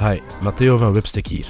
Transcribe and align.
Hi, 0.00 0.20
Matteo 0.40 0.76
van 0.76 0.92
Webstack 0.92 1.26
hier. 1.26 1.46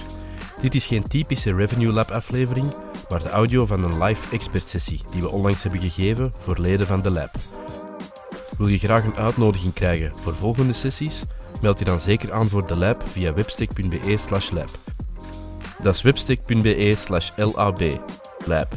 Dit 0.60 0.74
is 0.74 0.84
geen 0.84 1.08
typische 1.08 1.54
Revenue 1.54 1.92
Lab 1.92 2.10
aflevering, 2.10 2.74
maar 3.08 3.22
de 3.22 3.28
audio 3.28 3.66
van 3.66 3.82
een 3.82 4.02
live 4.02 4.34
expert 4.34 4.68
sessie 4.68 5.00
die 5.10 5.20
we 5.20 5.28
onlangs 5.28 5.62
hebben 5.62 5.80
gegeven 5.80 6.32
voor 6.38 6.58
leden 6.58 6.86
van 6.86 7.02
de 7.02 7.10
lab. 7.10 7.30
Wil 8.58 8.66
je 8.66 8.78
graag 8.78 9.04
een 9.04 9.16
uitnodiging 9.16 9.72
krijgen 9.72 10.16
voor 10.16 10.34
volgende 10.34 10.72
sessies? 10.72 11.22
Meld 11.60 11.78
je 11.78 11.84
dan 11.84 12.00
zeker 12.00 12.32
aan 12.32 12.48
voor 12.48 12.66
de 12.66 12.76
lab 12.76 13.08
via 13.08 13.34
webstack.be 13.34 14.16
slash 14.16 14.50
lab. 14.50 14.70
Dat 15.82 15.94
is 15.94 16.02
webstack.be 16.02 16.94
slash 16.96 17.30
lab. 17.36 17.80
Lab. 18.44 18.72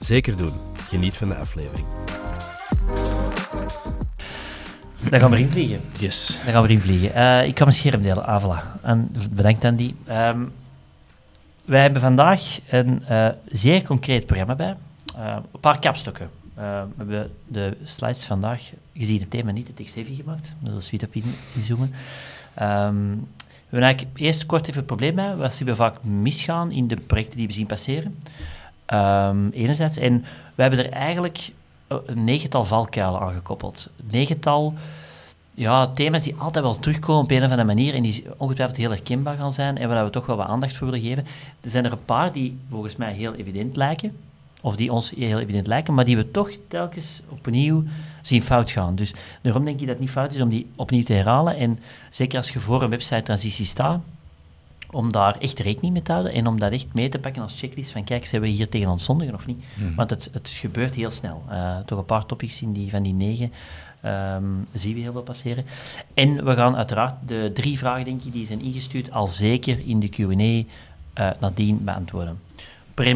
Zeker 0.00 0.36
doen. 0.36 0.52
Geniet 0.88 1.14
van 1.14 1.28
de 1.28 1.36
aflevering. 1.36 1.86
Dan 5.10 5.20
gaan 5.20 5.30
we 5.30 5.36
erin 5.36 5.50
vliegen. 5.50 5.80
Yes. 5.98 6.40
Dan 6.44 6.52
gaan 6.52 6.62
we 6.62 6.68
erin 6.68 6.80
vliegen. 6.80 7.10
Uh, 7.16 7.46
ik 7.46 7.54
kan 7.54 7.66
mijn 7.66 7.78
scherm 7.78 8.02
delen. 8.02 8.26
Ah, 8.26 8.44
voilà. 8.44 8.82
En 8.82 9.12
bedankt 9.30 9.64
Andy. 9.64 9.94
Um, 10.08 10.52
wij 11.64 11.80
hebben 11.82 12.00
vandaag 12.00 12.58
een 12.68 13.02
uh, 13.10 13.28
zeer 13.48 13.82
concreet 13.82 14.26
programma 14.26 14.54
bij. 14.54 14.76
Uh, 15.16 15.36
een 15.52 15.60
paar 15.60 15.78
kapstokken. 15.78 16.30
we 16.54 16.62
hebben 16.96 17.30
de 17.46 17.76
slides 17.84 18.24
vandaag, 18.24 18.62
gezien 18.94 19.20
het 19.20 19.30
thema 19.30 19.50
niet, 19.50 19.66
het 19.66 19.76
tekst 19.76 19.96
even 19.96 20.14
gemaakt. 20.14 20.54
We 20.58 20.66
zullen 20.68 20.82
suite 20.82 21.06
op 21.06 21.14
in, 21.14 21.34
inzoomen. 21.54 21.94
Um, 22.62 23.28
we 23.68 23.76
hebben 23.76 23.88
eigenlijk 23.88 24.18
eerst 24.18 24.46
kort 24.46 24.62
even 24.62 24.76
het 24.76 24.86
probleem 24.86 25.14
bij. 25.14 25.36
Wat 25.36 25.54
zien 25.54 25.66
we 25.66 25.74
vaak 25.74 26.02
misgaan 26.02 26.70
in 26.70 26.86
de 26.86 26.96
projecten 26.96 27.36
die 27.36 27.46
we 27.46 27.52
zien 27.52 27.66
passeren. 27.66 28.18
Um, 28.86 29.50
enerzijds. 29.50 29.96
En 29.96 30.24
we 30.54 30.62
hebben 30.62 30.78
er 30.78 30.90
eigenlijk 30.90 31.50
een 31.86 32.24
negental 32.24 32.64
valkuilen 32.64 33.20
aangekoppeld. 33.20 33.88
Negental 34.10 34.74
ja, 35.54 35.86
thema's 35.86 36.22
die 36.22 36.36
altijd 36.36 36.64
wel 36.64 36.78
terugkomen 36.78 37.22
op 37.22 37.30
een 37.30 37.44
of 37.44 37.50
andere 37.50 37.64
manier 37.64 37.94
en 37.94 38.02
die 38.02 38.24
ongetwijfeld 38.36 38.78
heel 38.78 38.90
herkenbaar 38.90 39.36
gaan 39.36 39.52
zijn 39.52 39.78
en 39.78 39.88
waar 39.88 40.04
we 40.04 40.10
toch 40.10 40.26
wel 40.26 40.36
wat 40.36 40.46
aandacht 40.46 40.76
voor 40.76 40.86
willen 40.86 41.08
geven. 41.08 41.26
Er 41.60 41.70
zijn 41.70 41.84
er 41.84 41.92
een 41.92 42.04
paar 42.04 42.32
die 42.32 42.58
volgens 42.70 42.96
mij 42.96 43.12
heel 43.12 43.34
evident 43.34 43.76
lijken, 43.76 44.16
of 44.60 44.76
die 44.76 44.92
ons 44.92 45.10
heel 45.10 45.38
evident 45.38 45.66
lijken, 45.66 45.94
maar 45.94 46.04
die 46.04 46.16
we 46.16 46.30
toch 46.30 46.50
telkens 46.68 47.22
opnieuw 47.28 47.84
zien 48.22 48.42
fout 48.42 48.70
gaan. 48.70 48.94
Dus 48.94 49.14
daarom 49.40 49.64
denk 49.64 49.80
ik 49.80 49.86
dat 49.86 49.94
het 49.94 50.00
niet 50.00 50.10
fout 50.10 50.34
is 50.34 50.40
om 50.40 50.48
die 50.48 50.66
opnieuw 50.76 51.02
te 51.02 51.12
herhalen. 51.12 51.56
En 51.56 51.78
zeker 52.10 52.36
als 52.36 52.50
je 52.50 52.60
voor 52.60 52.82
een 52.82 52.90
website-transitie 52.90 53.64
staat, 53.64 54.00
om 54.90 55.12
daar 55.12 55.36
echt 55.38 55.58
rekening 55.58 55.92
mee 55.92 56.02
te 56.02 56.12
houden 56.12 56.32
en 56.32 56.46
om 56.46 56.58
dat 56.58 56.72
echt 56.72 56.86
mee 56.92 57.08
te 57.08 57.18
pakken 57.18 57.42
als 57.42 57.60
checklist 57.60 57.90
van 57.90 58.04
kijk, 58.04 58.26
zijn 58.26 58.42
we 58.42 58.48
hier 58.48 58.68
tegen 58.68 58.88
ons 58.88 59.04
zondigen 59.04 59.34
of 59.34 59.46
niet? 59.46 59.64
Mhm. 59.74 59.94
Want 59.94 60.10
het, 60.10 60.30
het 60.32 60.48
gebeurt 60.48 60.94
heel 60.94 61.10
snel. 61.10 61.42
Uh, 61.50 61.78
toch 61.78 61.98
een 61.98 62.04
paar 62.04 62.26
topics 62.26 62.62
in 62.62 62.72
die, 62.72 62.90
van 62.90 63.02
die 63.02 63.12
negen 63.12 63.52
um, 64.04 64.66
zien 64.72 64.94
we 64.94 65.00
heel 65.00 65.12
veel 65.12 65.22
passeren. 65.22 65.64
En 66.14 66.44
we 66.44 66.54
gaan 66.54 66.76
uiteraard 66.76 67.14
de 67.26 67.50
drie 67.54 67.78
vragen, 67.78 68.04
denk 68.04 68.22
ik, 68.22 68.32
die 68.32 68.46
zijn 68.46 68.60
ingestuurd, 68.60 69.10
al 69.10 69.28
zeker 69.28 69.78
in 69.86 70.00
de 70.00 70.08
Q&A 70.08 70.68
uh, 71.22 71.30
nadien 71.40 71.84
beantwoorden. 71.84 72.38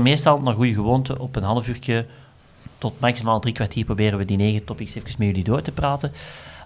Meestal, 0.00 0.38
naar 0.38 0.54
goede 0.54 0.74
gewoonte, 0.74 1.18
op 1.18 1.36
een 1.36 1.42
half 1.42 1.68
uurtje 1.68 2.06
tot 2.78 3.00
maximaal 3.00 3.40
drie 3.40 3.54
kwartier 3.54 3.84
proberen 3.84 4.18
we 4.18 4.24
die 4.24 4.36
negen 4.36 4.64
topics 4.64 4.94
even 4.94 5.14
met 5.18 5.26
jullie 5.26 5.44
door 5.44 5.62
te 5.62 5.72
praten. 5.72 6.12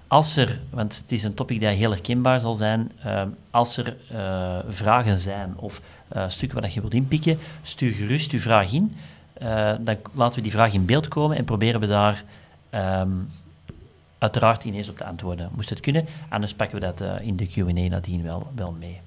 Als 0.07 0.37
er, 0.37 0.61
want 0.71 0.97
het 0.97 1.13
is 1.13 1.23
een 1.23 1.35
topic 1.35 1.61
dat 1.61 1.75
heel 1.75 1.91
herkenbaar 1.91 2.41
zal 2.41 2.55
zijn, 2.55 2.91
uh, 3.07 3.23
als 3.51 3.77
er 3.77 3.97
uh, 4.13 4.59
vragen 4.69 5.19
zijn 5.19 5.55
of 5.57 5.81
uh, 6.17 6.25
stukken 6.29 6.61
waar 6.61 6.71
je 6.73 6.81
wilt 6.81 6.95
inpikken, 6.95 7.39
stuur 7.63 7.93
gerust 7.93 8.33
uw 8.33 8.39
vraag 8.39 8.73
in. 8.73 8.97
dan 9.81 9.97
laten 10.13 10.37
we 10.37 10.43
die 10.43 10.53
vraag 10.53 10.73
in 10.73 10.85
beeld 10.85 11.09
komen 11.09 11.37
en 11.37 11.45
proberen 11.45 11.81
we 11.81 11.87
daar 11.87 12.25
um, 13.01 13.29
uiteraard 14.19 14.65
ineens 14.65 14.89
op 14.89 14.97
te 14.97 15.05
antwoorden. 15.05 15.49
Moest 15.55 15.71
het 15.71 15.81
kunnen, 15.81 16.07
anders 16.29 16.55
pakken 16.55 16.81
we 16.81 16.87
dat 16.87 17.05
in 17.23 17.37
de 17.37 17.47
Q&A 17.47 17.89
nadien 17.89 18.23
wel, 18.23 18.47
wel 18.55 18.77
mee. 18.79 19.01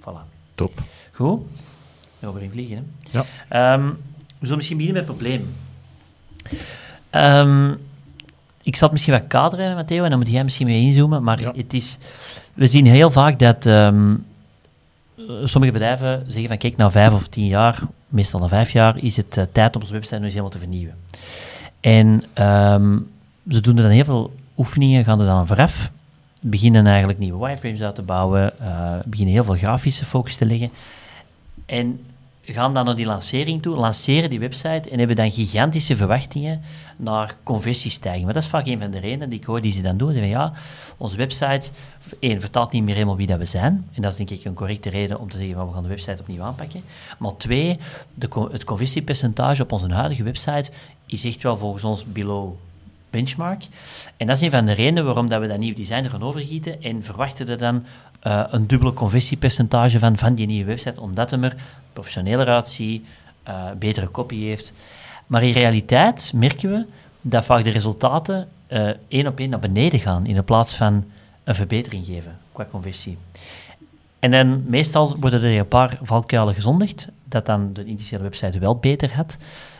Voilà. 0.00 0.36
Top. 0.54 0.82
Goed. 1.12 1.40
Dan 2.20 2.30
gaan 2.30 2.38
we 2.38 2.44
in 2.44 2.50
vliegen. 2.50 2.92
Hè? 3.10 3.20
Ja. 3.48 3.74
Um, 3.74 3.98
we 4.38 4.46
zullen 4.46 4.56
misschien 4.56 4.76
beginnen 4.76 5.02
met 5.02 5.10
het 5.10 5.18
probleem. 5.18 5.56
Um, 7.10 7.78
ik 8.62 8.76
zal 8.76 8.88
het 8.88 8.92
misschien 8.92 9.14
wat 9.14 9.26
kaderen, 9.26 9.74
Matteo, 9.74 10.04
en 10.04 10.10
dan 10.10 10.18
moet 10.18 10.30
jij 10.30 10.44
misschien 10.44 10.66
mee 10.66 10.82
inzoomen. 10.82 11.22
Maar 11.22 11.40
ja. 11.40 11.52
het 11.56 11.74
is, 11.74 11.98
we 12.54 12.66
zien 12.66 12.86
heel 12.86 13.10
vaak 13.10 13.38
dat 13.38 13.66
um, 13.66 14.26
sommige 15.44 15.72
bedrijven 15.72 16.24
zeggen 16.26 16.48
van 16.48 16.58
kijk, 16.58 16.76
na 16.76 16.90
vijf 16.90 17.12
of 17.12 17.28
tien 17.28 17.46
jaar, 17.46 17.78
meestal 18.08 18.40
na 18.40 18.48
vijf 18.48 18.70
jaar, 18.70 18.98
is 18.98 19.16
het 19.16 19.36
uh, 19.36 19.44
tijd 19.52 19.76
om 19.76 19.80
onze 19.80 19.94
website 19.94 20.14
nog 20.14 20.24
eens 20.24 20.32
helemaal 20.32 20.52
te 20.52 20.58
vernieuwen. 20.58 20.96
En 21.80 22.06
um, 22.44 23.10
ze 23.48 23.60
doen 23.60 23.76
er 23.76 23.82
dan 23.82 23.90
heel 23.90 24.04
veel 24.04 24.34
oefeningen, 24.58 25.04
gaan 25.04 25.20
er 25.20 25.26
dan 25.26 25.46
vooraf, 25.46 25.90
beginnen 26.40 26.86
eigenlijk 26.86 27.18
nieuwe 27.18 27.46
wireframes 27.46 27.82
uit 27.82 27.94
te 27.94 28.02
bouwen, 28.02 28.52
uh, 28.60 28.92
beginnen 29.04 29.34
heel 29.34 29.44
veel 29.44 29.54
grafische 29.54 30.04
focus 30.04 30.36
te 30.36 30.46
leggen. 30.46 30.70
En 31.66 32.00
gaan 32.52 32.74
dan 32.74 32.84
naar 32.84 32.96
die 32.96 33.06
lancering 33.06 33.62
toe, 33.62 33.76
lanceren 33.76 34.30
die 34.30 34.38
website 34.38 34.90
en 34.90 34.98
hebben 34.98 35.16
dan 35.16 35.30
gigantische 35.30 35.96
verwachtingen 35.96 36.60
naar 36.96 37.36
conversiestijging. 37.42 38.24
Maar 38.24 38.34
dat 38.34 38.42
is 38.42 38.48
vaak 38.48 38.66
een 38.66 38.78
van 38.78 38.90
de 38.90 38.98
redenen 38.98 39.28
die 39.28 39.38
ik 39.38 39.44
hoor 39.44 39.60
die 39.60 39.72
ze 39.72 39.82
dan 39.82 39.96
doen. 39.96 40.12
Ze 40.12 40.18
zeggen, 40.18 40.32
ja, 40.32 40.52
onze 40.96 41.16
website, 41.16 41.70
één, 42.18 42.40
vertaalt 42.40 42.72
niet 42.72 42.82
meer 42.82 42.94
helemaal 42.94 43.16
wie 43.16 43.26
dat 43.26 43.38
we 43.38 43.44
zijn. 43.44 43.86
En 43.92 44.02
dat 44.02 44.10
is 44.10 44.16
denk 44.16 44.30
ik 44.30 44.44
een 44.44 44.54
correcte 44.54 44.90
reden 44.90 45.20
om 45.20 45.28
te 45.28 45.38
zeggen, 45.38 45.66
we 45.66 45.72
gaan 45.72 45.82
de 45.82 45.88
website 45.88 46.20
opnieuw 46.20 46.42
aanpakken. 46.42 46.82
Maar 47.18 47.36
twee, 47.36 47.78
de, 48.14 48.48
het 48.50 48.64
conversiepercentage 48.64 49.62
op 49.62 49.72
onze 49.72 49.92
huidige 49.92 50.22
website 50.22 50.70
is 51.06 51.24
echt 51.24 51.42
wel 51.42 51.58
volgens 51.58 51.84
ons 51.84 52.04
below 52.04 52.52
benchmark. 53.10 53.66
En 54.16 54.26
dat 54.26 54.36
is 54.36 54.42
een 54.42 54.50
van 54.50 54.66
de 54.66 54.72
redenen 54.72 55.04
waarom 55.04 55.28
dat 55.28 55.40
we 55.40 55.46
dat 55.46 55.58
nieuw 55.58 55.74
design 55.74 56.04
er 56.04 56.10
gaan 56.10 56.22
overgieten 56.22 56.82
en 56.82 57.02
verwachten 57.02 57.48
er 57.48 57.58
dan 57.58 57.84
uh, 58.26 58.44
een 58.50 58.66
dubbele 58.66 58.92
conversiepercentage 58.92 59.98
van, 59.98 60.18
van 60.18 60.34
die 60.34 60.46
nieuwe 60.46 60.64
website, 60.64 61.00
omdat 61.00 61.30
hem 61.30 61.44
er 61.44 61.56
professioneler 61.92 62.48
uitziet, 62.48 63.06
uh, 63.48 63.64
betere 63.78 64.08
kopie 64.08 64.48
heeft. 64.48 64.72
Maar 65.26 65.42
in 65.42 65.52
realiteit 65.52 66.32
merken 66.34 66.70
we 66.70 66.84
dat 67.20 67.44
vaak 67.44 67.64
de 67.64 67.70
resultaten 67.70 68.48
uh, 68.68 68.90
één 69.08 69.26
op 69.26 69.38
één 69.38 69.50
naar 69.50 69.58
beneden 69.58 70.00
gaan, 70.00 70.26
in 70.26 70.44
plaats 70.44 70.74
van 70.74 71.04
een 71.44 71.54
verbetering 71.54 72.06
geven 72.06 72.38
qua 72.52 72.66
conversie. 72.70 73.18
En 74.18 74.30
dan 74.30 74.64
meestal 74.66 75.16
worden 75.20 75.42
er 75.42 75.58
een 75.58 75.68
paar 75.68 75.98
valkuilen 76.02 76.54
gezondigd, 76.54 77.08
dat 77.24 77.46
dan 77.46 77.72
de 77.72 77.84
initiële 77.84 78.22
website 78.22 78.58
wel 78.58 78.76
beter 78.76 79.14
had. 79.14 79.36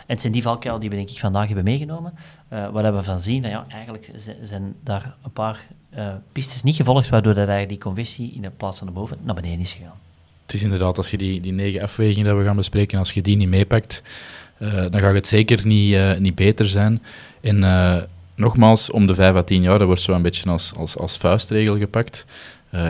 Het 0.09 0.21
zijn 0.21 0.33
die 0.33 0.43
valkuilen 0.43 0.81
die 0.81 0.91
we 0.91 0.97
denk 0.97 1.11
ik 1.11 1.19
vandaag 1.19 1.47
hebben 1.47 1.65
meegenomen, 1.65 2.15
uh, 2.53 2.69
waar 2.69 2.95
we 2.95 3.03
van 3.03 3.21
zien 3.21 3.43
van 3.43 3.51
ja, 3.51 3.67
eigenlijk 3.69 4.11
zijn 4.43 4.75
daar 4.83 5.15
een 5.23 5.31
paar 5.31 5.67
uh, 5.97 6.09
pistes 6.33 6.63
niet 6.63 6.75
gevolgd, 6.75 7.09
waardoor 7.09 7.35
dat 7.35 7.49
eigenlijk 7.49 7.69
die 7.69 7.79
conversie 7.79 8.33
in 8.35 8.43
de 8.43 8.51
plaats 8.51 8.79
van 8.79 8.87
de 8.87 8.93
boven 8.93 9.19
naar 9.23 9.35
beneden 9.35 9.61
is 9.61 9.73
gegaan. 9.73 9.99
Het 10.43 10.55
is 10.55 10.63
inderdaad, 10.63 10.97
als 10.97 11.11
je 11.11 11.17
die, 11.17 11.41
die 11.41 11.53
negen 11.53 11.83
afwegingen 11.83 12.29
die 12.29 12.39
we 12.39 12.45
gaan 12.45 12.57
bespreken, 12.57 12.99
als 12.99 13.13
je 13.13 13.23
die 13.23 13.37
niet 13.37 13.49
meepakt, 13.49 14.03
uh, 14.59 14.73
dan 14.91 15.01
gaat 15.01 15.15
het 15.15 15.27
zeker 15.27 15.67
niet, 15.67 16.19
niet 16.19 16.35
beter 16.35 16.67
zijn. 16.67 17.03
En 17.41 17.59
nogmaals, 18.35 18.91
om 18.91 19.07
de 19.07 19.15
vijf 19.15 19.35
à 19.35 19.43
tien 19.43 19.63
jaar, 19.63 19.79
dat 19.79 19.87
wordt 19.87 20.03
zo 20.03 20.13
een 20.13 20.23
beetje 20.23 20.51
als, 20.51 20.73
als, 20.77 20.97
als 20.97 21.17
vuistregel 21.17 21.79
gepakt. 21.79 22.27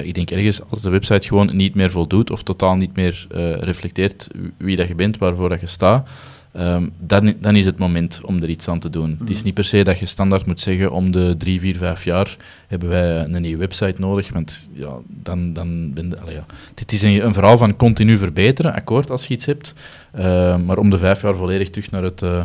ik 0.03 0.15
denk 0.15 0.31
ergens, 0.31 0.61
als 0.69 0.81
de 0.81 0.91
website 0.91 1.27
gewoon 1.27 1.57
niet 1.57 1.75
meer 1.75 1.91
voldoet 1.91 2.31
of 2.31 2.43
totaal 2.43 2.77
niet 2.77 2.97
meer 2.97 3.27
reflecteert 3.61 4.29
wie 4.57 4.77
dat 4.77 4.89
je 4.89 4.95
bent, 4.95 5.19
waarvoor 5.19 5.49
dat 5.49 5.61
je 5.61 5.67
staat, 5.67 6.09
Um, 6.57 6.93
dan, 6.99 7.35
dan, 7.41 7.57
is 7.57 7.65
het 7.65 7.79
moment 7.79 8.21
om 8.25 8.43
er 8.43 8.49
iets 8.49 8.69
aan 8.69 8.79
te 8.79 8.91
doen. 8.91 9.11
Mm. 9.11 9.17
Het 9.19 9.31
is 9.31 9.43
niet 9.43 9.55
per 9.55 9.65
se 9.65 9.85
dat 9.85 9.99
je 9.99 10.07
standaard 10.07 10.47
moet 10.47 10.61
zeggen 10.61 10.93
om 10.93 11.11
de 11.11 11.35
drie, 11.39 11.61
vier, 11.61 11.77
vijf 11.77 12.05
jaar 12.05 12.37
hebben 12.67 12.89
wij 12.89 13.25
een 13.25 13.43
nieuwe 13.43 13.59
website 13.59 14.01
nodig, 14.01 14.33
want 14.33 14.69
ja, 14.73 14.93
dan, 15.07 15.53
dan 15.53 15.93
ben 15.93 16.15
je, 16.27 16.33
ja. 16.33 16.47
Dit 16.75 16.93
is 16.93 17.03
een, 17.03 17.25
een, 17.25 17.35
verhaal 17.35 17.59
van 17.59 17.77
continu 17.77 18.17
verbeteren, 18.17 18.75
akkoord, 18.75 19.11
als 19.11 19.27
je 19.27 19.35
iets 19.35 19.45
hebt, 19.45 19.75
uh, 20.19 20.57
maar 20.57 20.79
om 20.79 20.91
de 20.91 20.99
vijf 20.99 21.23
jaar 21.23 21.37
volledig 21.37 21.71
terug 21.71 21.91
naar 21.91 22.03
het, 22.03 22.23
uh, 22.23 22.45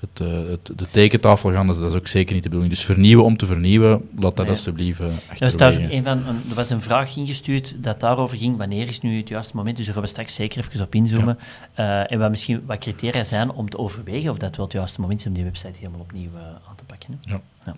het, 0.00 0.20
uh, 0.20 0.48
het, 0.48 0.78
de 0.78 0.90
tekentafel 0.90 1.52
gaan, 1.52 1.66
dat 1.66 1.76
is, 1.76 1.82
dat 1.82 1.90
is 1.92 1.98
ook 1.98 2.08
zeker 2.08 2.34
niet 2.34 2.42
de 2.42 2.48
bedoeling. 2.48 2.74
Dus 2.74 2.84
vernieuwen 2.84 3.24
om 3.24 3.36
te 3.36 3.46
vernieuwen, 3.46 4.08
laat 4.18 4.36
dat 4.36 4.46
nee. 4.46 4.54
alsjeblieft 4.54 5.00
er, 5.00 5.50
staat 5.50 5.76
een 5.76 6.02
van, 6.02 6.26
een, 6.26 6.42
er 6.48 6.54
was 6.54 6.70
een 6.70 6.80
vraag 6.80 7.16
ingestuurd 7.16 7.82
dat 7.82 8.00
daarover 8.00 8.36
ging, 8.36 8.56
wanneer 8.56 8.86
is 8.86 9.00
nu 9.00 9.16
het 9.16 9.28
juiste 9.28 9.56
moment, 9.56 9.76
dus 9.76 9.84
daar 9.84 9.94
gaan 9.94 10.02
we 10.02 10.08
straks 10.08 10.34
zeker 10.34 10.58
even 10.58 10.84
op 10.84 10.94
inzoomen. 10.94 11.38
Ja. 11.76 12.02
Uh, 12.02 12.12
en 12.12 12.18
wat 12.18 12.30
misschien 12.30 12.62
wat 12.66 12.78
criteria 12.78 13.24
zijn 13.24 13.52
om 13.52 13.68
te 13.68 13.78
overwegen 13.78 14.30
of 14.30 14.38
dat 14.38 14.56
wel 14.56 14.64
het 14.64 14.74
juiste 14.74 15.00
moment 15.00 15.20
is 15.20 15.26
om 15.26 15.32
die 15.32 15.44
website 15.44 15.78
helemaal 15.78 16.00
opnieuw 16.00 16.30
uh, 16.34 16.40
aan 16.40 16.76
te 16.76 16.84
pakken. 16.84 17.18
Hè? 17.24 17.32
Ja. 17.32 17.40
ja. 17.66 17.76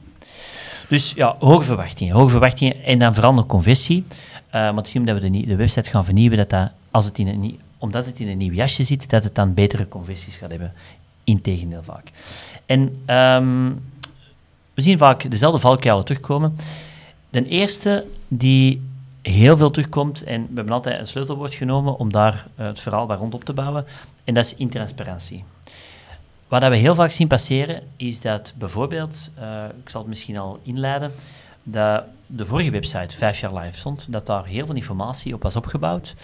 Dus 0.89 1.13
ja, 1.15 1.37
hoge 1.39 1.63
verwachtingen, 1.65 2.15
hoge 2.15 2.29
verwachtingen 2.29 2.85
en 2.85 2.99
dan 2.99 3.15
vooral 3.15 3.35
nog 3.35 3.47
conversie. 3.47 4.05
Uh, 4.55 4.75
want 4.75 4.89
zien 4.89 5.05
dat 5.05 5.21
we 5.21 5.31
de, 5.31 5.47
de, 5.47 5.57
website 5.57 5.91
gaan 5.91 6.05
vernieuwen, 6.05 6.39
dat 6.39 6.51
dat, 6.51 6.71
als 6.91 7.05
het 7.05 7.19
in 7.19 7.29
een, 7.29 7.61
omdat 7.79 8.07
het 8.07 8.21
in 8.21 8.29
een 8.29 8.39
nieuw 8.39 8.53
jasje 8.53 8.85
zit, 8.85 9.11
dat 9.11 9.25
het 9.25 9.35
dan 9.35 9.55
betere 9.55 9.89
conversies 9.89 10.37
gaat 10.37 10.51
hebben. 10.51 10.73
Integendeel 11.25 11.83
vaak. 11.83 12.11
En 12.67 12.81
um, 13.17 13.83
we 14.75 14.83
zien 14.83 14.99
vaak 14.99 15.31
dezelfde 15.31 15.61
valkuilen 15.61 16.05
terugkomen. 16.05 16.57
De 17.31 17.47
eerste 17.47 18.05
die 18.29 18.91
heel 19.23 19.57
veel 19.57 19.71
terugkomt, 19.71 20.23
en 20.23 20.41
we 20.41 20.55
hebben 20.55 20.75
altijd 20.75 21.01
een 21.01 21.07
sleutelwoord 21.07 21.55
genomen 21.55 21.99
om 21.99 22.13
daar 22.13 22.47
uh, 22.59 22.67
het 22.67 22.81
verhaal 22.81 23.07
waar 23.07 23.19
rond 23.19 23.35
op 23.35 23.45
te 23.45 23.53
bouwen, 23.53 23.85
en 24.25 24.35
dat 24.35 24.45
is 24.45 24.55
intransparantie. 24.55 25.45
Wat 26.49 26.69
we 26.69 26.77
heel 26.77 26.95
vaak 26.95 27.11
zien 27.11 27.29
passeren, 27.29 27.83
is 27.97 28.21
dat 28.21 28.53
bijvoorbeeld, 28.59 29.31
uh, 29.39 29.65
ik 29.83 29.89
zal 29.89 30.01
het 30.01 30.09
misschien 30.09 30.39
al 30.39 30.61
inleiden, 30.63 31.13
dat 31.63 32.05
de 32.27 32.47
vorige 32.47 32.71
website 32.71 33.17
vijf 33.17 33.41
jaar 33.41 33.55
live 33.55 33.79
stond, 33.79 34.07
dat 34.13 34.27
daar 34.27 34.45
heel 34.45 34.67
veel 34.67 34.75
informatie 34.75 35.35
op 35.35 35.43
was 35.43 35.57
opgebouwd. 35.57 36.15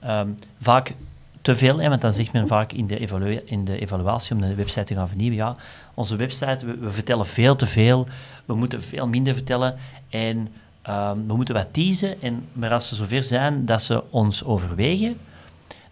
Ehm, 0.00 0.28
vaak 0.60 0.94
te 1.44 1.54
veel, 1.54 1.78
hè, 1.78 1.88
want 1.88 2.00
dan 2.00 2.12
zegt 2.12 2.32
men 2.32 2.46
vaak 2.46 2.72
in 2.72 2.86
de, 2.86 2.98
in 3.44 3.64
de 3.64 3.78
evaluatie 3.78 4.34
om 4.34 4.40
de 4.40 4.54
website 4.54 4.84
te 4.84 4.94
gaan 4.94 5.08
vernieuwen, 5.08 5.36
ja, 5.36 5.56
onze 5.94 6.16
website, 6.16 6.66
we, 6.66 6.78
we 6.78 6.92
vertellen 6.92 7.26
veel 7.26 7.56
te 7.56 7.66
veel, 7.66 8.06
we 8.44 8.54
moeten 8.54 8.82
veel 8.82 9.08
minder 9.08 9.34
vertellen 9.34 9.74
en 10.08 10.48
ehm, 10.82 11.26
we 11.26 11.34
moeten 11.34 11.54
wat 11.54 11.72
teasen, 11.72 12.22
en, 12.22 12.44
maar 12.52 12.72
als 12.72 12.88
ze 12.88 12.94
zover 12.94 13.22
zijn 13.22 13.64
dat 13.64 13.82
ze 13.82 14.02
ons 14.10 14.44
overwegen, 14.44 15.16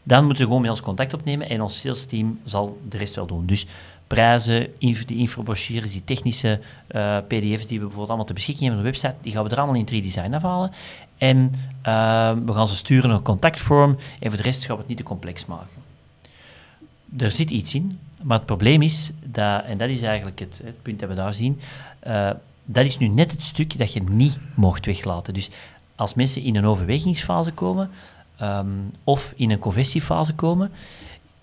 dan 0.02 0.18
moeten 0.18 0.36
ze 0.36 0.44
gewoon 0.44 0.60
met 0.60 0.70
ons 0.70 0.80
contact 0.80 1.14
opnemen 1.14 1.48
en 1.48 1.62
ons 1.62 1.78
sales 1.78 2.06
team 2.06 2.40
zal 2.44 2.80
de 2.88 2.96
rest 2.96 3.14
wel 3.14 3.26
doen. 3.26 3.46
Dus 3.46 3.66
prijzen, 4.14 4.68
die 4.78 5.18
infobrochures, 5.18 5.92
die 5.92 6.04
technische 6.04 6.60
uh, 6.90 7.18
pdf's 7.26 7.66
die 7.66 7.78
we 7.78 7.84
bijvoorbeeld 7.84 8.08
allemaal 8.08 8.26
te 8.26 8.32
beschikking 8.32 8.68
hebben 8.68 8.86
op 8.86 8.92
de 8.92 8.98
website, 9.00 9.22
die 9.22 9.32
gaan 9.32 9.44
we 9.44 9.50
er 9.50 9.56
allemaal 9.56 9.84
in 9.84 10.02
3Design 10.02 10.34
afhalen. 10.34 10.72
En 11.18 11.52
uh, 11.86 12.32
we 12.44 12.52
gaan 12.52 12.68
ze 12.68 12.76
sturen 12.76 13.10
een 13.10 13.22
contactvorm 13.22 13.96
en 14.20 14.28
voor 14.28 14.36
de 14.36 14.42
rest 14.42 14.64
gaan 14.64 14.74
we 14.74 14.80
het 14.80 14.88
niet 14.88 14.96
te 14.96 15.02
complex 15.02 15.46
maken. 15.46 15.82
Er 17.18 17.30
zit 17.30 17.50
iets 17.50 17.74
in, 17.74 17.98
maar 18.22 18.36
het 18.36 18.46
probleem 18.46 18.82
is, 18.82 19.12
dat, 19.24 19.64
en 19.64 19.78
dat 19.78 19.88
is 19.88 20.02
eigenlijk 20.02 20.38
het, 20.38 20.60
het 20.64 20.82
punt 20.82 21.00
dat 21.00 21.08
we 21.08 21.14
daar 21.14 21.34
zien, 21.34 21.60
uh, 22.06 22.30
dat 22.64 22.84
is 22.84 22.98
nu 22.98 23.08
net 23.08 23.32
het 23.32 23.42
stuk 23.42 23.78
dat 23.78 23.92
je 23.92 24.02
niet 24.02 24.38
mocht 24.54 24.86
weglaten. 24.86 25.34
Dus 25.34 25.50
als 25.96 26.14
mensen 26.14 26.42
in 26.42 26.56
een 26.56 26.66
overwegingsfase 26.66 27.52
komen, 27.52 27.90
um, 28.42 28.92
of 29.04 29.32
in 29.36 29.50
een 29.50 29.58
conversiefase 29.58 30.34
komen, 30.34 30.70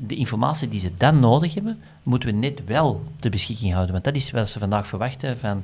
de 0.07 0.15
informatie 0.15 0.67
die 0.67 0.79
ze 0.79 0.91
dan 0.97 1.19
nodig 1.19 1.53
hebben, 1.53 1.79
moeten 2.03 2.29
we 2.29 2.35
net 2.35 2.65
wel 2.65 3.03
ter 3.19 3.31
beschikking 3.31 3.71
houden. 3.71 3.91
Want 3.91 4.03
dat 4.03 4.15
is 4.15 4.31
wat 4.31 4.49
ze 4.49 4.59
vandaag 4.59 4.87
verwachten 4.87 5.37
van 5.37 5.63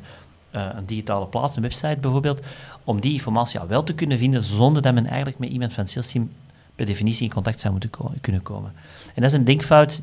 uh, 0.55 0.67
een 0.75 0.85
digitale 0.85 1.25
plaats, 1.25 1.55
een 1.55 1.61
website 1.61 1.97
bijvoorbeeld, 2.01 2.41
om 2.83 2.99
die 2.99 3.13
informatie 3.13 3.59
wel 3.67 3.83
te 3.83 3.93
kunnen 3.93 4.17
vinden 4.17 4.43
zonder 4.43 4.81
dat 4.81 4.93
men 4.93 5.05
eigenlijk 5.05 5.39
met 5.39 5.49
iemand 5.49 5.73
van 5.73 5.83
het 5.83 5.91
salesteam 5.91 6.31
per 6.75 6.85
definitie 6.85 7.23
in 7.23 7.33
contact 7.33 7.59
zou 7.59 7.73
moeten 7.73 7.91
kunnen 8.21 8.41
komen. 8.41 8.73
En 9.05 9.21
dat 9.21 9.23
is 9.23 9.33
een 9.33 9.45
denkfout, 9.45 10.01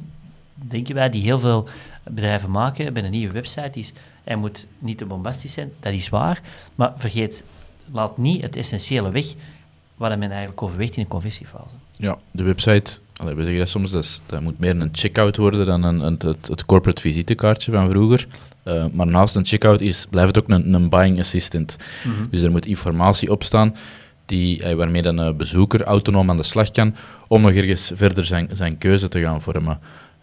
denken 0.55 0.95
wij, 0.95 1.11
die 1.11 1.23
heel 1.23 1.39
veel 1.39 1.69
bedrijven 2.03 2.51
maken 2.51 2.93
bij 2.93 3.05
een 3.05 3.11
nieuwe 3.11 3.33
website. 3.33 3.79
Is, 3.79 3.93
hij 4.25 4.37
moet 4.37 4.67
niet 4.79 4.99
te 4.99 5.05
bombastisch 5.05 5.53
zijn, 5.53 5.73
dat 5.81 5.93
is 5.93 6.09
waar, 6.09 6.41
maar 6.75 6.93
vergeet, 6.97 7.45
laat 7.91 8.19
niet 8.19 8.43
het 8.43 8.57
essentiële 8.57 9.11
weg 9.11 9.35
waar 9.97 10.19
men 10.19 10.31
eigenlijk 10.31 10.63
overweegt 10.63 10.97
in 10.97 11.03
een 11.03 11.09
conversiefase. 11.09 11.75
Ja, 12.03 12.19
de 12.31 12.43
website, 12.43 12.99
allee, 13.17 13.35
we 13.35 13.43
zeggen 13.43 13.59
dat 13.59 13.69
soms, 13.69 13.91
dat, 13.91 14.05
is, 14.05 14.23
dat 14.27 14.41
moet 14.41 14.59
meer 14.59 14.81
een 14.81 14.89
checkout 14.93 15.37
worden 15.37 15.67
dan 15.67 15.83
een, 15.83 16.01
een 16.01 16.19
het, 16.19 16.49
het, 16.49 16.65
corporate 16.65 17.01
visitekaartje 17.01 17.73
van 17.73 17.89
vroeger. 17.89 18.27
Uh, 18.65 18.85
maar 18.93 19.07
naast 19.07 19.35
een 19.35 19.45
checkout 19.45 19.81
is, 19.81 20.07
blijft 20.11 20.37
het 20.37 20.45
ook 20.45 20.51
een, 20.51 20.75
een 20.75 20.89
buying 20.89 21.19
assistant. 21.19 21.77
Mm 22.05 22.15
-hmm. 22.15 22.29
Dus 22.31 22.43
er 22.43 22.51
moet 22.51 22.67
informatie 22.67 23.31
op 23.31 23.43
staan 23.43 23.77
die, 24.27 24.61
uh, 24.61 24.73
waarmee 24.73 25.03
dan 25.03 25.19
een 25.19 25.37
bezoeker 25.37 25.83
autonoom 25.83 26.31
aan 26.31 26.37
de 26.37 26.43
slag 26.43 26.71
kan 26.71 26.95
om 27.29 27.43
nog 27.43 27.53
ergens 27.53 27.91
verder 27.95 28.25
zijn, 28.25 28.49
zijn 28.53 28.79
keuze 28.79 29.09
te 29.09 29.21
gaan 29.21 29.43
vormen. 29.43 29.79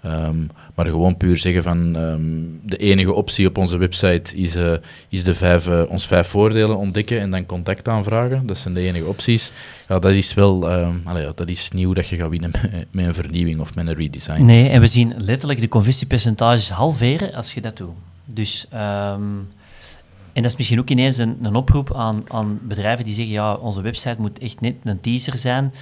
Um, 0.06 0.50
maar 0.76 0.86
gewoon 0.86 1.18
puur 1.18 1.38
zeggen 1.38 1.64
van 1.64 1.96
um, 1.96 2.60
de 2.64 2.78
enige 2.78 3.14
optie 3.14 3.48
op 3.48 3.58
onze 3.58 3.78
website 3.78 4.36
is, 4.36 4.56
uh, 4.56 4.74
is 5.10 5.24
de 5.24 5.34
vijf, 5.34 5.68
uh, 5.68 5.82
ons 5.90 6.08
vijf 6.08 6.28
voordelen 6.28 6.78
ontdekken 6.78 7.20
en 7.20 7.32
dan 7.32 7.46
contact 7.46 7.88
aanvragen. 7.88 8.46
Dat 8.46 8.58
zijn 8.58 8.74
de 8.74 8.80
enige 8.80 9.06
opties. 9.06 9.52
Ja, 9.88 10.00
dat 10.00 10.12
is 10.12 10.34
wel 10.34 10.70
ja, 10.70 11.32
dat 11.36 11.50
is 11.50 11.72
nieuw 11.72 11.94
dat 11.94 12.08
je 12.08 12.16
gaat 12.16 12.30
winnen 12.30 12.52
met, 12.92 13.06
een 13.06 13.14
vernieuwing 13.14 13.60
of 13.60 13.76
met 13.76 13.88
een 13.88 13.96
redesign. 13.96 14.46
Nee, 14.46 14.70
en 14.70 14.82
we 14.82 14.88
zien 14.88 15.14
letterlijk 15.18 15.60
de 15.60 15.68
conversiepercentages 15.68 16.70
halveren 16.70 17.34
als 17.34 17.54
je 17.54 17.62
dat 17.62 17.78
doet. 17.78 17.94
Dus, 18.26 18.68
en 18.70 19.48
dat 20.34 20.46
is 20.46 20.56
misschien 20.56 20.80
ook 20.80 20.90
ineens 20.90 21.18
een, 21.18 21.38
een 21.42 21.56
oproep 21.56 21.96
aan, 21.96 22.24
aan 22.28 22.60
bedrijven 22.62 23.06
die 23.06 23.14
zeggen, 23.14 23.34
ja, 23.34 23.54
onze 23.54 23.82
website 23.82 24.16
moet 24.18 24.40
echt 24.40 24.62
net 24.62 24.76
een 24.84 25.00
teaser 25.00 25.38
zijn. 25.38 25.74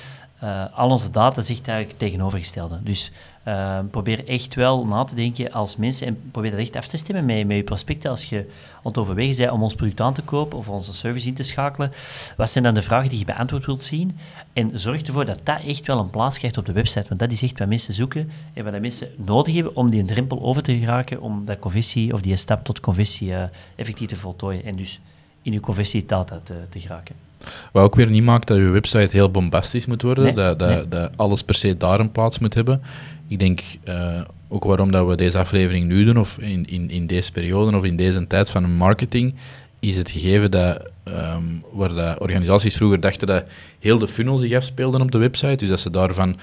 Uh, 0.43 0.63
al 0.73 0.89
onze 0.89 1.11
data 1.11 1.41
zegt 1.41 1.67
eigenlijk 1.67 1.99
tegenovergestelde. 1.99 2.79
Dus 2.83 3.11
uh, 3.47 3.79
probeer 3.91 4.27
echt 4.27 4.55
wel 4.55 4.85
na 4.85 5.03
te 5.03 5.15
denken 5.15 5.51
als 5.51 5.75
mensen 5.75 6.07
en 6.07 6.31
probeer 6.31 6.51
dat 6.51 6.59
echt 6.59 6.75
af 6.75 6.87
te 6.87 6.97
stemmen 6.97 7.25
met, 7.25 7.47
met 7.47 7.57
je 7.57 7.63
prospecten. 7.63 8.09
Als 8.09 8.23
je 8.23 8.37
aan 8.37 8.91
het 8.91 8.97
overwegen 8.97 9.37
bent 9.37 9.51
om 9.51 9.63
ons 9.63 9.75
product 9.75 10.01
aan 10.01 10.13
te 10.13 10.21
kopen 10.21 10.57
of 10.57 10.69
onze 10.69 10.93
service 10.93 11.27
in 11.27 11.33
te 11.33 11.43
schakelen, 11.43 11.91
wat 12.37 12.49
zijn 12.49 12.63
dan 12.63 12.73
de 12.73 12.81
vragen 12.81 13.09
die 13.09 13.19
je 13.19 13.25
beantwoord 13.25 13.65
wilt 13.65 13.83
zien? 13.83 14.17
En 14.53 14.79
zorg 14.79 15.01
ervoor 15.01 15.25
dat 15.25 15.39
dat 15.43 15.61
echt 15.65 15.87
wel 15.87 15.99
een 15.99 16.09
plaats 16.09 16.37
krijgt 16.37 16.57
op 16.57 16.65
de 16.65 16.71
website, 16.71 17.05
want 17.07 17.19
dat 17.19 17.31
is 17.31 17.41
echt 17.41 17.59
wat 17.59 17.67
mensen 17.67 17.93
zoeken 17.93 18.31
en 18.53 18.63
wat 18.63 18.79
mensen 18.81 19.07
nodig 19.15 19.53
hebben 19.53 19.75
om 19.75 19.89
die 19.89 20.05
drempel 20.05 20.41
over 20.41 20.63
te 20.63 20.77
geraken, 20.77 21.21
om 21.21 21.45
dat 21.45 21.59
conversie 21.59 22.13
of 22.13 22.21
die 22.21 22.35
stap 22.35 22.63
tot 22.63 22.79
conversie 22.79 23.29
uh, 23.29 23.43
effectief 23.75 24.07
te 24.07 24.15
voltooien 24.15 24.63
en 24.63 24.75
dus 24.75 24.99
in 25.41 25.51
je 25.51 25.59
conversiedata 25.59 26.39
te, 26.43 26.53
te 26.69 26.79
geraken. 26.79 27.15
Wat 27.71 27.83
ook 27.83 27.95
weer 27.95 28.09
niet 28.09 28.23
maakt 28.23 28.47
dat 28.47 28.57
je 28.57 28.63
website 28.63 29.17
heel 29.17 29.31
bombastisch 29.31 29.85
moet 29.85 30.01
worden, 30.01 30.23
nee, 30.23 30.33
dat, 30.33 30.59
dat, 30.59 30.69
nee. 30.69 30.87
dat, 30.87 31.11
alles 31.15 31.43
per 31.43 31.55
se 31.55 31.77
daar 31.77 31.99
een 31.99 32.11
plaats 32.11 32.39
moet 32.39 32.53
hebben. 32.53 32.81
Ik 33.27 33.39
denk 33.39 33.61
uh, 33.85 34.21
ook 34.47 34.63
waarom 34.63 34.91
dat 34.91 35.07
we 35.07 35.15
deze 35.15 35.37
aflevering 35.37 35.85
nu 35.85 36.03
doen, 36.03 36.17
of 36.17 36.37
in, 36.37 36.65
in, 36.65 36.89
in 36.89 37.07
deze 37.07 37.31
periode, 37.31 37.77
of 37.77 37.83
in 37.83 37.95
deze 37.95 38.27
tijd 38.27 38.49
van 38.49 38.71
marketing, 38.71 39.33
is 39.79 39.97
het 39.97 40.09
gegeven 40.09 40.51
dat, 40.51 40.91
um, 41.03 41.63
waar 41.71 42.17
organisaties 42.17 42.75
vroeger 42.75 42.99
dachten 42.99 43.27
dat 43.27 43.45
heel 43.79 43.99
de 43.99 44.07
funnel 44.07 44.37
zich 44.37 44.53
afspeelden 44.53 45.01
op 45.01 45.11
de 45.11 45.17
website, 45.17 45.55
dus 45.55 45.69
dat 45.69 45.79
ze 45.79 45.89
daarvan 45.89 46.37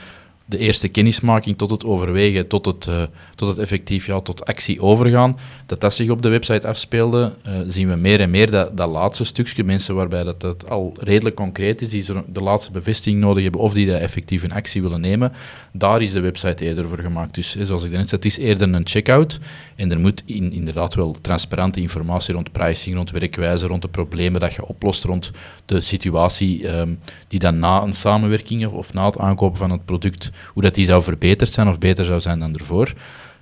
de 0.47 0.59
eerste 0.59 0.89
kennismaking 0.89 1.59
tot 1.59 1.71
het 1.71 1.85
overwegen, 1.85 2.49
tot 2.49 2.67
het, 2.67 2.87
uh, 2.87 3.03
tot 3.35 3.49
het 3.49 3.59
effectief 3.59 4.07
ja, 4.07 4.21
tot 4.21 4.45
actie 4.45 4.81
overgaan, 4.81 5.39
dat 5.67 5.81
dat 5.81 5.95
zich 5.95 6.11
op 6.11 6.23
de 6.23 6.29
website 6.29 6.69
afspeelde, 6.69 7.33
uh, 7.47 7.53
zien 7.67 7.89
we 7.89 7.97
meer 7.97 8.21
en 8.21 8.31
meer 8.31 8.51
dat, 8.51 8.77
dat 8.77 8.91
laatste 8.91 9.25
stukje, 9.25 9.65
mensen 9.65 9.95
waarbij 9.95 10.25
dat, 10.25 10.41
dat 10.41 10.71
al 10.71 10.97
redelijk 10.99 11.37
concreet 11.37 11.83
is, 11.83 11.91
die 11.91 12.05
de 12.27 12.41
laatste 12.41 12.71
bevestiging 12.71 13.21
nodig 13.21 13.43
hebben 13.43 13.61
of 13.61 13.73
die 13.73 13.87
dat 13.87 14.01
effectief 14.01 14.43
in 14.43 14.53
actie 14.53 14.83
willen 14.83 15.01
nemen, 15.01 15.33
daar 15.73 16.03
is 16.03 16.13
de 16.13 16.21
website 16.21 16.65
eerder 16.65 16.89
voor 16.89 16.99
gemaakt. 16.99 17.35
Dus 17.35 17.57
zoals 17.57 17.85
ik 17.85 17.91
net 17.91 18.09
zei, 18.09 18.21
het 18.23 18.31
is 18.31 18.39
eerder 18.39 18.75
een 18.75 18.87
checkout 18.87 19.39
en 19.77 19.91
er 19.91 20.01
moet 20.01 20.23
in, 20.25 20.53
inderdaad 20.53 20.95
wel 20.95 21.17
transparante 21.21 21.81
informatie 21.81 22.35
rond 22.35 22.53
pricing, 22.53 22.97
rond 22.97 23.11
werkwijze, 23.11 23.67
rond 23.67 23.83
de 23.83 23.89
problemen 23.89 24.41
dat 24.41 24.55
je 24.55 24.67
oplost, 24.67 25.05
rond 25.05 25.31
de 25.67 25.81
situatie 25.81 26.69
um, 26.69 26.99
die 27.29 27.39
dan 27.39 27.59
na 27.59 27.83
een 27.83 27.93
samenwerking 27.93 28.67
of 28.67 28.93
na 28.93 29.07
het 29.07 29.19
aankopen 29.19 29.59
van 29.59 29.71
het 29.71 29.85
product 29.85 30.33
hoe 30.47 30.63
dat 30.63 30.75
die 30.75 30.85
zou 30.85 31.03
verbeterd 31.03 31.51
zijn 31.51 31.69
of 31.69 31.79
beter 31.79 32.05
zou 32.05 32.21
zijn 32.21 32.39
dan 32.39 32.55
ervoor. 32.55 32.93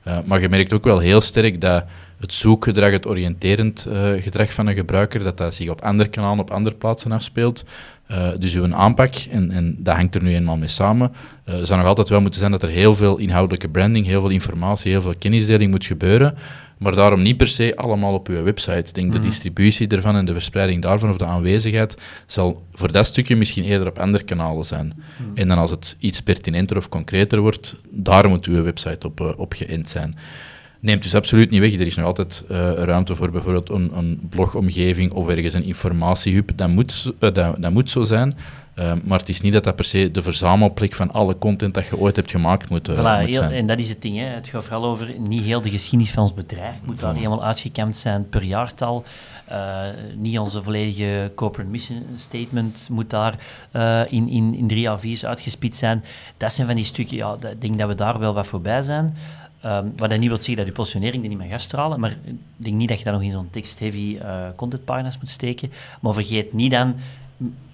Uh, 0.08 0.18
maar 0.24 0.40
je 0.40 0.48
merkt 0.48 0.72
ook 0.72 0.84
wel 0.84 0.98
heel 0.98 1.20
sterk 1.20 1.60
dat 1.60 1.84
het 2.18 2.32
zoekgedrag, 2.32 2.90
het 2.90 3.06
oriënterend 3.06 3.86
uh, 3.88 4.22
gedrag 4.22 4.52
van 4.52 4.66
een 4.66 4.74
gebruiker, 4.74 5.24
dat 5.24 5.36
dat 5.36 5.54
zich 5.54 5.68
op 5.68 5.80
andere 5.80 6.08
kanalen, 6.08 6.38
op 6.38 6.50
andere 6.50 6.76
plaatsen 6.76 7.12
afspeelt. 7.12 7.64
Uh, 8.10 8.28
dus 8.38 8.54
uw 8.54 8.74
aanpak, 8.74 9.14
en, 9.14 9.50
en 9.50 9.76
dat 9.78 9.94
hangt 9.94 10.14
er 10.14 10.22
nu 10.22 10.34
eenmaal 10.34 10.56
mee 10.56 10.68
samen, 10.68 11.12
zou 11.44 11.78
nog 11.78 11.88
altijd 11.88 12.08
wel 12.08 12.20
moeten 12.20 12.40
zijn 12.40 12.50
dat 12.50 12.62
er 12.62 12.68
heel 12.68 12.94
veel 12.94 13.16
inhoudelijke 13.18 13.68
branding, 13.68 14.06
heel 14.06 14.20
veel 14.20 14.30
informatie, 14.30 14.90
heel 14.90 15.02
veel 15.02 15.14
kennisdeling 15.18 15.70
moet 15.70 15.86
gebeuren 15.86 16.34
maar 16.82 16.94
daarom 16.94 17.22
niet 17.22 17.36
per 17.36 17.48
se 17.48 17.76
allemaal 17.76 18.14
op 18.14 18.28
uw 18.28 18.42
website. 18.42 18.78
Ik 18.78 18.94
denk 18.94 19.06
mm. 19.06 19.12
de 19.12 19.18
distributie 19.18 19.88
ervan 19.88 20.16
en 20.16 20.24
de 20.24 20.32
verspreiding 20.32 20.82
daarvan 20.82 21.10
of 21.10 21.16
de 21.16 21.24
aanwezigheid 21.24 21.96
zal 22.26 22.62
voor 22.72 22.92
dat 22.92 23.06
stukje 23.06 23.36
misschien 23.36 23.64
eerder 23.64 23.86
op 23.86 23.98
andere 23.98 24.24
kanalen 24.24 24.64
zijn. 24.64 24.86
Mm. 24.86 25.30
En 25.34 25.48
dan 25.48 25.58
als 25.58 25.70
het 25.70 25.96
iets 25.98 26.20
pertinenter 26.20 26.76
of 26.76 26.88
concreter 26.88 27.40
wordt, 27.40 27.76
daar 27.90 28.28
moet 28.28 28.46
uw 28.46 28.62
website 28.62 29.06
op, 29.06 29.20
uh, 29.20 29.32
op 29.36 29.52
geënt 29.52 29.88
zijn. 29.88 30.16
Neemt 30.82 31.02
dus 31.02 31.14
absoluut 31.14 31.50
niet 31.50 31.60
weg. 31.60 31.72
Er 31.74 31.86
is 31.86 31.96
nog 31.96 32.06
altijd 32.06 32.44
uh, 32.50 32.72
ruimte 32.72 33.14
voor 33.14 33.30
bijvoorbeeld 33.30 33.70
een, 33.70 33.96
een, 33.96 34.20
blogomgeving 34.30 35.12
of 35.12 35.28
ergens 35.28 35.54
een 35.54 35.64
informatiehub. 35.64 36.50
Dat 36.54 36.68
moet, 36.68 37.12
uh, 37.20 37.32
dat, 37.32 37.62
dat 37.62 37.72
moet 37.72 37.90
zo 37.90 38.02
zijn. 38.02 38.36
Uh, 38.78 38.92
maar 39.04 39.18
het 39.18 39.28
is 39.28 39.40
niet 39.40 39.52
dat 39.52 39.64
dat 39.64 39.76
per 39.76 39.84
se 39.84 40.10
de 40.10 40.22
verzamelplek 40.22 40.94
van 40.94 41.10
alle 41.10 41.38
content 41.38 41.74
dat 41.74 41.86
je 41.86 41.98
ooit 41.98 42.16
hebt 42.16 42.30
gemaakt 42.30 42.68
moet, 42.68 42.88
uh, 42.88 42.94
voilà, 42.94 43.20
moet 43.20 43.30
heel, 43.30 43.32
zijn. 43.32 43.52
En 43.52 43.66
dat 43.66 43.78
is 43.78 43.88
het 43.88 44.02
ding. 44.02 44.16
Hè. 44.18 44.24
Het 44.24 44.48
gaat 44.48 44.64
vooral 44.64 44.84
over 44.84 45.14
niet 45.18 45.44
heel 45.44 45.62
de 45.62 45.70
geschiedenis 45.70 46.12
van 46.12 46.22
ons 46.22 46.34
bedrijf 46.34 46.76
moet 46.84 47.00
daar 47.00 47.14
helemaal 47.14 47.44
uitgekampt 47.44 47.96
zijn 47.96 48.28
per 48.28 48.42
jaartal. 48.42 49.04
Uh, 49.50 49.80
niet 50.16 50.38
onze 50.38 50.62
volledige 50.62 51.32
corporate 51.34 51.70
mission 51.70 52.06
statement 52.16 52.88
moet 52.90 53.10
daar 53.10 53.34
in, 54.08 54.28
in, 54.28 54.54
in 54.54 54.66
drie 54.66 54.88
A4's 54.88 55.24
uitgespit 55.24 55.76
zijn. 55.76 56.04
Dat 56.36 56.52
zijn 56.52 56.66
van 56.66 56.76
die 56.76 56.84
stukken, 56.84 57.16
ja, 57.16 57.36
ik 57.50 57.60
denk 57.60 57.78
dat 57.78 57.88
we 57.88 57.94
daar 57.94 58.18
wel 58.18 58.34
wat 58.34 58.46
voorbij 58.46 58.82
zijn. 58.82 59.16
Um, 59.64 59.92
wat 59.96 60.10
dat 60.10 60.18
niet 60.18 60.28
wil 60.28 60.36
zeggen 60.36 60.56
dat 60.56 60.66
je 60.66 60.72
positionering 60.72 61.22
er 61.22 61.28
niet 61.28 61.38
mag 61.38 61.52
afstralen, 61.52 62.00
maar 62.00 62.10
ik 62.10 62.34
denk 62.56 62.76
niet 62.76 62.88
dat 62.88 62.98
je 62.98 63.04
dat 63.04 63.12
nog 63.12 63.22
in 63.22 63.30
zo'n 63.30 63.50
text-heavy 63.50 64.18
contentpagina's 64.56 65.18
moet 65.18 65.30
steken. 65.30 65.72
Maar 66.00 66.14
vergeet 66.14 66.52
niet 66.52 66.70
dan 66.70 66.94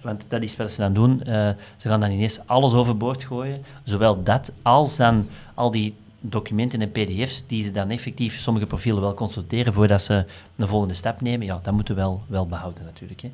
want 0.01 0.25
dat 0.29 0.43
is 0.43 0.57
wat 0.57 0.71
ze 0.71 0.81
dan 0.81 0.93
doen. 0.93 1.21
Uh, 1.27 1.49
ze 1.77 1.89
gaan 1.89 2.01
dan 2.01 2.11
ineens 2.11 2.41
alles 2.47 2.73
overboord 2.73 3.25
gooien. 3.25 3.65
Zowel 3.85 4.23
dat 4.23 4.53
als 4.63 4.97
dan 4.97 5.29
al 5.55 5.71
die 5.71 5.95
documenten 6.21 6.81
en 6.81 6.91
pdf's 6.91 7.47
die 7.47 7.65
ze 7.65 7.73
dan 7.73 7.91
effectief 7.91 8.39
sommige 8.39 8.67
profielen 8.67 9.03
wel 9.03 9.15
consulteren 9.15 9.73
voordat 9.73 10.03
ze 10.03 10.25
de 10.55 10.67
volgende 10.67 10.95
stap 10.95 11.21
nemen. 11.21 11.47
Ja, 11.47 11.61
dat 11.63 11.75
moeten 11.75 11.95
we 11.95 12.01
wel, 12.01 12.23
wel 12.27 12.47
behouden 12.47 12.85
natuurlijk. 12.85 13.21
Hè. 13.21 13.31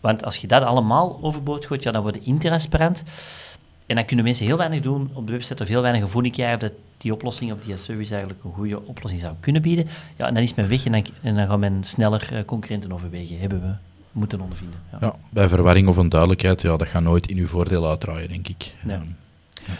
Want 0.00 0.24
als 0.24 0.36
je 0.36 0.46
dat 0.46 0.62
allemaal 0.62 1.18
overboord 1.22 1.66
gooit, 1.66 1.82
ja, 1.82 1.90
dan 1.90 2.02
wordt 2.02 2.16
het 2.16 2.26
intransparant. 2.26 3.02
En 3.92 3.98
dan 3.98 4.06
kunnen 4.06 4.24
mensen 4.24 4.46
heel 4.46 4.56
weinig 4.56 4.80
doen 4.80 5.10
op 5.12 5.26
de 5.26 5.32
website 5.32 5.62
of 5.62 5.68
heel 5.68 5.82
weinig 5.82 6.02
gevoel 6.02 6.30
krijgen 6.30 6.58
dat 6.58 6.72
die 6.96 7.12
oplossing 7.12 7.52
of 7.52 7.60
die 7.60 7.76
service 7.76 8.14
eigenlijk 8.14 8.44
een 8.44 8.52
goede 8.52 8.86
oplossing 8.86 9.20
zou 9.20 9.34
kunnen 9.40 9.62
bieden. 9.62 9.88
Ja, 10.16 10.26
en 10.26 10.34
dan 10.34 10.42
is 10.42 10.54
men 10.54 10.68
weg 10.68 10.84
en 10.84 10.92
dan, 10.92 11.04
en 11.22 11.34
dan 11.34 11.46
gaat 11.46 11.58
men 11.58 11.84
sneller 11.84 12.28
uh, 12.32 12.44
concurrenten 12.44 12.92
overwegen, 12.92 13.38
hebben 13.38 13.60
we 13.60 13.72
moeten 14.12 14.40
ondervinden. 14.40 14.78
Ja. 14.92 14.98
Ja, 15.00 15.14
bij 15.28 15.48
verwarring 15.48 15.88
of 15.88 15.98
onduidelijkheid, 15.98 16.62
ja, 16.62 16.76
dat 16.76 16.88
gaat 16.88 17.02
nooit 17.02 17.26
in 17.26 17.36
uw 17.36 17.46
voordeel 17.46 17.88
uitdraaien, 17.88 18.28
denk 18.28 18.48
ik. 18.48 18.74
Nee. 18.82 18.98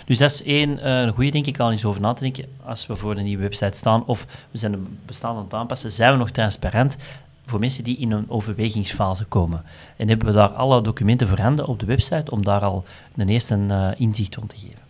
Dus 0.05 0.19
dat 0.19 0.31
is 0.31 0.43
één 0.43 0.79
eh, 0.79 1.01
een 1.01 1.13
goede, 1.13 1.31
denk 1.31 1.47
ik, 1.47 1.59
al 1.59 1.71
eens 1.71 1.85
over 1.85 2.01
na 2.01 2.13
te 2.13 2.23
denken. 2.23 2.45
Als 2.65 2.87
we 2.87 2.97
voor 2.97 3.17
een 3.17 3.25
nieuwe 3.25 3.43
website 3.43 3.77
staan 3.77 4.05
of 4.05 4.27
we 4.51 4.59
zijn 4.59 4.73
een 4.73 4.99
bestaande 5.07 5.39
aan 5.39 5.45
het 5.45 5.55
aanpassen, 5.55 5.93
zijn 5.93 6.13
we 6.13 6.19
nog 6.19 6.31
transparant 6.31 6.97
voor 7.47 7.61
mensen 7.61 7.85
die 7.85 7.97
in 7.97 8.11
een 8.11 8.31
overwegingsfase 8.31 9.25
komen. 9.25 9.65
En 9.97 10.09
hebben 10.09 10.27
we 10.27 10.33
daar 10.33 10.49
alle 10.49 10.83
documenten 10.83 11.29
voorhanden 11.29 11.67
op 11.67 11.79
de 11.79 11.87
website 11.87 12.31
om 12.31 12.45
daar 12.45 12.65
al 12.65 12.85
een 13.17 13.29
eerste 13.29 13.67
eh, 13.69 13.89
inzicht 13.97 14.39
om 14.39 14.47
te 14.47 14.57
geven. 14.57 14.81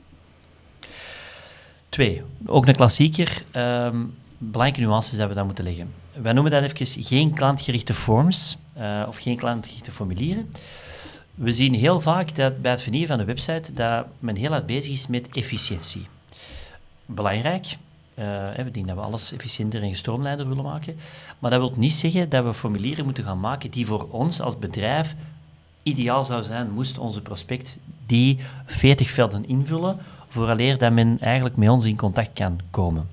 Twee, 1.89 2.23
ook 2.47 2.67
een 2.67 2.77
klassieker, 2.77 3.45
ehm 3.51 3.97
belangrijke 4.51 4.81
nuances 4.81 5.19
dat 5.19 5.29
we 5.29 5.35
daar 5.35 5.45
moeten 5.45 5.65
leggen. 5.65 5.93
Wij 6.13 6.33
noemen 6.33 6.53
dat 6.53 6.63
even 6.63 7.05
geen 7.05 7.33
klantgerichte 7.33 7.95
forms 7.95 8.59
eh, 8.73 9.03
of 9.09 9.17
geen 9.17 9.37
klantgerichte 9.37 9.93
formulieren. 9.93 10.51
We 11.35 11.53
zien 11.53 11.75
heel 11.75 12.01
vaak 12.01 12.35
dat 12.35 12.63
bij 12.63 12.71
het 12.71 12.83
vernieuwen 12.83 13.09
van 13.09 13.19
de 13.19 13.25
website 13.25 13.73
dat 13.73 14.07
men 14.19 14.37
heel 14.37 14.51
hard 14.51 14.67
bezig 14.67 14.93
is 14.93 15.07
met 15.07 15.29
efficiëntie. 15.33 16.07
Belangrijk. 17.07 17.67
Eh, 18.15 18.25
we 18.57 18.71
denken 18.71 18.87
dat 18.87 18.97
we 18.97 19.03
alles 19.03 19.33
efficiënter 19.33 19.83
en 19.83 19.89
gestroomlijnder 19.89 20.49
willen 20.49 20.65
maken. 20.65 20.97
Maar 21.39 21.51
dat 21.51 21.61
wil 21.61 21.73
niet 21.77 21.93
zeggen 21.93 22.29
dat 22.29 22.45
we 22.45 22.55
formulieren 22.55 23.05
moeten 23.05 23.25
gaan 23.25 23.41
maken 23.41 23.71
die 23.71 23.87
voor 23.87 24.07
ons 24.11 24.41
als 24.41 24.59
bedrijf 24.59 25.15
ideaal 25.83 26.25
zou 26.25 26.43
zijn, 26.43 26.71
moest 26.71 26.99
onze 26.99 27.21
prospect 27.21 27.79
die 28.07 28.39
40 28.67 29.11
velden 29.11 29.49
invullen, 29.49 29.97
vooraleer 30.29 30.79
dat 30.79 30.93
men 30.93 31.17
eigenlijk 31.21 31.57
met 31.57 31.69
ons 31.69 31.85
in 31.85 31.97
contact 31.97 32.31
kan 32.33 32.61
komen. 32.71 33.09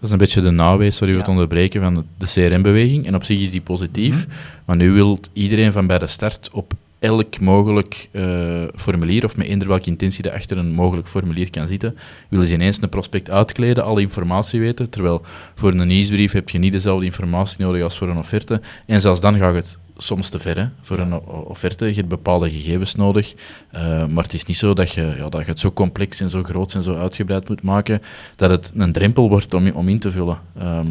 Dat 0.00 0.06
is 0.06 0.10
een 0.10 0.18
beetje 0.18 0.40
de 0.40 0.50
nawees, 0.50 0.96
sorry 0.96 1.12
voor 1.12 1.22
Ja. 1.22 1.28
het 1.28 1.38
onderbreken, 1.38 1.82
van 1.82 2.04
de 2.18 2.26
CRM-beweging. 2.26 3.06
En 3.06 3.14
op 3.14 3.24
zich 3.24 3.40
is 3.40 3.50
die 3.50 3.60
positief. 3.60 4.26
Mhm. 4.26 4.36
Maar 4.64 4.76
nu 4.76 4.90
wil 4.92 5.18
iedereen 5.32 5.72
van 5.72 5.86
bij 5.86 5.98
de 5.98 6.06
start 6.06 6.50
op 6.52 6.72
elk 6.98 7.40
mogelijk 7.40 8.08
eh, 8.10 8.64
formulier, 8.74 9.24
of 9.24 9.36
met 9.36 9.46
eender 9.46 9.68
welke 9.68 9.90
intentie 9.90 10.22
dat 10.22 10.32
achter 10.32 10.58
een 10.58 10.72
mogelijk 10.72 11.08
formulier 11.08 11.50
kan 11.50 11.66
zitten, 11.66 11.96
willen 12.28 12.46
ze 12.46 12.54
ineens 12.54 12.82
een 12.82 12.88
prospect 12.88 13.30
uitkleden, 13.30 13.84
alle 13.84 14.00
informatie 14.00 14.60
weten. 14.60 14.90
Terwijl 14.90 15.22
voor 15.54 15.72
een 15.72 15.86
nieuwsbrief 15.86 16.32
heb 16.32 16.48
je 16.48 16.58
niet 16.58 16.72
dezelfde 16.72 17.04
informatie 17.04 17.64
nodig 17.64 17.82
als 17.82 17.98
voor 17.98 18.08
een 18.08 18.16
offerte. 18.16 18.60
En 18.86 19.00
zelfs 19.00 19.20
dan 19.20 19.38
gaat 19.38 19.54
het 19.54 19.78
soms 19.96 20.28
te 20.28 20.38
ver. 20.38 20.58
Hè. 20.58 20.66
Voor 20.82 20.98
een 20.98 21.20
offerte 21.24 21.86
je 21.86 21.94
hebt 21.94 22.08
bepaalde 22.08 22.50
gegevens 22.50 22.94
nodig. 22.94 23.34
Eh, 23.70 24.06
maar 24.06 24.24
het 24.24 24.34
is 24.34 24.44
niet 24.44 24.56
zo 24.56 24.72
dat 24.72 24.92
je, 24.92 25.14
ja, 25.18 25.28
dat 25.28 25.40
je 25.40 25.50
het 25.50 25.60
zo 25.60 25.72
complex 25.72 26.20
en 26.20 26.30
zo 26.30 26.42
groot 26.42 26.74
en 26.74 26.82
zo 26.82 26.94
uitgebreid 26.94 27.48
moet 27.48 27.62
maken 27.62 28.02
dat 28.36 28.50
het 28.50 28.72
een 28.76 28.92
drempel 28.92 29.28
wordt 29.28 29.54
om, 29.54 29.70
om 29.70 29.88
in 29.88 29.98
te 29.98 30.10
vullen. 30.10 30.38
Ehm, 30.58 30.86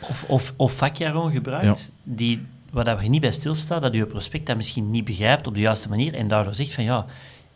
Of, 0.00 0.24
of, 0.24 0.54
of 0.56 0.78
gebruikt, 1.32 1.90
die, 2.02 2.40
waar 2.70 2.98
we 2.98 3.06
niet 3.06 3.20
bij 3.20 3.32
stilstaan, 3.32 3.80
dat 3.80 3.94
je 3.94 4.06
prospect 4.06 4.46
dat 4.46 4.56
misschien 4.56 4.90
niet 4.90 5.04
begrijpt 5.04 5.46
op 5.46 5.54
de 5.54 5.60
juiste 5.60 5.88
manier 5.88 6.14
en 6.14 6.28
daardoor 6.28 6.54
zegt 6.54 6.72
van 6.72 6.84
ja, 6.84 7.06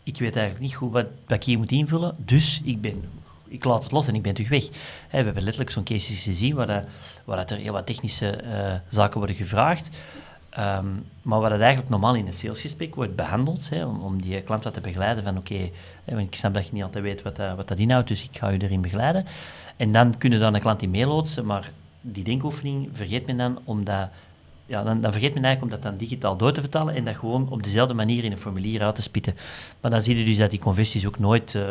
ik 0.02 0.18
weet 0.18 0.36
eigenlijk 0.36 0.64
niet 0.64 0.74
goed 0.74 0.92
wat, 0.92 1.06
ik 1.26 1.44
hier 1.44 1.58
moet 1.58 1.72
invullen, 1.72 2.14
dus 2.18 2.60
ik, 2.64 2.80
ben, 2.80 3.04
ik 3.48 3.64
laat 3.64 3.82
het 3.82 3.92
los 3.92 4.06
en 4.06 4.14
ik 4.14 4.22
ben 4.22 4.34
terug 4.34 4.50
weg. 4.50 4.68
We 5.10 5.16
hebben 5.16 5.42
letterlijk 5.42 5.70
zo'n 5.70 5.84
cases 5.84 6.22
gezien 6.22 6.54
waar, 6.54 6.66
dat, 6.66 6.84
waar 7.24 7.36
dat 7.36 7.50
er 7.50 7.56
heel 7.56 7.72
wat 7.72 7.86
technische 7.86 8.30
eh, 8.30 8.74
zaken 8.88 9.18
worden 9.18 9.36
gevraagd, 9.36 9.90
Ehm, 10.52 10.86
maar 11.22 11.40
wat 11.40 11.50
dat 11.50 11.60
eigenlijk 11.60 11.90
normaal 11.90 12.14
in 12.14 12.26
een 12.26 12.32
salesgesprek 12.32 12.94
wordt 12.94 13.16
behandeld, 13.16 13.70
om, 14.02 14.22
die 14.22 14.40
klant 14.42 14.64
wat 14.64 14.74
te 14.74 14.80
begeleiden 14.80 15.24
van 15.24 15.36
oké, 15.36 15.70
want 16.04 16.26
ik 16.26 16.34
snap 16.34 16.54
dat 16.54 16.66
je 16.66 16.72
niet 16.72 16.82
altijd 16.82 17.04
weet 17.04 17.22
wat 17.22 17.36
dat, 17.36 17.56
wat 17.56 17.68
dat 17.68 17.78
inhoudt, 17.78 18.08
dus 18.08 18.24
ik 18.24 18.38
ga 18.38 18.48
je 18.48 18.62
erin 18.62 18.80
begeleiden. 18.80 19.26
En 19.76 19.92
dan 19.92 20.18
kunnen 20.18 20.40
dan 20.40 20.54
een 20.54 20.60
klant 20.60 20.82
in 20.82 20.90
meeloodsen, 20.90 21.46
maar 21.46 21.70
die 22.00 22.24
denkoefening 22.24 22.88
vergeet 22.92 23.26
men 23.26 23.36
dan 23.36 23.58
omdat 23.64 24.08
ja, 24.72 24.82
dan, 24.82 25.00
dan 25.00 25.12
vergeet 25.12 25.34
men 25.34 25.44
eigenlijk 25.44 25.74
om 25.74 25.80
dat 25.80 25.90
dan 25.90 25.98
digitaal 25.98 26.36
door 26.36 26.52
te 26.52 26.60
vertalen 26.60 26.94
en 26.94 27.04
dat 27.04 27.16
gewoon 27.16 27.48
op 27.50 27.62
dezelfde 27.62 27.94
manier 27.94 28.24
in 28.24 28.32
een 28.32 28.38
formulier 28.38 28.82
uit 28.82 28.94
te 28.94 29.02
spitten. 29.02 29.36
Maar 29.80 29.90
dan 29.90 30.00
zie 30.00 30.18
je 30.18 30.24
dus 30.24 30.36
dat 30.36 30.50
die 30.50 30.58
conversies 30.58 31.06
ook 31.06 31.18
nooit 31.18 31.54
eh, 31.54 31.62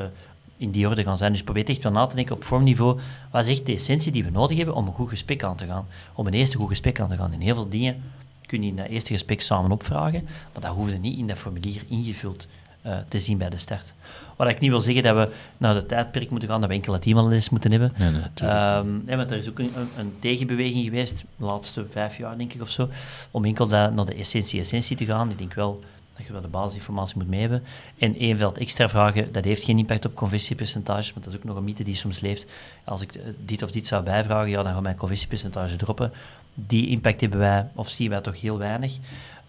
in 0.58 0.72
die 0.72 0.88
orde 0.88 1.04
gaan 1.04 1.18
zijn. 1.18 1.32
Dus 1.32 1.44
probeer 1.44 1.66
echt 1.66 1.84
wel 1.84 1.92
na 1.92 2.06
te 2.06 2.16
denken 2.16 2.36
op 2.36 2.44
vormniveau. 2.44 3.00
Wat 3.32 3.48
is 3.48 3.58
echt 3.58 3.66
de 3.66 3.74
essentie 3.74 4.12
die 4.12 4.24
we 4.24 4.30
nodig 4.30 4.58
hebben 4.58 4.76
om 4.76 4.88
een 4.88 4.94
goed 4.94 5.10
gesprek 5.10 5.44
aan 5.44 5.56
te 5.56 5.66
gaan? 5.66 5.88
Om 6.14 6.28
een 6.28 6.34
eerste 6.34 6.58
goed 6.58 6.68
gesprek 6.68 7.00
aan 7.00 7.10
te 7.10 7.16
gaan. 7.16 7.34
En 7.34 7.40
heel 7.40 7.56
veel 7.56 7.70
dingen 7.70 8.04
kun 8.46 8.62
je 8.62 8.70
in 8.70 8.76
dat 8.76 8.88
eerste 8.88 9.14
gesprek 9.14 9.42
samen 9.42 9.72
opvragen, 9.72 10.24
maar 10.54 10.62
dat 10.62 10.72
hoefde 10.72 10.98
niet 10.98 11.18
in 11.18 11.28
dat 11.28 11.38
formulier 11.38 11.84
ingevuld 11.88 12.48
eh, 12.82 12.98
te 13.08 13.20
zien 13.20 13.38
bij 13.38 13.50
de 13.50 13.58
start. 13.58 13.94
Wat 14.36 14.48
ik 14.48 14.60
niet 14.60 14.70
wil 14.70 14.80
zeggen 14.80 15.04
dat 15.04 15.16
we 15.16 15.34
naar 15.58 15.74
de 15.74 15.86
tijdperk 15.86 16.30
moeten 16.30 16.50
gaan, 16.50 16.62
dat 16.62 16.70
we 16.70 16.76
enkel 16.76 16.94
het 16.94 17.06
e-mailadres 17.06 17.50
moeten 17.50 17.72
hebben. 17.72 17.94
nee, 17.98 18.12
nee, 18.12 18.22
natuurlijk. 18.22 18.60
Ehm, 18.60 19.10
ja, 19.10 19.16
want 19.18 19.32
er 19.32 19.38
is 19.38 19.50
ook 19.50 19.60
een, 19.60 19.72
een, 19.98 20.14
tegenbeweging 20.20 20.84
geweest, 20.84 21.24
de 21.36 21.46
laatste 21.46 21.86
vijf 21.90 22.18
jaar 22.18 22.38
denk 22.38 22.54
ik 22.54 22.62
of 22.62 22.70
zo, 22.70 22.90
om 23.32 23.46
enkel 23.46 23.68
dat, 23.68 23.94
naar 23.94 24.06
de 24.06 24.16
essentie-essentie 24.16 24.98
te 24.98 25.06
gaan. 25.06 25.30
Ik 25.30 25.38
denk 25.38 25.54
wel 25.54 25.84
dat 26.22 26.26
je 26.26 26.32
wel 26.32 26.42
de 26.42 26.48
basisinformatie 26.48 27.18
moet 27.18 27.28
mee 27.28 27.40
hebben. 27.40 27.64
En 27.98 28.18
één 28.18 28.38
veld 28.38 28.58
extra 28.58 28.90
vragen, 28.90 29.32
dat 29.32 29.44
heeft 29.44 29.64
geen 29.64 29.78
impact 29.78 30.06
op 30.06 30.16
conversiepercentages, 30.16 31.14
maar 31.14 31.24
dat 31.24 31.34
is 31.34 31.40
ook 31.40 31.46
nog 31.46 31.56
een 31.56 31.64
mythe 31.64 31.84
die 31.84 31.96
soms 31.96 32.20
leeft. 32.20 32.46
Als 32.84 33.02
ik 33.02 33.16
eh, 33.16 33.22
dit 33.46 33.64
of 33.64 33.72
dit 33.72 33.88
zou 33.88 34.04
bijvragen, 34.04 34.50
ja, 34.50 34.64
dan 34.64 34.74
gaat 34.74 34.82
mijn 34.82 34.96
conversiepercentage 34.96 35.76
droppen. 35.76 36.12
Die 36.54 36.88
impact 36.88 37.22
hebben 37.22 37.40
wij, 37.40 37.68
of 37.76 37.90
zien 37.90 38.10
wij 38.10 38.22
toch 38.22 38.42
heel 38.42 38.58
weinig, 38.58 38.98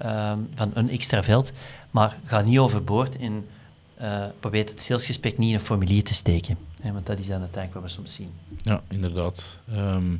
ehm, 0.02 0.38
van 0.54 0.70
een 0.74 0.90
extra 0.90 1.22
veld. 1.22 1.52
Maar 1.90 2.16
ga 2.24 2.40
niet 2.40 2.58
overboord 2.58 3.16
en 3.16 3.44
eh 3.96 4.24
probeer 4.40 4.64
het 4.64 4.80
salesgesprek 4.80 5.38
niet 5.38 5.48
in 5.48 5.54
een 5.54 5.60
formulier 5.60 6.04
te 6.04 6.14
steken. 6.14 6.56
Hè, 6.80 6.92
want 6.92 7.06
dat 7.06 7.18
is 7.18 7.26
dan 7.26 7.40
uiteindelijk 7.40 7.74
wat 7.74 7.82
we 7.82 7.96
soms 7.96 8.12
zien. 8.14 8.28
Ja, 8.62 8.82
inderdaad. 8.88 9.60
Ehm, 9.68 10.16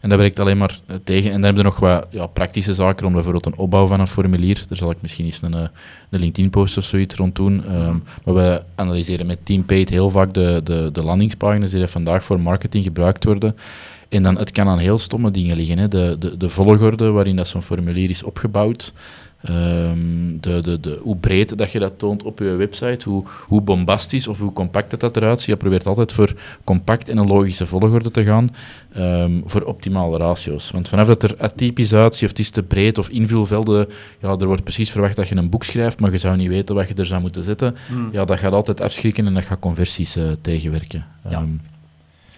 en 0.00 0.08
dat 0.08 0.18
werkt 0.18 0.38
alleen 0.38 0.58
maar 0.58 0.80
eh, 0.86 0.96
tegen. 1.04 1.26
En 1.26 1.40
dan 1.40 1.44
hebben 1.44 1.62
we 1.62 1.68
nog 1.68 1.78
wat 1.78 2.06
ja, 2.10 2.26
praktische 2.26 2.74
zaken, 2.74 3.06
om 3.06 3.12
bijvoorbeeld 3.12 3.46
een 3.46 3.56
opbouw 3.56 3.86
van 3.86 4.00
een 4.00 4.06
formulier. 4.06 4.64
Daar 4.68 4.78
zal 4.78 4.90
ik 4.90 5.02
misschien 5.02 5.24
eens 5.24 5.42
een, 5.42 5.54
eh, 5.54 5.68
een 6.10 6.20
LinkedIn-post 6.20 6.76
of 6.76 6.84
zoiets 6.84 7.14
rond 7.14 7.36
doen. 7.36 7.64
Ehm, 7.64 7.96
maar 8.24 8.34
we 8.34 8.62
analyseren 8.74 9.26
met 9.26 9.46
TeamPaid 9.46 9.88
heel 9.90 10.10
vaak 10.10 10.34
de, 10.34 10.60
de, 10.64 10.90
de 10.92 11.02
landingspagina's 11.02 11.70
die 11.70 11.86
vandaag 11.86 12.24
voor 12.24 12.40
marketing 12.40 12.84
gebruikt 12.84 13.24
worden. 13.24 13.56
En 14.08 14.22
dan, 14.22 14.38
het 14.38 14.50
kan 14.50 14.68
aan 14.68 14.78
heel 14.78 14.98
stomme 14.98 15.30
dingen 15.30 15.56
liggen. 15.56 15.78
Hè. 15.78 15.88
De, 15.88 16.16
de, 16.18 16.36
de 16.36 16.48
volgorde 16.48 17.10
waarin 17.10 17.36
dat 17.36 17.48
zo'n 17.48 17.62
formulier 17.62 18.10
is 18.10 18.22
opgebouwd. 18.22 18.92
Ehm, 19.42 20.38
de, 20.40 20.60
de, 20.62 20.80
de, 20.80 20.98
hoe 21.02 21.16
breed 21.16 21.58
dat 21.58 21.72
je 21.72 21.78
dat 21.78 21.98
toont 21.98 22.22
op 22.22 22.38
je 22.38 22.44
website, 22.44 23.08
hoe, 23.08 23.24
hoe 23.46 23.60
bombastisch 23.60 24.28
of 24.28 24.40
hoe 24.40 24.52
compact 24.52 24.90
dat, 24.90 25.00
dat 25.00 25.16
eruit 25.16 25.38
ziet. 25.38 25.48
Je 25.48 25.56
probeert 25.56 25.86
altijd 25.86 26.12
voor 26.12 26.34
compact 26.64 27.08
en 27.08 27.18
een 27.18 27.26
logische 27.26 27.66
volgorde 27.66 28.10
te 28.10 28.24
gaan, 28.24 28.54
ehm, 28.92 29.32
voor 29.44 29.62
optimale 29.62 30.16
ratio's. 30.16 30.70
Want 30.70 30.88
vanaf 30.88 31.06
dat 31.06 31.22
er 31.22 31.34
atypisch 31.38 31.94
uitziet, 31.94 32.22
of 32.22 32.28
het 32.28 32.38
is 32.38 32.50
te 32.50 32.62
breed, 32.62 32.98
of 32.98 33.08
invulvelden, 33.08 33.88
ja, 34.20 34.36
er 34.36 34.46
wordt 34.46 34.64
precies 34.64 34.90
verwacht 34.90 35.16
dat 35.16 35.28
je 35.28 35.36
een 35.36 35.50
boek 35.50 35.64
schrijft, 35.64 36.00
maar 36.00 36.10
je 36.10 36.18
zou 36.18 36.36
niet 36.36 36.48
weten 36.48 36.74
wat 36.74 36.88
je 36.88 36.94
er 36.94 37.06
zou 37.06 37.20
moeten 37.20 37.42
zetten. 37.42 37.76
Ja, 38.12 38.24
dat 38.24 38.38
gaat 38.38 38.52
altijd 38.52 38.80
afschrikken 38.80 39.26
en 39.26 39.34
dat 39.34 39.44
gaat 39.44 39.58
conversies 39.58 40.16
eh, 40.16 40.24
tegenwerken. 40.40 41.06
Ja. 41.28 41.44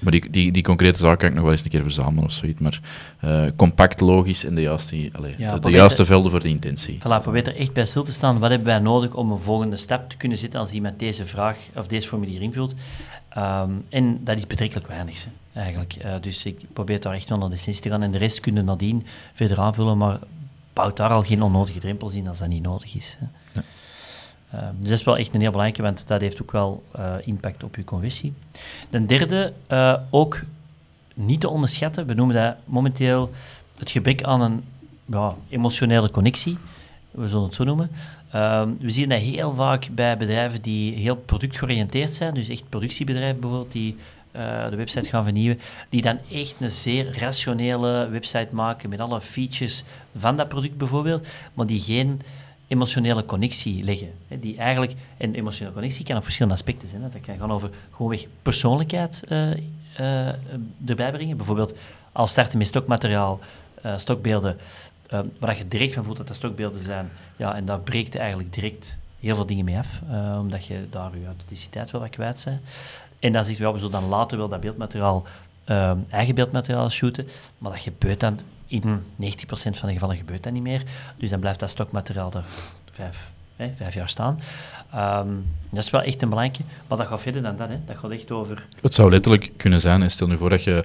Maar 0.01 0.13
die, 0.13 0.31
die, 0.31 0.53
die 0.53 0.63
concrete 0.63 0.99
zaak 0.99 1.19
kan 1.19 1.29
ik 1.29 1.35
nog 1.35 1.43
wel 1.43 1.53
eens 1.53 1.65
een 1.65 1.71
keer 1.71 1.83
verzamelen 1.83 2.25
of 2.25 2.33
zoiets. 2.33 2.61
Maar 2.61 2.81
eh, 3.21 3.43
compact, 3.57 4.01
logisch 4.01 4.45
en 4.45 4.55
de 4.55 4.61
juiste, 4.61 5.09
allee, 5.13 5.35
Ja, 5.39 5.59
de- 5.59 5.71
juiste 5.71 5.97
te- 6.01 6.05
velden 6.05 6.31
voor 6.31 6.43
de 6.43 6.49
intentie. 6.49 6.99
Voilà, 6.99 7.23
probeer 7.23 7.47
er 7.49 7.57
echt 7.57 7.73
bij 7.73 7.85
stil 7.87 8.03
te 8.03 8.13
staan. 8.13 8.39
Wat 8.39 8.51
hebben 8.51 8.69
wij 8.69 8.79
nodig 8.79 9.15
om 9.15 9.31
een 9.33 9.39
volgende 9.41 9.77
stap 9.77 10.11
te 10.11 10.17
kunnen 10.17 10.39
zetten 10.39 10.61
als 10.61 10.73
iemand 10.73 10.99
deze 10.99 11.27
vraag 11.27 11.59
of 11.77 11.87
deze 11.87 12.09
formulier 12.09 12.43
invult? 12.43 12.75
Ehm, 13.29 13.71
en 13.89 14.21
dat 14.25 14.37
is 14.37 14.47
betrekkelijk 14.47 14.87
weinig, 14.89 15.25
hè, 15.53 15.61
eigenlijk. 15.61 15.95
Eh, 15.95 16.15
dus 16.21 16.45
ik 16.45 16.61
probeer 16.73 17.01
daar 17.01 17.15
echt 17.15 17.29
wel 17.29 17.39
naar 17.39 17.49
de 17.49 17.55
essentie 17.55 17.83
te 17.83 17.89
gaan. 17.89 18.03
En 18.03 18.11
de 18.11 18.19
rest 18.19 18.41
kunnen 18.41 18.65
nadien 18.65 19.07
verder 19.33 19.59
aanvullen, 19.61 19.99
maar 19.99 20.19
bouw 20.73 20.93
daar 20.93 21.11
al 21.11 21.23
geen 21.23 21.43
onnodige 21.43 21.79
drempels 21.79 22.13
in 22.15 22.29
als 22.29 22.39
dat 22.39 22.49
niet 22.49 22.63
nodig 22.63 22.95
is. 22.97 23.17
Hè. 23.21 23.27
Ehm, 24.53 24.75
dus 24.79 24.89
dat 24.89 24.99
is 24.99 25.05
wel 25.05 25.17
echt 25.17 25.35
een 25.35 25.41
heel 25.41 25.51
belangrijke, 25.51 25.83
want 25.83 26.07
dat 26.07 26.21
heeft 26.21 26.43
ook 26.43 26.53
wel 26.53 26.83
eh, 26.93 27.15
impact 27.25 27.65
op 27.65 27.77
je 27.77 27.85
conversie. 27.85 28.33
Ten 28.91 29.07
derde, 29.07 29.53
eh, 29.67 29.95
ook 30.11 30.43
niet 31.15 31.41
te 31.41 31.49
onderschatten, 31.49 32.07
we 32.07 32.15
noemen 32.15 32.37
dat 32.37 32.55
momenteel 32.65 33.31
het 33.79 33.91
gebrek 33.91 34.23
aan 34.23 34.41
een 34.41 34.65
ja, 35.05 35.35
emotionele 35.49 36.11
connectie, 36.11 36.59
we 37.11 37.29
zullen 37.29 37.45
het 37.45 37.55
zo 37.55 37.65
noemen. 37.65 37.91
Ehm, 38.31 38.69
we 38.81 38.91
zien 38.91 39.09
dat 39.09 39.21
heel 39.21 39.53
vaak 39.53 39.89
bij 39.93 40.17
bedrijven 40.17 40.63
die 40.63 40.95
heel 40.95 41.17
productgeoriënteerd 41.17 42.15
zijn, 42.15 42.35
dus 42.35 42.49
echt 42.49 42.69
productiebedrijven 42.69 43.41
bijvoorbeeld, 43.41 43.73
die 43.73 43.97
eh, 44.31 44.71
de 44.71 44.77
website 44.77 45.09
gaan 45.09 45.25
vernieuwen, 45.25 45.61
die 45.89 46.03
dan 46.03 46.19
echt 46.33 46.57
een 46.61 46.71
zeer 46.71 47.19
rationele 47.19 48.09
website 48.09 48.49
maken 48.51 48.89
met 48.89 49.01
alle 49.01 49.21
features 49.21 49.85
van 50.17 50.37
dat 50.37 50.49
product 50.49 50.77
bijvoorbeeld, 50.77 51.27
maar 51.55 51.67
die 51.67 51.81
geen 51.81 52.21
emotionele 52.71 53.25
connectie 53.25 53.85
leggen. 53.85 54.13
Hè, 54.29 54.39
die 54.39 54.57
eigenlijk, 54.57 54.93
en 55.17 55.35
emotionele 55.35 55.75
connectie 55.75 56.05
kan 56.05 56.17
op 56.17 56.23
verschillende 56.23 56.57
aspecten 56.57 56.89
zijn. 56.89 57.03
Hè. 57.03 57.09
Dat 57.09 57.21
kan 57.21 57.39
gaan 57.39 57.53
over 57.53 57.71
gewoonweg 57.91 58.27
persoonlijkheid 58.43 59.25
eh, 59.29 59.51
eh, 59.97 60.35
erbij 60.87 61.11
brengen. 61.13 61.37
Bijvoorbeeld 61.37 61.75
als 62.13 62.31
starten 62.31 62.59
met 62.59 62.67
stokmateriaal, 62.67 63.41
eh, 63.83 63.97
stokbeelden, 63.97 64.59
waar 65.39 65.57
je 65.57 65.69
direct 65.69 65.95
van 65.95 66.05
voelt 66.05 66.17
dat 66.17 66.27
dat 66.27 66.37
stokbeelden 66.37 66.83
zijn. 66.83 67.11
Ja, 67.37 67.55
en 67.55 67.65
daar 67.65 67.81
breekt 67.81 68.17
eigenlijk 68.17 68.55
direct 68.55 68.99
heel 69.21 69.35
veel 69.35 69.47
dingen 69.47 69.65
mee 69.65 69.79
af, 69.79 70.03
omdat 70.39 70.67
je 70.67 70.87
daar 70.91 71.19
je 71.19 71.27
authenticiteit 71.27 71.91
wel 71.91 72.01
wat 72.01 72.11
kwijt 72.11 72.43
bent. 72.45 72.61
En 73.19 73.33
dan 73.33 73.45
zegt 73.45 73.57
je, 73.57 73.63
ja, 73.63 73.73
we 73.73 73.79
zullen 73.79 74.01
dan 74.01 74.09
later 74.09 74.39
wel 74.39 74.49
dat 74.49 74.61
beeldmateriaal, 74.61 75.25
eigen 76.11 76.35
beeldmateriaal 76.35 76.91
shooten, 76.91 77.29
maar 77.59 77.73
dat 77.73 77.81
gebeurt 77.81 78.21
dan 78.21 78.39
in 78.71 78.83
90% 78.83 79.03
van 79.53 79.89
de 79.89 79.93
gevallen 79.93 80.17
gebeurt 80.17 80.43
dat 80.43 80.53
niet 80.53 80.63
meer. 80.63 80.83
Dus 81.17 81.31
dan 81.31 81.41
blijft 81.41 81.61
dat 81.61 81.71
stokmateriaal 81.71 82.33
er 82.33 82.45
vijf, 82.93 83.31
hè, 83.57 83.71
vijf 83.77 83.95
jaar 83.95 84.09
staan. 84.09 84.41
Ehm, 84.93 85.29
dat 85.71 85.85
is 85.85 85.91
wel 85.91 86.03
echt 86.03 86.23
een 86.23 86.29
belangrijke. 86.29 86.65
Maar 86.89 86.99
dat 86.99 87.07
gaat 87.07 87.21
verder 87.21 87.43
dan 87.43 87.57
dat. 87.57 87.69
Hè. 87.69 87.77
Dat 87.87 87.97
gaat 87.97 88.11
echt 88.11 88.31
over... 88.31 88.67
Het 88.81 88.95
zou 88.95 89.11
letterlijk 89.11 89.51
kunnen 89.57 89.81
zijn, 89.81 90.11
stel 90.11 90.27
nu 90.27 90.37
voor 90.37 90.51
dat 90.51 90.65
je 90.65 90.85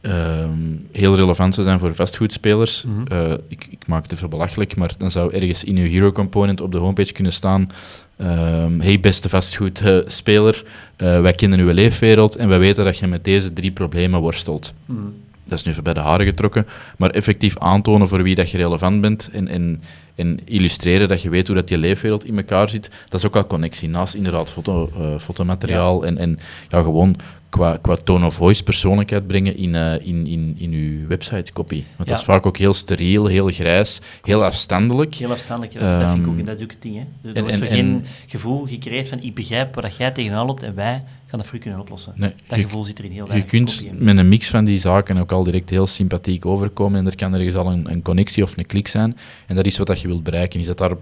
ehm, 0.00 0.76
heel 0.92 1.16
relevant 1.16 1.54
zou 1.54 1.66
zijn 1.66 1.78
voor 1.78 1.94
vastgoedspelers. 1.94 2.84
Mhm. 2.84 3.06
Eh, 3.06 3.32
ik, 3.48 3.66
ik 3.70 3.86
maak 3.86 4.02
het 4.02 4.12
even 4.12 4.30
belachelijk, 4.30 4.76
maar 4.76 4.92
dan 4.98 5.10
zou 5.10 5.34
ergens 5.34 5.64
in 5.64 5.76
je 5.76 5.88
Hero 5.88 6.12
Component 6.12 6.60
op 6.60 6.72
de 6.72 6.78
homepage 6.78 7.12
kunnen 7.12 7.32
staan... 7.32 7.68
ehm, 8.16 8.80
hey 8.80 9.00
beste 9.00 9.28
vastgoedspeler, 9.28 10.64
eh 10.96 11.20
wij 11.20 11.32
kennen 11.32 11.58
uw 11.58 11.72
leefwereld 11.72 12.36
en 12.36 12.48
wij 12.48 12.58
weten 12.58 12.84
dat 12.84 12.98
je 12.98 13.06
met 13.06 13.24
deze 13.24 13.52
drie 13.52 13.70
problemen 13.70 14.20
worstelt. 14.20 14.74
Mhm. 14.86 15.06
Dat 15.50 15.58
is 15.58 15.64
nu 15.64 15.70
even 15.72 15.84
bij 15.84 15.94
de 15.94 16.00
haren 16.00 16.26
getrokken, 16.26 16.66
maar 16.96 17.10
effectief 17.10 17.58
aantonen 17.58 18.08
voor 18.08 18.22
wie 18.22 18.34
dat 18.34 18.50
je 18.50 18.56
relevant 18.56 19.00
bent 19.00 19.30
en, 19.32 19.48
en, 19.48 19.82
en 20.14 20.38
illustreren 20.44 21.08
dat 21.08 21.22
je 21.22 21.28
weet 21.30 21.46
hoe 21.46 21.56
dat 21.56 21.68
je 21.68 21.78
leefwereld 21.78 22.24
in 22.24 22.36
elkaar 22.36 22.68
zit, 22.68 22.90
dat 23.08 23.20
is 23.20 23.26
ook 23.26 23.36
al 23.36 23.46
connectie. 23.46 23.88
Naast 23.88 24.14
inderdaad 24.14 24.50
foto, 24.50 24.90
eh, 24.98 25.18
fotomateriaal 25.18 26.04
en, 26.06 26.18
en 26.18 26.38
ja, 26.68 26.80
gewoon 26.82 27.16
qua, 27.48 27.78
qua 27.82 27.96
tone 27.96 28.26
of 28.26 28.34
voice 28.34 28.62
persoonlijkheid 28.62 29.26
brengen 29.26 29.56
in, 29.56 29.74
eh, 29.74 30.06
in, 30.06 30.26
in, 30.26 30.54
in 30.58 30.72
uw 30.72 31.06
website 31.06 31.52
copy. 31.52 31.84
Want 31.96 32.08
dat 32.08 32.18
is 32.18 32.24
vaak 32.24 32.46
ook 32.46 32.56
heel 32.56 32.74
steriel, 32.74 33.26
heel 33.26 33.46
grijs, 33.46 34.00
heel 34.22 34.44
afstandelijk. 34.44 35.14
Heel 35.14 35.30
afstandelijk, 35.30 35.72
dat, 35.72 35.82
dat 35.82 36.10
vind 36.10 36.22
ik 36.22 36.26
ook, 36.26 36.30
Ehm, 36.30 36.38
en 36.38 36.44
dat 36.44 36.56
is 36.56 36.62
ook 36.62 36.70
het 36.70 36.82
ding. 36.82 36.94
Hè. 36.94 37.28
Er 37.30 37.36
en- 37.36 37.42
wordt 37.42 37.60
en- 37.60 37.66
geen 37.68 37.78
en- 37.94 38.04
gevoel 38.26 38.66
gecreëerd 38.66 39.08
van 39.08 39.22
ik 39.22 39.34
begrijp 39.34 39.74
waar 39.74 39.82
dat 39.84 39.96
jij 39.96 40.10
tegenaan 40.10 40.46
loopt 40.46 40.62
en 40.62 40.74
wij 40.74 41.02
gaan 41.30 41.38
dat 41.38 41.48
voor 41.48 41.58
kunnen 41.58 41.80
oplossen. 41.80 42.12
Nee, 42.16 42.32
dat 42.46 42.58
je- 42.58 42.64
gevoel 42.64 42.84
zit 42.84 42.98
er 42.98 43.04
in 43.04 43.10
heel 43.12 43.34
Je 43.34 43.42
kunt 43.44 43.82
in. 43.84 44.04
met 44.04 44.18
een 44.18 44.28
mix 44.28 44.48
van 44.48 44.64
die 44.64 44.78
zaken 44.78 45.16
ook 45.18 45.32
al 45.32 45.44
direct 45.44 45.70
heel 45.70 45.86
sympathiek 45.86 46.46
overkomen 46.46 46.98
en 46.98 47.06
er 47.06 47.16
kan 47.16 47.34
ergens 47.34 47.54
al 47.54 47.66
een, 47.72 47.90
een 47.90 48.02
connectie 48.02 48.42
of 48.42 48.56
een 48.56 48.66
klik 48.66 48.88
zijn. 48.88 49.16
En 49.46 49.54
dat 49.56 49.66
is 49.66 49.78
wat 49.78 49.86
dat 49.86 50.00
je 50.00 50.08
wilt 50.08 50.22
bereiken. 50.22 50.60
Is 50.60 50.66
dat 50.66 50.78
daar 50.78 50.92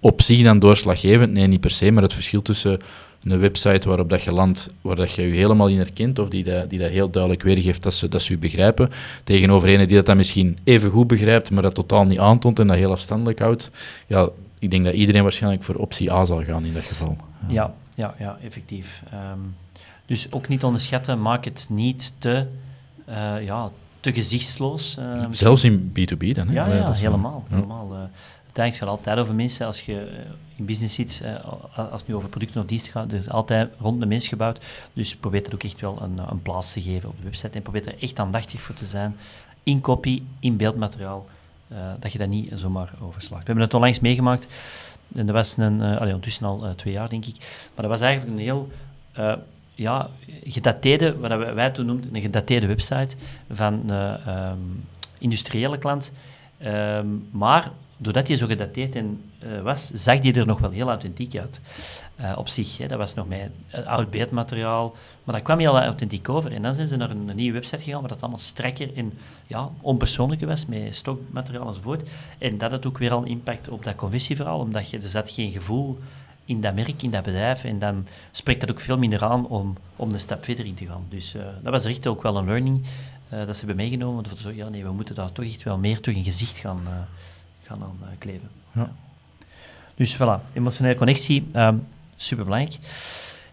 op 0.00 0.22
zich 0.22 0.42
dan 0.42 0.58
doorslaggevend? 0.58 1.32
Nee, 1.32 1.46
niet 1.46 1.60
per 1.60 1.70
se, 1.70 1.90
maar 1.90 2.02
het 2.02 2.14
verschil 2.14 2.42
tussen 2.42 2.78
een 3.22 3.38
website 3.38 3.88
waarop 3.88 4.10
dat 4.10 4.22
je 4.22 4.32
landt, 4.32 4.74
waar 4.80 4.96
dat 4.96 5.12
je 5.12 5.22
je 5.22 5.28
helemaal 5.34 5.68
in 5.68 5.76
herkent, 5.76 6.18
of 6.18 6.28
die 6.28 6.44
dat, 6.44 6.70
die 6.70 6.78
dat 6.78 6.90
heel 6.90 7.10
duidelijk 7.10 7.42
weergeeft 7.42 7.82
dat 7.82 7.94
ze, 7.94 8.08
dat 8.08 8.22
ze 8.22 8.32
u 8.32 8.38
begrijpen, 8.38 8.90
tegenover 9.24 9.68
een 9.68 9.86
die 9.86 9.96
dat 9.96 10.06
dan 10.06 10.16
misschien 10.16 10.58
even 10.64 10.90
goed 10.90 11.06
begrijpt, 11.06 11.50
maar 11.50 11.62
dat 11.62 11.74
totaal 11.74 12.04
niet 12.04 12.18
aantoont 12.18 12.58
en 12.58 12.66
dat 12.66 12.76
heel 12.76 12.90
afstandelijk 12.90 13.38
houdt. 13.38 13.70
Ja, 14.06 14.28
ik 14.58 14.70
denk 14.70 14.84
dat 14.84 14.94
iedereen 14.94 15.22
waarschijnlijk 15.22 15.62
voor 15.62 15.74
optie 15.74 16.12
A 16.12 16.24
zal 16.24 16.44
gaan 16.44 16.64
in 16.64 16.72
dat 16.74 16.82
geval. 16.82 17.16
Ja, 17.48 17.54
ja, 17.54 17.74
ja, 18.18 18.38
effectief. 18.42 19.02
Ehm, 19.10 19.38
dus 20.06 20.32
ook 20.32 20.48
niet 20.48 20.64
onderschatten, 20.64 21.22
maak 21.22 21.44
het 21.44 21.66
niet 21.70 22.14
te, 22.18 22.46
eh, 23.04 23.44
ja, 23.44 23.70
te 24.00 24.12
gezichtsloos. 24.12 24.96
eh. 24.96 25.24
Zelfs 25.30 25.64
in 25.64 25.92
B2B 25.92 26.32
dan. 26.34 26.46
Hè? 26.48 26.52
Ja, 26.52 26.66
ja 26.66 26.84
dat 26.84 26.94
is 26.94 27.00
wel- 27.00 27.10
helemaal. 27.10 27.44
ja. 27.48 27.54
helemaal 27.54 27.92
eh. 27.94 27.98
het 28.64 28.76
gaat 28.76 28.88
altijd 28.88 29.18
over 29.18 29.34
mensen. 29.34 29.66
Als 29.66 29.80
je 29.80 30.24
in 30.56 30.64
business 30.64 30.94
zit, 30.94 31.22
als 31.76 32.00
het 32.00 32.08
nu 32.08 32.14
over 32.14 32.28
producten 32.28 32.60
of 32.60 32.66
diensten 32.66 32.92
gaat, 32.92 33.12
er 33.12 33.18
is 33.18 33.30
altijd 33.30 33.72
rond 33.78 34.00
de 34.00 34.06
mens 34.06 34.28
gebouwd. 34.28 34.64
Dus 34.92 35.16
probeer 35.16 35.46
er 35.46 35.54
ook 35.54 35.62
echt 35.62 35.80
wel 35.80 36.02
een, 36.02 36.18
een 36.30 36.42
plaats 36.42 36.72
te 36.72 36.82
geven 36.82 37.08
op 37.08 37.16
de 37.16 37.24
website. 37.24 37.50
En 37.56 37.62
probeer 37.62 37.86
er 37.86 38.02
echt 38.02 38.18
aandachtig 38.18 38.62
voor 38.62 38.74
te 38.74 38.84
zijn. 38.84 39.16
In 39.62 39.80
kopie, 39.80 40.26
in 40.40 40.56
beeldmateriaal. 40.56 41.26
dat 41.98 42.12
je 42.12 42.18
dat 42.18 42.28
niet 42.28 42.50
zomaar 42.54 42.92
overslaagt. 43.00 43.40
We 43.42 43.46
hebben 43.46 43.64
het 43.64 43.74
onlangs 43.74 44.00
meegemaakt. 44.00 44.46
En 45.14 45.26
dat 45.26 45.34
was 45.34 45.56
een, 45.56 45.82
eh 45.82 46.00
ondertussen 46.00 46.46
al 46.46 46.64
eh, 46.64 46.70
twee 46.70 46.92
jaar, 46.92 47.08
denk 47.08 47.26
ik. 47.26 47.36
Maar 47.74 47.82
dat 47.88 47.90
was 47.90 48.00
eigenlijk 48.00 48.36
een 48.38 48.44
heel 48.44 48.68
eh, 49.12 49.32
ja, 49.74 50.08
gedateerde, 50.44 51.18
wat 51.18 51.30
wij- 51.30 51.54
wij 51.54 51.70
toen 51.70 51.86
noemden, 51.86 52.14
een 52.14 52.20
gedateerde 52.20 52.66
website 52.66 53.16
van 53.50 53.90
een 53.90 54.18
ehm, 54.26 54.58
industriële 55.18 55.78
klant. 55.78 56.12
Ehm, 56.58 57.06
maar 57.30 57.70
doordat 57.98 58.26
die 58.26 58.36
zo 58.36 58.46
gedateerd 58.46 58.96
en, 58.96 59.22
eh, 59.38 59.60
was, 59.60 59.90
zag 59.90 60.18
die 60.18 60.34
er 60.34 60.46
nog 60.46 60.58
wel 60.58 60.70
heel 60.70 60.88
authentiek 60.88 61.36
uit. 61.36 61.60
Eh, 62.16 62.32
op 62.36 62.48
zich, 62.48 62.78
hè, 62.78 62.86
dat 62.86 62.98
was 62.98 63.14
nog 63.14 63.28
met 63.28 63.50
eh, 63.68 63.86
oud 63.86 64.10
beeldmateriaal, 64.10 64.94
maar 65.24 65.34
dat 65.34 65.44
kwam 65.44 65.58
heel 65.58 65.80
authentiek 65.80 66.28
over. 66.28 66.52
En 66.52 66.62
dan 66.62 66.74
zijn 66.74 66.88
ze 66.88 66.96
naar 66.96 67.10
een, 67.10 67.30
nieuwe 67.34 67.52
website 67.52 67.82
gegaan, 67.82 68.00
waar 68.00 68.08
dat 68.08 68.20
allemaal 68.20 68.38
strekker 68.38 68.96
en 68.96 69.12
ja, 69.46 69.70
onpersoonlijker 69.80 70.46
was, 70.46 70.66
met 70.66 70.94
stokmateriaal 70.94 71.68
enzovoort. 71.68 72.08
En 72.38 72.58
dat 72.58 72.70
had 72.70 72.86
ook 72.86 72.98
weer 72.98 73.12
al 73.12 73.24
impact 73.24 73.68
op 73.68 73.84
dat 73.84 73.94
conversieverhaal, 73.94 74.58
omdat 74.58 74.90
je, 74.90 74.98
er 74.98 75.10
zat 75.10 75.30
geen 75.30 75.50
gevoel 75.52 75.98
in 76.44 76.60
dat 76.60 76.74
merk, 76.74 77.02
in 77.02 77.10
dat 77.10 77.22
bedrijf, 77.22 77.64
en 77.64 77.78
dan 77.78 78.06
spreekt 78.30 78.60
dat 78.60 78.70
ook 78.70 78.80
veel 78.80 78.98
minder 78.98 79.24
aan 79.24 79.48
om, 79.48 79.76
om 79.96 80.12
een 80.12 80.20
stap 80.20 80.44
verder 80.44 80.64
in 80.64 80.74
te 80.74 80.86
gaan. 80.86 81.04
Dus 81.08 81.34
dat 81.62 81.72
was 81.72 81.84
echt 81.84 82.06
ook 82.06 82.22
wel 82.22 82.36
een 82.36 82.44
learning 82.44 82.84
dat 83.28 83.56
ze 83.56 83.66
hebben 83.66 83.76
meegenomen. 83.76 84.24
Zo, 84.36 84.50
ja, 84.50 84.68
nee, 84.68 84.84
we 84.84 84.92
moeten 84.92 85.14
daar 85.14 85.32
toch 85.32 85.44
echt 85.44 85.62
wel 85.62 85.78
meer 85.78 86.00
toch 86.00 86.14
een 86.14 86.24
gezicht 86.24 86.58
gaan, 86.58 86.80
gaan 87.68 87.82
aan 87.82 87.98
eh, 88.02 88.08
kleven. 88.18 88.48
Ja. 88.72 88.92
Dus 89.94 90.16
voilà, 90.16 90.52
emotionele 90.52 90.94
connectie, 90.94 91.46
ehm 91.52 91.76
superbelangrijk. 92.18 92.78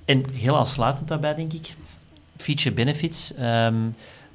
En 0.05 0.29
heel 0.33 0.57
aansluitend 0.57 1.07
daarbij, 1.07 1.35
denk 1.35 1.53
ik, 1.53 1.75
feature 2.37 2.75
benefits. 2.75 3.33
Ehm, 3.33 3.85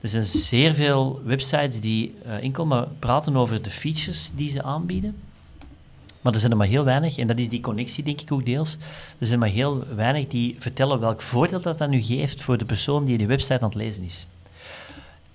er 0.01 0.09
zijn 0.09 0.25
zeer 0.25 0.75
veel 0.75 1.21
websites 1.25 1.81
die 1.81 2.15
eh, 2.25 2.35
enkel 2.35 2.67
maar 2.67 2.87
praten 2.99 3.37
over 3.37 3.63
de 3.63 3.71
features 3.71 4.33
die 4.35 4.51
ze 4.51 4.63
aanbieden. 4.63 5.17
Maar 6.21 6.33
er 6.33 6.39
zijn 6.39 6.51
er 6.51 6.59
maar 6.59 6.67
heel 6.67 6.85
weinig, 6.85 7.19
en 7.19 7.27
dat 7.27 7.39
is 7.39 7.49
die 7.49 7.61
connectie, 7.61 8.05
denk 8.05 8.21
ik 8.21 8.33
ook 8.33 8.47
deels. 8.47 8.79
Er 9.19 9.27
zijn 9.27 9.39
maar 9.39 9.49
heel 9.49 9.85
weinig 9.95 10.27
die 10.27 10.57
vertellen 10.59 11.01
welk 11.01 11.23
voordeel 11.23 11.61
dat 11.61 11.79
dat 11.79 11.91
nu 11.91 12.01
geeft 12.01 12.43
voor 12.43 12.59
de 12.59 12.65
persoon 12.65 13.05
die 13.05 13.19
die 13.19 13.27
website 13.27 13.61
aan 13.61 13.69
het 13.69 13.75
lezen 13.75 14.03
is. 14.03 14.27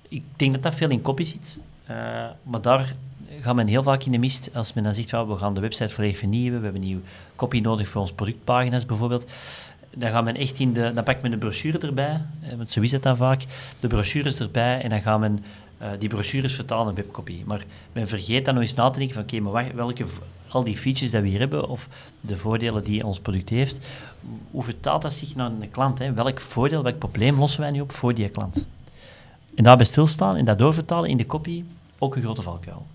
Ik 0.10 0.24
denk 0.36 0.54
dat 0.54 0.64
dat 0.64 0.76
veel 0.76 0.90
in 0.90 1.02
copy 1.02 1.24
zit, 1.24 1.58
eh, 1.86 1.96
maar 2.44 2.62
daar 2.62 2.96
gaat 3.46 3.56
men 3.56 3.68
heel 3.68 3.84
vaak 3.84 4.04
in 4.04 4.12
de 4.12 4.18
mist 4.18 4.50
als 4.54 4.74
men 4.74 4.84
dan 4.84 4.94
zegt, 4.94 5.10
ja, 5.10 5.28
we 5.28 5.38
gaan 5.38 5.54
de 5.54 5.62
website 5.62 5.94
volledig 5.94 6.18
vernieuwen, 6.18 6.58
we 6.60 6.64
hebben 6.64 6.82
nieuw 6.82 7.00
copy 7.36 7.60
nodig 7.60 7.88
voor 7.88 8.02
onze 8.02 8.14
productpagina's 8.14 8.86
bijvoorbeeld. 8.86 9.26
Dan 9.96 10.10
gaat 10.10 10.24
men 10.24 10.36
echt 10.36 10.60
in 10.60 10.74
de, 10.74 10.94
dan 10.94 11.04
pakt 11.04 11.22
men 11.22 11.32
de 11.32 11.38
brochure 11.38 11.80
erbij, 11.80 12.22
want 12.58 12.72
zo 12.72 12.82
is 12.82 12.92
het 12.92 13.04
dan 13.04 13.18
vaak, 13.18 13.46
de 13.80 13.88
brochures 13.88 14.40
erbij 14.40 14.82
en 14.82 14.90
dan 14.90 15.02
gaat 15.02 15.20
men 15.20 15.44
eh, 15.78 15.90
die 16.00 16.10
brochures 16.10 16.56
vertalen 16.56 16.90
in 16.90 16.96
webcopy. 16.96 17.42
Maar 17.46 17.64
men 17.92 18.08
vergeet 18.08 18.46
dan 18.46 18.54
nog 18.54 18.64
eens 18.64 18.74
na 18.74 18.90
te 18.90 19.00
denken 19.00 19.16
van, 19.16 19.24
oké, 19.24 19.40
maar 19.40 19.76
welke, 19.76 20.06
al 20.48 20.64
die 20.64 20.78
features 20.78 21.12
die 21.12 21.22
we 21.22 21.28
hier 21.28 21.40
hebben, 21.40 21.70
of 21.70 21.90
de 22.22 22.38
voordelen 22.38 22.84
die 22.84 23.06
ons 23.06 23.20
product 23.20 23.50
heeft, 23.50 23.80
hoe 24.52 24.64
vertaalt 24.64 25.02
dat 25.02 25.14
zich 25.14 25.36
naar 25.36 25.52
een 25.52 25.72
klant? 25.72 26.00
Hè? 26.00 26.14
Welk 26.14 26.42
voordeel, 26.42 26.84
welk 26.84 26.98
probleem 26.98 27.40
lossen 27.40 27.62
wij 27.62 27.72
nu 27.72 27.80
op 27.80 27.92
voor 27.92 28.14
die 28.14 28.30
klant? 28.30 28.68
En 29.56 29.64
daarbij 29.64 29.86
stilstaan 29.86 30.36
en 30.36 30.46
dat 30.46 30.60
doorvertalen 30.60 31.10
in 31.10 31.18
de 31.18 31.26
copy, 31.26 31.64
ook 31.98 32.16
een 32.16 32.22
grote 32.22 32.42
valkuil. 32.42 32.86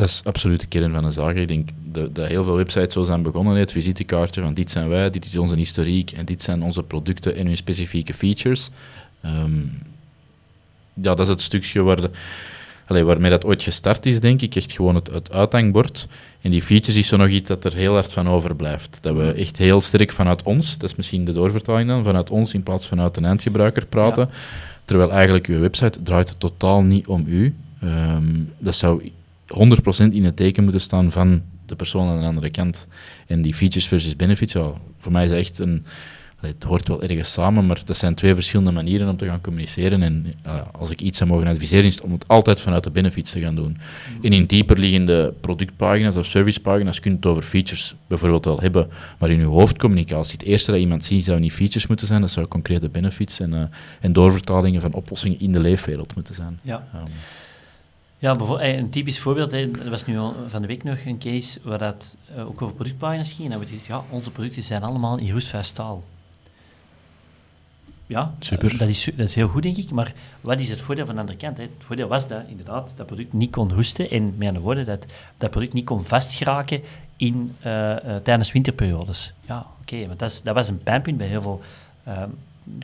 Dat 0.00 0.08
is 0.08 0.20
absoluut 0.24 0.60
de 0.60 0.66
kern 0.66 0.92
van 0.92 1.04
de 1.04 1.10
zaak. 1.10 1.34
Ik 1.36 1.48
denk 1.48 1.68
dat, 1.84 2.14
dat 2.14 2.28
heel 2.28 2.42
veel 2.42 2.56
websites 2.56 2.92
zo 2.92 3.02
zijn 3.02 3.22
begonnen, 3.22 3.56
het 3.56 3.72
visitekaartje 3.72 4.42
van 4.42 4.54
dit 4.54 4.70
zijn 4.70 4.88
wij, 4.88 5.10
dit 5.10 5.24
is 5.24 5.38
onze 5.38 5.56
historiek 5.56 6.10
en 6.10 6.24
dit 6.24 6.42
zijn 6.42 6.62
onze 6.62 6.82
producten 6.82 7.36
en 7.36 7.46
hun 7.46 7.56
specifieke 7.56 8.14
features. 8.14 8.70
Ehm, 9.20 9.60
ja, 10.94 11.14
dat 11.14 11.20
is 11.20 11.28
het 11.28 11.40
stukje 11.40 11.82
waar 11.82 12.00
de, 12.00 12.10
allee, 12.86 13.04
waarmee 13.04 13.30
dat 13.30 13.44
ooit 13.44 13.62
gestart 13.62 14.06
is, 14.06 14.20
denk 14.20 14.40
ik. 14.40 14.54
Echt 14.54 14.72
gewoon 14.72 14.94
het, 14.94 15.10
het 15.10 15.32
uithangbord. 15.32 16.08
En 16.40 16.50
die 16.50 16.62
features 16.62 16.96
is 16.96 17.08
zo 17.08 17.16
nog 17.16 17.28
iets 17.28 17.48
dat 17.48 17.64
er 17.64 17.74
heel 17.74 17.92
hard 17.92 18.12
van 18.12 18.28
overblijft. 18.28 18.98
Dat 19.00 19.16
we 19.16 19.32
echt 19.32 19.58
heel 19.58 19.80
sterk 19.80 20.12
vanuit 20.12 20.42
ons, 20.42 20.78
dat 20.78 20.90
is 20.90 20.96
misschien 20.96 21.24
de 21.24 21.32
doorvertaling 21.32 21.88
dan, 21.88 22.04
vanuit 22.04 22.30
ons 22.30 22.54
in 22.54 22.62
plaats 22.62 22.86
van 22.86 22.96
vanuit 22.96 23.16
een 23.16 23.24
eindgebruiker 23.24 23.86
praten. 23.86 24.30
Terwijl 24.84 25.10
eigenlijk 25.12 25.46
uw 25.46 25.60
website 25.60 26.02
draait 26.02 26.40
totaal 26.40 26.82
niet 26.82 27.06
om 27.06 27.24
u. 27.28 27.54
Ehm, 27.80 28.42
dat 28.58 28.74
zou 28.74 29.10
100% 29.54 29.56
in 30.12 30.24
het 30.24 30.36
teken 30.36 30.62
moeten 30.62 30.80
staan 30.80 31.10
van 31.10 31.42
de 31.66 31.76
persoon 31.76 32.08
aan 32.08 32.20
de 32.20 32.26
andere 32.26 32.50
kant. 32.50 32.86
En 33.26 33.42
die 33.42 33.54
features 33.54 33.88
versus 33.88 34.16
benefits, 34.16 34.52
ja, 34.52 34.72
voor 34.98 35.12
mij 35.12 35.24
is 35.24 35.30
echt 35.30 35.58
een... 35.58 35.84
Het 36.40 36.64
hoort 36.64 36.88
wel 36.88 37.02
ergens 37.02 37.32
samen, 37.32 37.66
maar 37.66 37.80
dat 37.84 37.96
zijn 37.96 38.14
twee 38.14 38.34
verschillende 38.34 38.70
manieren 38.70 39.08
om 39.08 39.16
te 39.16 39.26
gaan 39.26 39.40
communiceren. 39.40 40.02
En 40.02 40.34
als 40.72 40.90
ik 40.90 41.00
iets 41.00 41.18
zou 41.18 41.30
mogen 41.30 41.46
adviseren, 41.46 41.84
is 41.84 41.94
het 41.94 42.04
om 42.04 42.12
het 42.12 42.28
altijd 42.28 42.60
vanuit 42.60 42.84
de 42.84 42.90
benefits 42.90 43.30
te 43.30 43.40
gaan 43.40 43.54
doen. 43.54 43.78
En 44.22 44.32
in 44.32 44.46
dieper 44.46 44.78
liggende 44.78 45.34
productpagina's 45.40 46.16
of 46.16 46.26
servicepagina's 46.26 47.00
kun 47.00 47.10
je 47.10 47.16
het 47.16 47.26
over 47.26 47.42
features 47.42 47.94
bijvoorbeeld 48.06 48.44
wel 48.44 48.60
hebben, 48.60 48.88
maar 49.18 49.30
in 49.30 49.38
je 49.38 49.44
hoofdcommunicatie, 49.44 50.38
het 50.38 50.46
eerste 50.46 50.70
dat 50.70 50.80
iemand 50.80 51.04
ziet, 51.04 51.24
zou 51.24 51.40
niet 51.40 51.52
features 51.52 51.86
moeten 51.86 52.06
zijn, 52.06 52.20
dat 52.20 52.30
zou 52.30 52.46
concrete 52.46 52.88
benefits 52.88 53.40
en, 53.40 53.54
eh, 53.54 53.62
en 54.00 54.12
doorvertalingen 54.12 54.80
van 54.80 54.92
oplossingen 54.92 55.40
in 55.40 55.52
de 55.52 55.60
leefwereld 55.60 56.14
moeten 56.14 56.34
zijn. 56.34 56.58
Ja. 56.62 56.86
Ja, 58.20 58.36
eh, 58.58 58.76
een 58.76 58.90
typisch 58.90 59.18
voorbeeld, 59.18 59.52
er 59.52 59.90
was 59.90 60.06
nu 60.06 60.18
van 60.46 60.60
de 60.62 60.66
week 60.68 60.82
nog 60.84 61.04
een 61.04 61.18
case 61.18 61.60
waar 61.62 61.78
dat 61.78 62.16
eh, 62.34 62.46
ook 62.48 62.62
over 62.62 62.74
productpagina's 62.74 63.28
ging. 63.28 63.40
En 63.42 63.48
dan 63.48 63.56
wordt 63.56 63.70
gezegd, 63.70 63.86
ja, 63.90 64.02
onze 64.10 64.30
producten 64.30 64.62
zijn 64.62 64.82
allemaal 64.82 65.18
in 65.18 65.30
roestvrij 65.32 65.62
staal. 65.62 66.02
Ja, 68.06 68.34
Super. 68.38 68.78
dat, 68.78 68.88
is, 68.88 69.04
dat 69.04 69.28
is 69.28 69.34
heel 69.34 69.48
goed, 69.48 69.62
denk 69.62 69.76
ik. 69.76 69.90
Maar 69.90 70.12
wat 70.40 70.60
is 70.60 70.68
het 70.68 70.80
voordeel 70.80 71.06
van 71.06 71.14
de 71.14 71.20
andere 71.20 71.38
kant? 71.38 71.56
Hè? 71.56 71.62
Het 71.62 71.72
voordeel 71.78 72.08
was 72.08 72.28
dat 72.28 72.42
inderdaad 72.48 72.94
dat 72.96 73.06
product 73.06 73.32
niet 73.32 73.50
kon 73.50 73.72
roesten. 73.72 74.10
En 74.10 74.24
met 74.36 74.46
andere 74.48 74.64
woorden, 74.64 74.84
dat 74.84 75.06
dat 75.38 75.50
product 75.50 75.72
niet 75.72 75.84
kon 75.84 76.04
vastgeraken 76.04 76.82
in, 77.16 77.54
eh, 77.60 77.96
tijdens 78.22 78.52
winterperiodes. 78.52 79.32
Ja, 79.46 79.66
oké, 79.80 80.06
want 80.06 80.18
dat, 80.18 80.30
is- 80.30 80.42
dat 80.42 80.54
was 80.54 80.68
een 80.68 80.82
pijnpunt 80.82 81.16
bij 81.18 81.26
heel 81.26 81.42
veel 81.42 81.60
eh, 82.04 82.22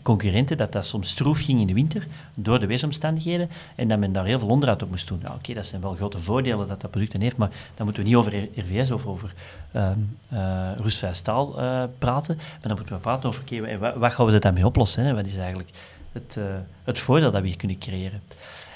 concurrenten 0.03 0.57
dat 0.57 0.73
dat 0.73 0.87
soms 0.87 1.09
stroef 1.09 1.45
ging 1.45 1.61
in 1.61 1.67
de 1.67 1.73
winter 1.75 2.07
door 2.37 2.61
de 2.61 2.67
weersomstandigheden 2.67 3.51
en 3.75 3.89
dat 3.89 3.99
men 3.99 4.13
daar 4.13 4.25
heel 4.25 4.39
veel 4.39 4.49
onderhoud 4.49 4.83
op 4.83 4.91
moest 4.91 5.09
doen. 5.09 5.23
Oké, 5.35 5.55
dat 5.55 5.67
zijn 5.67 5.81
wel 5.81 5.95
grote 5.95 6.19
voordelen 6.19 6.69
dat 6.69 6.81
dat 6.81 6.91
product 6.91 7.13
dan 7.13 7.21
heeft, 7.21 7.37
maar 7.37 7.51
dan 7.75 7.85
moeten 7.85 8.03
we 8.03 8.09
niet 8.09 8.19
over 8.19 8.49
RVS 8.55 8.91
of 8.91 9.07
over 9.07 9.35
uh, 9.73 9.91
uh, 10.33 10.71
roestvrij 10.77 11.15
staal 11.15 11.63
uh, 11.63 11.83
praten, 11.99 12.37
maar 12.37 12.59
dan 12.61 12.77
moeten 12.77 12.95
we 12.95 13.01
praten 13.01 13.29
over 13.29 13.43
oké, 13.43 13.79
wat, 13.79 13.95
wat, 13.95 14.13
gaan 14.13 14.27
we 14.27 14.39
dan 14.39 14.55
mee 14.55 14.67
oplossen? 14.67 15.05
Hè? 15.05 15.15
Wat 15.15 15.27
is 15.27 15.37
eigenlijk 15.37 15.71
het, 16.17 16.37
uh, 16.39 16.45
het 16.85 16.99
voordeel 16.99 17.31
dat 17.31 17.43
we 17.43 17.47
hier 17.49 17.57
kunnen 17.57 17.79
creëren? 17.79 18.21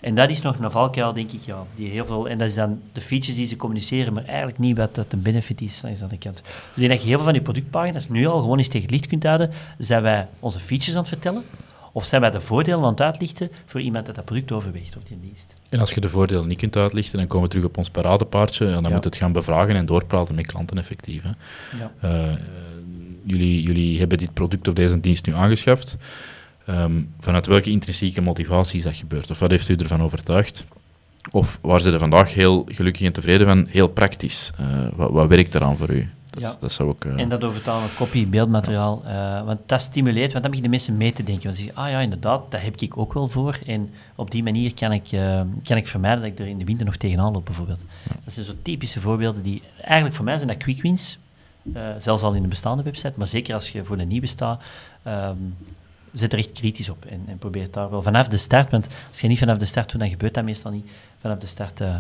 En 0.01 0.15
dat 0.15 0.31
is 0.31 0.43
nog 0.43 0.59
een 0.59 0.71
valkuil, 0.71 1.13
denk 1.13 1.31
ik, 1.33 1.41
ja, 1.43 1.65
die 1.75 1.89
heel 1.89 2.07
veel... 2.07 2.29
En 2.29 2.39
dat 2.39 2.49
is 2.49 2.55
dan 2.55 2.81
de 2.93 3.01
features 3.01 3.37
die 3.37 3.47
ze 3.47 3.57
communiceren, 3.57 4.13
maar 4.13 4.25
eigenlijk 4.25 4.59
niet 4.59 4.77
wat 4.77 4.95
dat 4.95 5.13
een 5.13 5.23
benefit 5.23 5.61
is 5.61 5.83
langs 5.83 5.99
de 5.99 6.05
andere 6.05 6.23
kant. 6.23 6.37
Dus 6.37 6.53
ik 6.75 6.75
denk 6.75 6.91
dat 6.91 7.01
je 7.01 7.07
heel 7.07 7.17
veel 7.17 7.25
van 7.25 7.33
die 7.33 7.43
productpagina's 7.43 8.09
nu 8.09 8.27
al 8.27 8.41
gewoon 8.41 8.59
eens 8.59 8.69
tegen 8.69 8.83
het 8.83 8.91
licht 8.91 9.07
kunt 9.07 9.23
houden. 9.23 9.51
Zijn 9.79 10.03
wij 10.03 10.29
onze 10.39 10.59
features 10.59 10.95
aan 10.95 11.01
het 11.01 11.09
vertellen? 11.09 11.43
Of 11.93 12.05
zijn 12.05 12.21
wij 12.21 12.31
de 12.31 12.41
voordelen 12.41 12.85
aan 12.85 12.91
het 12.91 13.01
uitlichten 13.01 13.51
voor 13.67 13.81
iemand 13.81 14.07
dat 14.07 14.15
dat 14.15 14.25
product 14.25 14.53
overweegt 14.53 14.97
of 14.97 15.03
die 15.03 15.19
dienst? 15.23 15.55
En 15.69 15.81
als 15.81 15.93
je 15.93 16.01
de 16.01 16.09
voordelen 16.09 16.47
niet 16.47 16.59
kunt 16.59 16.77
uitlichten, 16.77 17.19
dan 17.19 17.27
komen 17.27 17.45
we 17.45 17.51
terug 17.51 17.67
op 17.67 17.77
ons 17.77 17.91
paradepaardje. 17.91 18.67
En 18.67 18.73
dan 18.73 18.83
ja. 18.83 18.91
moet 18.91 19.05
het 19.05 19.17
gaan 19.17 19.33
bevragen 19.33 19.77
en 19.77 19.87
doorpraten 19.87 20.35
met 20.35 20.47
klanten 20.47 20.79
effectief. 20.79 21.23
Hè. 21.23 21.31
Ja. 21.79 21.93
Uh, 22.05 22.37
jullie, 23.25 23.63
jullie 23.63 23.99
hebben 23.99 24.19
dit 24.19 24.35
product 24.35 24.69
of 24.69 24.75
deze 24.75 25.01
dienst 25.01 25.27
nu 25.27 25.35
aangeschaft. 25.35 25.97
Um, 26.69 27.15
vanuit 27.21 27.47
welke 27.47 27.71
intrinsieke 27.71 28.21
motivatie 28.21 28.79
is 28.79 28.85
dat 28.85 28.97
gebeurd? 28.97 29.31
Of 29.31 29.39
wat 29.39 29.51
heeft 29.51 29.69
u 29.69 29.75
ervan 29.75 30.03
overtuigd? 30.03 30.67
Of 31.31 31.59
waar 31.63 31.81
zit 31.81 31.93
er 31.93 31.99
vandaag 31.99 32.35
heel 32.35 32.67
gelukkig 32.69 33.03
en 33.03 33.13
tevreden 33.13 33.47
van? 33.47 33.67
Heel 33.69 33.89
praktisch. 33.89 34.51
Uh, 34.61 34.89
wat, 34.95 35.11
wat, 35.11 35.29
werkt 35.29 35.55
eraan 35.55 35.77
voor 35.77 35.91
u? 35.91 36.09
Dat, 36.31 36.43
ja. 36.43 36.55
dat 36.61 36.73
zou 36.73 36.89
ook, 36.89 37.05
uh... 37.05 37.21
En 37.21 37.29
dat 37.29 37.45
overtalen 37.45 37.89
kopie, 37.97 38.27
beeldmateriaal. 38.27 39.03
Uh, 39.05 39.45
want 39.45 39.61
dat 39.67 39.81
stimuleert, 39.81 40.31
want 40.31 40.43
dan 40.43 40.51
begin 40.51 40.65
de 40.65 40.71
mensen 40.71 40.97
mee 40.97 41.13
te 41.13 41.25
denken. 41.25 41.45
Want 41.45 41.57
ze 41.57 41.63
zeggen, 41.63 41.83
ah 41.83 41.91
ja, 41.91 42.01
inderdaad, 42.01 42.51
dat 42.51 42.61
heb 42.61 42.77
ik 42.77 42.97
ook 42.97 43.13
wel 43.13 43.29
voor. 43.29 43.59
En 43.67 43.91
op 44.15 44.31
die 44.31 44.43
manier 44.43 44.75
kan 44.75 44.93
ik, 44.93 45.09
kan 45.63 45.77
ik 45.77 45.87
vermijden 45.87 46.23
dat 46.23 46.31
ik 46.31 46.39
er 46.39 46.47
in 46.47 46.59
de 46.59 46.65
winter 46.65 46.87
nog 46.87 46.97
tegenaan 46.97 47.33
loop, 47.33 47.45
bijvoorbeeld. 47.45 47.85
Ja. 48.09 48.17
Dat 48.25 48.35
zijn 48.35 48.47
zo 48.47 48.53
typische 48.63 49.01
voorbeelden 49.01 49.43
die... 49.43 49.63
Eigenlijk 49.81 50.15
voor 50.15 50.25
mij 50.25 50.37
zijn 50.37 50.49
dat 50.49 50.57
quick 50.57 50.83
wins. 50.83 51.19
zelfs 51.99 52.23
al 52.23 52.35
in 52.35 52.43
een 52.43 52.49
bestaande 52.49 52.83
website. 52.83 53.13
Maar 53.17 53.27
zeker 53.27 53.55
als 53.55 53.69
je 53.69 53.85
voor 53.85 53.99
een 53.99 54.09
nieuwe 54.09 54.27
staat... 54.27 54.63
Um, 55.07 55.55
zit 56.13 56.33
er 56.33 56.39
echt 56.39 56.53
kritisch 56.53 56.89
op 56.89 57.05
en, 57.05 57.23
en 57.27 57.39
probeer 57.39 57.71
daar 57.71 57.91
wel 57.91 58.03
vanaf 58.03 58.29
de 58.29 58.37
start, 58.37 58.71
want 58.71 58.89
als 59.09 59.21
je 59.21 59.29
niet 59.29 59.39
vanaf 59.39 59.59
de 59.59 59.65
start 59.65 59.91
doet, 59.91 60.01
dan 60.01 60.11
gebeurt 60.11 60.35
dat 60.35 60.45
meestal 60.45 60.71
niet. 60.71 60.91
Vanaf 61.21 61.39
de 61.39 61.47
start 61.47 61.81
uh, 61.81 61.95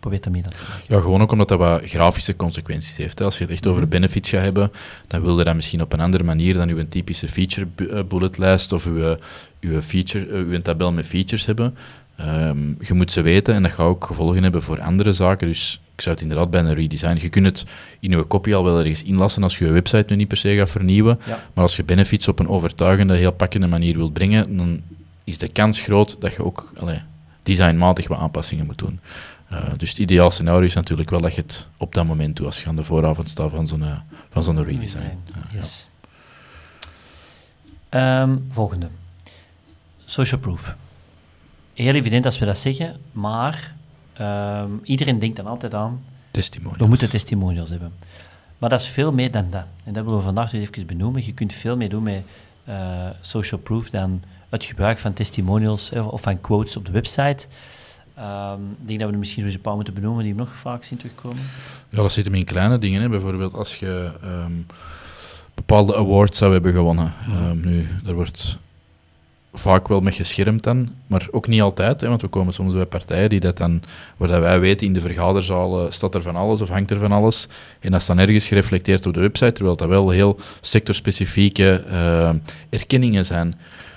probeer 0.00 0.20
dat 0.20 0.32
mee 0.32 0.42
te 0.42 0.48
Ja, 0.88 1.00
gewoon 1.00 1.22
ook 1.22 1.32
omdat 1.32 1.48
dat 1.48 1.58
wat 1.58 1.82
grafische 1.84 2.36
consequenties 2.36 2.96
heeft. 2.96 3.18
Hè. 3.18 3.24
Als 3.24 3.38
je 3.38 3.44
het 3.44 3.52
echt 3.52 3.66
over 3.66 3.80
-hmm. 3.80 3.90
benefits 3.90 4.30
gaat 4.30 4.42
hebben, 4.42 4.72
dan 5.06 5.22
wil 5.22 5.38
je 5.38 5.44
dat 5.44 5.54
misschien 5.54 5.82
op 5.82 5.92
een 5.92 6.00
andere 6.00 6.24
manier 6.24 6.54
dan 6.54 6.68
uw 6.68 6.88
typische 6.88 7.28
feature 7.28 7.66
bulletlijst 8.04 8.72
of 8.72 8.86
uw, 8.86 9.16
uw, 9.60 9.80
feature, 9.80 10.34
uw 10.34 10.62
tabel 10.62 10.92
met 10.92 11.06
features 11.06 11.46
hebben. 11.46 11.76
Um, 12.20 12.76
je 12.80 12.94
moet 12.94 13.12
ze 13.12 13.20
weten 13.20 13.54
en 13.54 13.62
dat 13.62 13.72
gaat 13.72 13.86
ook 13.86 14.04
gevolgen 14.04 14.42
hebben 14.42 14.62
voor 14.62 14.80
andere 14.80 15.12
zaken. 15.12 15.46
Dus 15.46 15.80
ik 15.94 16.00
zou 16.00 16.14
het 16.14 16.22
inderdaad 16.22 16.50
bij 16.50 16.60
een 16.60 16.74
redesign. 16.74 17.18
Je 17.20 17.28
kunt 17.28 17.46
het 17.46 17.64
in 18.00 18.10
je 18.10 18.26
copy 18.26 18.54
al 18.54 18.64
wel 18.64 18.78
ergens 18.78 19.02
inlassen 19.02 19.42
als 19.42 19.58
je 19.58 19.64
je 19.64 19.70
website 19.70 20.04
nu 20.08 20.16
niet 20.16 20.28
per 20.28 20.36
se 20.36 20.56
gaat 20.56 20.70
vernieuwen. 20.70 21.18
Ja. 21.26 21.42
Maar 21.54 21.64
als 21.64 21.76
je 21.76 21.84
benefits 21.84 22.28
op 22.28 22.38
een 22.38 22.48
overtuigende, 22.48 23.14
heel 23.14 23.32
pakkende 23.32 23.66
manier 23.66 23.96
wilt 23.96 24.12
brengen, 24.12 24.56
dan 24.56 24.82
is 25.24 25.38
de 25.38 25.48
kans 25.48 25.80
groot 25.80 26.16
dat 26.20 26.32
je 26.32 26.44
ook 26.44 26.72
allee, 26.78 27.00
designmatig 27.42 28.08
wat 28.08 28.18
aanpassingen 28.18 28.66
moet 28.66 28.78
doen. 28.78 29.00
Uh, 29.52 29.58
dus 29.76 29.90
het 29.90 29.98
ideaal 29.98 30.30
scenario 30.30 30.66
is 30.66 30.74
natuurlijk 30.74 31.10
wel 31.10 31.20
dat 31.20 31.34
je 31.34 31.40
het 31.40 31.68
op 31.76 31.94
dat 31.94 32.06
moment 32.06 32.36
doet, 32.36 32.46
als 32.46 32.62
je 32.62 32.68
aan 32.68 32.76
de 32.76 32.84
vooravond 32.84 33.28
staat 33.28 33.50
van 33.50 33.66
zo'n 33.66 33.84
van 34.30 34.42
zo'n 34.42 34.64
redesign. 34.64 35.18
Yes. 35.52 35.88
ja. 37.90 38.22
um, 38.22 38.46
volgende. 38.50 38.88
Social 40.04 40.40
proof. 40.40 40.76
Heel 41.76 41.94
evident 41.94 42.24
als 42.24 42.38
we 42.38 42.44
dat 42.44 42.58
zeggen, 42.58 42.96
maar 43.12 43.74
Um, 44.20 44.80
iedereen 44.82 45.18
denkt 45.18 45.36
dan 45.36 45.46
altijd 45.46 45.74
aan... 45.74 46.04
Testimonials. 46.30 46.78
We 46.78 46.86
moeten 46.86 47.10
testimonials 47.10 47.70
hebben. 47.70 47.92
Maar 48.58 48.70
dat 48.70 48.80
is 48.80 48.86
veel 48.86 49.12
meer 49.12 49.30
dan 49.30 49.46
dat. 49.50 49.64
En 49.84 49.92
dat 49.92 50.04
willen 50.04 50.18
we 50.18 50.24
vandaag 50.24 50.50
dus 50.50 50.60
even 50.60 50.86
benoemen. 50.86 51.26
Je 51.26 51.32
kunt 51.32 51.52
veel 51.52 51.76
meer 51.76 51.88
doen 51.88 52.02
met 52.02 52.22
uh, 52.68 53.06
social 53.20 53.60
proof 53.60 53.90
dan 53.90 54.22
het 54.48 54.64
gebruik 54.64 54.98
van 54.98 55.12
testimonials 55.12 55.90
eh, 55.90 56.12
of 56.12 56.22
van 56.22 56.40
quotes 56.40 56.76
op 56.76 56.84
de 56.86 56.92
website. 56.92 57.46
Um, 58.18 58.76
ik 58.80 58.86
denk 58.86 58.98
dat 58.98 59.08
we 59.08 59.14
er 59.14 59.18
misschien 59.18 59.48
zo 59.48 59.54
een 59.54 59.60
paar 59.60 59.74
moeten 59.74 59.94
benoemen 59.94 60.24
die 60.24 60.32
we 60.32 60.38
nog 60.38 60.54
vaak 60.54 60.84
zien 60.84 60.98
terugkomen. 60.98 61.42
Ja, 61.88 62.02
dat 62.02 62.12
zit 62.12 62.24
hem 62.24 62.34
in 62.34 62.44
kleine 62.44 62.78
dingen. 62.78 63.00
Hè. 63.02 63.08
Bijvoorbeeld 63.08 63.54
als 63.54 63.76
je 63.76 64.12
um, 64.24 64.66
bepaalde 65.54 65.96
awards 65.96 66.38
zou 66.38 66.52
hebben 66.52 66.72
gewonnen. 66.72 67.12
Um, 67.28 67.60
nu, 67.60 67.88
er 68.06 68.14
wordt 68.14 68.58
vaak 69.58 69.88
wel 69.88 70.00
met 70.00 70.14
geschermd 70.14 70.62
dan, 70.62 70.88
maar 71.06 71.28
ook 71.30 71.46
niet 71.46 71.60
altijd, 71.60 72.00
hè, 72.00 72.08
want 72.08 72.22
we 72.22 72.28
komen 72.28 72.54
soms 72.54 72.74
bij 72.74 72.86
partijen 72.86 73.28
die 73.28 73.40
dat 73.40 73.56
dan, 73.56 73.82
waar 74.16 74.28
dat 74.28 74.40
wij 74.40 74.60
weten, 74.60 74.86
in 74.86 74.92
de 74.92 75.00
vergaderzaal 75.00 75.92
staat 75.92 76.14
er 76.14 76.22
van 76.22 76.36
alles 76.36 76.60
of 76.60 76.68
hangt 76.68 76.90
er 76.90 76.98
van 76.98 77.12
alles, 77.12 77.48
en 77.80 77.90
dat 77.90 78.00
is 78.00 78.06
dan 78.06 78.18
ergens 78.18 78.46
gereflecteerd 78.46 79.06
op 79.06 79.14
de 79.14 79.20
website, 79.20 79.52
terwijl 79.52 79.76
dat 79.76 79.88
wel 79.88 80.10
heel 80.10 80.38
sectorspecifieke 80.60 81.84
uh, 81.90 82.30
erkenningen 82.70 83.26
zijn. 83.26 83.54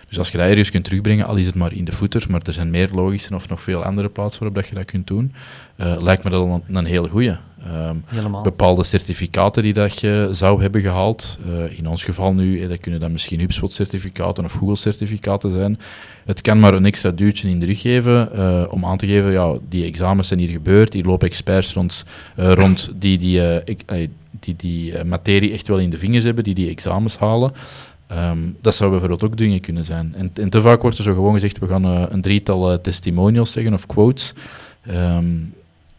Dus 0.09 0.17
als 0.17 0.29
je 0.29 0.37
dat 0.37 0.47
ergens 0.47 0.71
kunt 0.71 0.83
terugbrengen, 0.83 1.25
al 1.25 1.35
is 1.35 1.45
het 1.45 1.55
maar 1.55 1.73
in 1.73 1.85
de 1.85 1.91
footer, 1.91 2.25
maar 2.29 2.41
er 2.43 2.53
zijn 2.53 2.69
meer 2.69 2.89
logische 2.93 3.35
of 3.35 3.49
nog 3.49 3.61
veel 3.61 3.83
andere 3.83 4.09
plaatsen 4.09 4.39
waarop 4.39 4.57
dat 4.57 4.67
je 4.67 4.75
dat 4.75 4.85
kunt 4.85 5.07
doen, 5.07 5.33
uh, 5.77 5.95
lijkt 5.99 6.23
me 6.23 6.29
dat 6.29 6.45
een, 6.67 6.75
een 6.75 6.85
heel 6.85 7.07
goede. 7.07 7.37
Um, 7.67 8.03
bepaalde 8.43 8.83
certificaten 8.83 9.63
die 9.63 9.73
dat 9.73 9.99
je 9.99 10.29
zou 10.31 10.61
hebben 10.61 10.81
gehaald, 10.81 11.37
uh, 11.47 11.77
in 11.77 11.87
ons 11.87 12.03
geval 12.03 12.33
nu, 12.33 12.67
dat 12.67 12.79
kunnen 12.79 12.99
dan 12.99 13.11
misschien 13.11 13.39
HubSpot-certificaten 13.39 14.43
of 14.43 14.51
Google-certificaten 14.53 15.51
zijn. 15.51 15.79
Het 16.25 16.41
kan 16.41 16.59
maar 16.59 16.73
een 16.73 16.85
extra 16.85 17.11
duwtje 17.11 17.49
in 17.49 17.59
de 17.59 17.65
rug 17.65 17.81
geven 17.81 18.29
uh, 18.35 18.65
om 18.69 18.85
aan 18.85 18.97
te 18.97 19.07
geven, 19.07 19.31
ja, 19.31 19.57
die 19.69 19.85
examens 19.85 20.27
zijn 20.27 20.39
hier 20.39 20.49
gebeurd, 20.49 20.93
hier 20.93 21.05
lopen 21.05 21.27
experts 21.27 21.73
rond, 21.73 22.05
rond 22.35 22.91
die 22.95 23.17
die, 23.17 23.41
die, 24.39 24.55
die 24.55 25.03
materie 25.03 25.51
echt 25.51 25.67
wel 25.67 25.79
in 25.79 25.89
de 25.89 25.97
vingers 25.97 26.23
hebben, 26.23 26.43
die 26.43 26.55
die 26.55 26.69
examens 26.69 27.17
halen. 27.17 27.51
Um, 28.11 28.57
dat 28.61 28.75
zou 28.75 28.89
bijvoorbeeld 28.89 29.23
ook 29.23 29.37
dingen 29.37 29.59
kunnen 29.59 29.83
zijn. 29.83 30.13
En, 30.15 30.31
en, 30.33 30.49
te 30.49 30.61
vaak 30.61 30.81
wordt 30.81 30.97
er 30.97 31.03
zo 31.03 31.13
gewoon 31.13 31.33
gezegd, 31.33 31.59
we 31.59 31.67
gaan 31.67 31.85
uh, 31.85 32.03
een 32.09 32.21
drietal 32.21 32.71
uh, 32.71 32.77
testimonials 32.77 33.51
zeggen 33.51 33.73
of 33.73 33.85
quotes. 33.85 34.33
Um, 34.89 35.53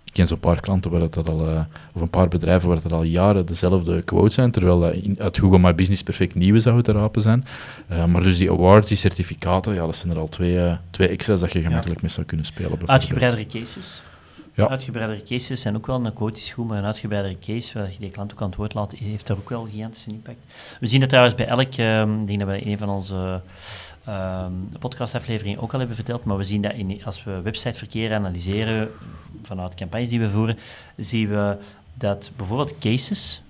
ik 0.04 0.12
ken 0.12 0.26
zo'n 0.26 0.38
paar 0.38 0.60
klanten 0.60 0.90
waar 0.90 1.10
dat 1.10 1.28
al, 1.28 1.48
uh, 1.48 1.60
of 1.92 2.02
een 2.02 2.10
paar 2.10 2.28
bedrijven 2.28 2.68
waar 2.68 2.82
dat 2.82 2.92
al 2.92 3.02
jaren 3.02 3.46
dezelfde 3.46 4.02
quotes 4.02 4.34
zijn, 4.34 4.50
terwijl 4.50 4.80
dat 4.80 4.92
in, 4.92 5.16
uit 5.18 5.38
Google 5.38 5.58
My 5.58 5.74
Business 5.74 6.02
perfect 6.02 6.34
nieuwe 6.34 6.60
zouden 6.60 6.84
te 6.84 6.92
rapen 6.92 7.22
zijn. 7.22 7.44
maar 8.08 8.22
dus 8.22 8.38
die 8.38 8.50
awards, 8.50 8.88
die 8.88 8.96
certificaten, 8.96 9.74
ja, 9.74 9.86
dat 9.86 9.96
zijn 9.96 10.12
er 10.12 10.18
al 10.18 10.28
twee, 10.28 10.76
twee 10.90 11.08
extra's 11.08 11.40
dat 11.40 11.52
je 11.52 11.60
gemakkelijk 11.60 12.00
ja. 12.00 12.06
mee 12.06 12.10
zou 12.10 12.26
kunnen 12.26 12.46
spelen. 12.46 12.78
Uitgebreidere 12.86 13.46
cases. 13.46 14.02
Uitgebreidere 14.68 15.22
cases 15.22 15.60
zijn 15.60 15.76
ook 15.76 15.86
wel 15.86 16.04
een 16.04 16.12
quote 16.12 16.38
is 16.40 16.50
goed, 16.50 16.66
maar 16.66 16.78
een 16.78 16.84
uitgebreidere 16.84 17.38
case 17.38 17.78
waar 17.78 17.90
je 17.90 17.98
die 17.98 18.10
klant 18.10 18.32
ook 18.32 18.40
aan 18.40 18.46
het 18.46 18.56
woord 18.56 18.74
laat, 18.74 18.92
heeft 18.92 19.26
daar 19.26 19.36
ook 19.36 19.48
wel 19.48 19.64
gigantische 19.64 20.10
impact. 20.10 20.44
We 20.80 20.86
zien 20.86 21.00
dat 21.00 21.08
trouwens 21.08 21.34
bij 21.34 21.46
elk, 21.46 21.76
um, 21.76 22.20
ik 22.20 22.26
denk 22.26 22.38
dat 22.38 22.48
we 22.48 22.66
een 22.66 22.78
van 22.78 22.88
onze 22.88 23.40
um, 24.08 24.68
podcastafleveringen 24.78 25.60
ook 25.60 25.72
al 25.72 25.78
hebben 25.78 25.96
verteld, 25.96 26.24
maar 26.24 26.36
we 26.36 26.44
zien 26.44 26.62
dat 26.62 26.72
in, 26.72 27.00
als 27.04 27.24
we 27.24 27.40
websiteverkeer 27.40 28.14
analyseren 28.14 28.90
vanuit 29.42 29.74
campagnes 29.74 30.08
die 30.08 30.20
we 30.20 30.30
voeren, 30.30 30.58
zien 30.96 31.28
we 31.28 31.56
dat 31.94 32.30
bijvoorbeeld 32.36 32.78
cases 32.78 33.42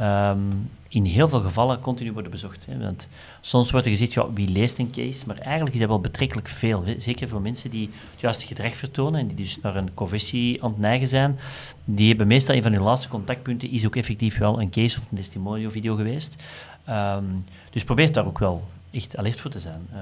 um, 0.00 0.70
in 0.92 1.04
heel 1.04 1.28
veel 1.28 1.40
gevallen 1.40 1.80
continu 1.80 2.12
worden 2.12 2.30
bezocht. 2.30 2.66
Hè. 2.66 2.78
Want 2.78 3.08
soms 3.40 3.70
wordt 3.70 3.86
er 3.86 3.92
gezegd, 3.92 4.12
ja, 4.12 4.32
wie 4.32 4.48
leest 4.48 4.78
een 4.78 4.90
case? 4.90 5.26
Maar 5.26 5.38
eigenlijk 5.38 5.74
is 5.74 5.80
dat 5.80 5.88
wel 5.88 6.00
betrekkelijk 6.00 6.48
veel. 6.48 6.84
Zeker 6.98 7.28
voor 7.28 7.40
mensen 7.40 7.70
die 7.70 7.90
het 8.10 8.20
juiste 8.20 8.46
gedrag 8.46 8.74
vertonen 8.74 9.20
en 9.20 9.26
die 9.26 9.36
dus 9.36 9.58
naar 9.62 9.76
een 9.76 9.94
conversie 9.94 10.62
aan 10.62 10.70
het 10.70 10.78
neigen 10.78 11.06
zijn. 11.06 11.38
Die 11.84 12.08
hebben 12.08 12.26
meestal 12.26 12.54
een 12.54 12.62
van 12.62 12.72
hun 12.72 12.82
laatste 12.82 13.08
contactpunten 13.08 13.70
is 13.70 13.86
ook 13.86 13.96
effectief 13.96 14.38
wel 14.38 14.60
een 14.60 14.70
case 14.70 14.98
of 14.98 15.06
een 15.10 15.16
testimonial 15.16 15.70
video 15.70 15.96
geweest. 15.96 16.36
Um, 16.88 17.44
dus 17.70 17.84
probeer 17.84 18.12
daar 18.12 18.26
ook 18.26 18.38
wel 18.38 18.64
echt 18.90 19.16
alert 19.16 19.40
voor 19.40 19.50
te 19.50 19.60
zijn. 19.60 19.88
Uh, 19.92 19.98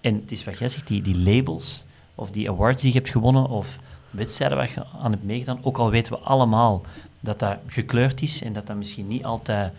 en 0.00 0.14
het 0.14 0.32
is 0.32 0.44
wat 0.44 0.58
jij 0.58 0.68
zegt, 0.68 0.86
die, 0.86 1.02
die 1.02 1.18
labels 1.18 1.84
of 2.14 2.30
die 2.30 2.50
awards 2.50 2.82
die 2.82 2.92
je 2.92 2.98
hebt 2.98 3.10
gewonnen 3.10 3.48
of 3.48 3.78
wedstrijden 4.10 4.56
waar 4.56 4.70
je 4.74 4.84
aan 5.02 5.10
hebt 5.10 5.24
meegedaan, 5.24 5.58
ook 5.62 5.78
al 5.78 5.90
weten 5.90 6.12
we 6.12 6.18
allemaal 6.18 6.82
dat 7.20 7.38
dat 7.38 7.56
gekleurd 7.66 8.22
is 8.22 8.42
en 8.42 8.52
dat 8.52 8.66
dat 8.66 8.76
misschien 8.76 9.08
niet 9.08 9.24
altijd 9.24 9.72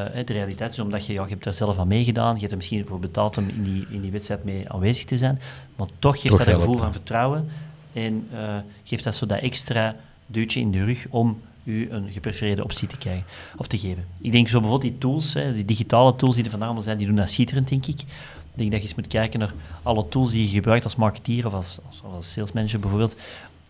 de 0.00 0.32
realiteit 0.32 0.70
is, 0.70 0.78
omdat 0.78 1.06
je, 1.06 1.12
ja, 1.12 1.22
je 1.22 1.28
hebt 1.28 1.46
er 1.46 1.52
zelf 1.52 1.78
aan 1.78 1.88
meegedaan, 1.88 2.34
je 2.34 2.40
hebt 2.40 2.50
er 2.50 2.56
misschien 2.56 2.86
voor 2.86 2.98
betaald 2.98 3.38
om 3.38 3.48
in 3.48 3.62
die, 3.62 3.86
in 3.90 4.00
die 4.00 4.10
wedstrijd 4.10 4.44
mee 4.44 4.70
aanwezig 4.70 5.04
te 5.04 5.16
zijn, 5.16 5.40
maar 5.76 5.86
toch 5.98 6.14
geeft 6.20 6.28
toch 6.28 6.38
dat 6.38 6.46
een 6.46 6.60
gevoel 6.60 6.78
van 6.78 6.92
vertrouwen 6.92 7.48
en 7.92 8.28
uh, 8.32 8.56
geeft 8.84 9.04
dat 9.04 9.14
zo 9.14 9.26
dat 9.26 9.38
extra 9.38 9.96
duwtje 10.26 10.60
in 10.60 10.70
de 10.70 10.84
rug 10.84 11.06
om 11.10 11.40
u 11.64 11.90
een 11.90 12.12
geprefereerde 12.12 12.64
optie 12.64 12.88
te 12.88 12.96
krijgen 12.96 13.24
of 13.56 13.66
te 13.66 13.78
geven. 13.78 14.04
Ik 14.20 14.32
denk 14.32 14.48
zo 14.48 14.60
bijvoorbeeld 14.60 14.92
die 14.92 15.00
tools, 15.00 15.34
hè, 15.34 15.54
die 15.54 15.64
digitale 15.64 16.16
tools 16.16 16.34
die 16.34 16.44
er 16.44 16.50
vandaag 16.50 16.68
allemaal 16.68 16.86
zijn, 16.86 16.98
die 16.98 17.06
doen 17.06 17.16
dat 17.16 17.30
schitterend, 17.30 17.68
denk 17.68 17.86
ik. 17.86 18.00
Ik 18.00 18.58
denk 18.58 18.70
dat 18.70 18.80
je 18.80 18.86
eens 18.86 18.96
moet 18.96 19.06
kijken 19.06 19.38
naar 19.38 19.52
alle 19.82 20.08
tools 20.08 20.30
die 20.30 20.42
je 20.42 20.48
gebruikt 20.48 20.84
als 20.84 20.96
marketeer 20.96 21.46
of 21.46 21.52
als, 21.52 21.78
als, 21.88 22.02
als 22.14 22.32
salesmanager 22.32 22.80
bijvoorbeeld. 22.80 23.16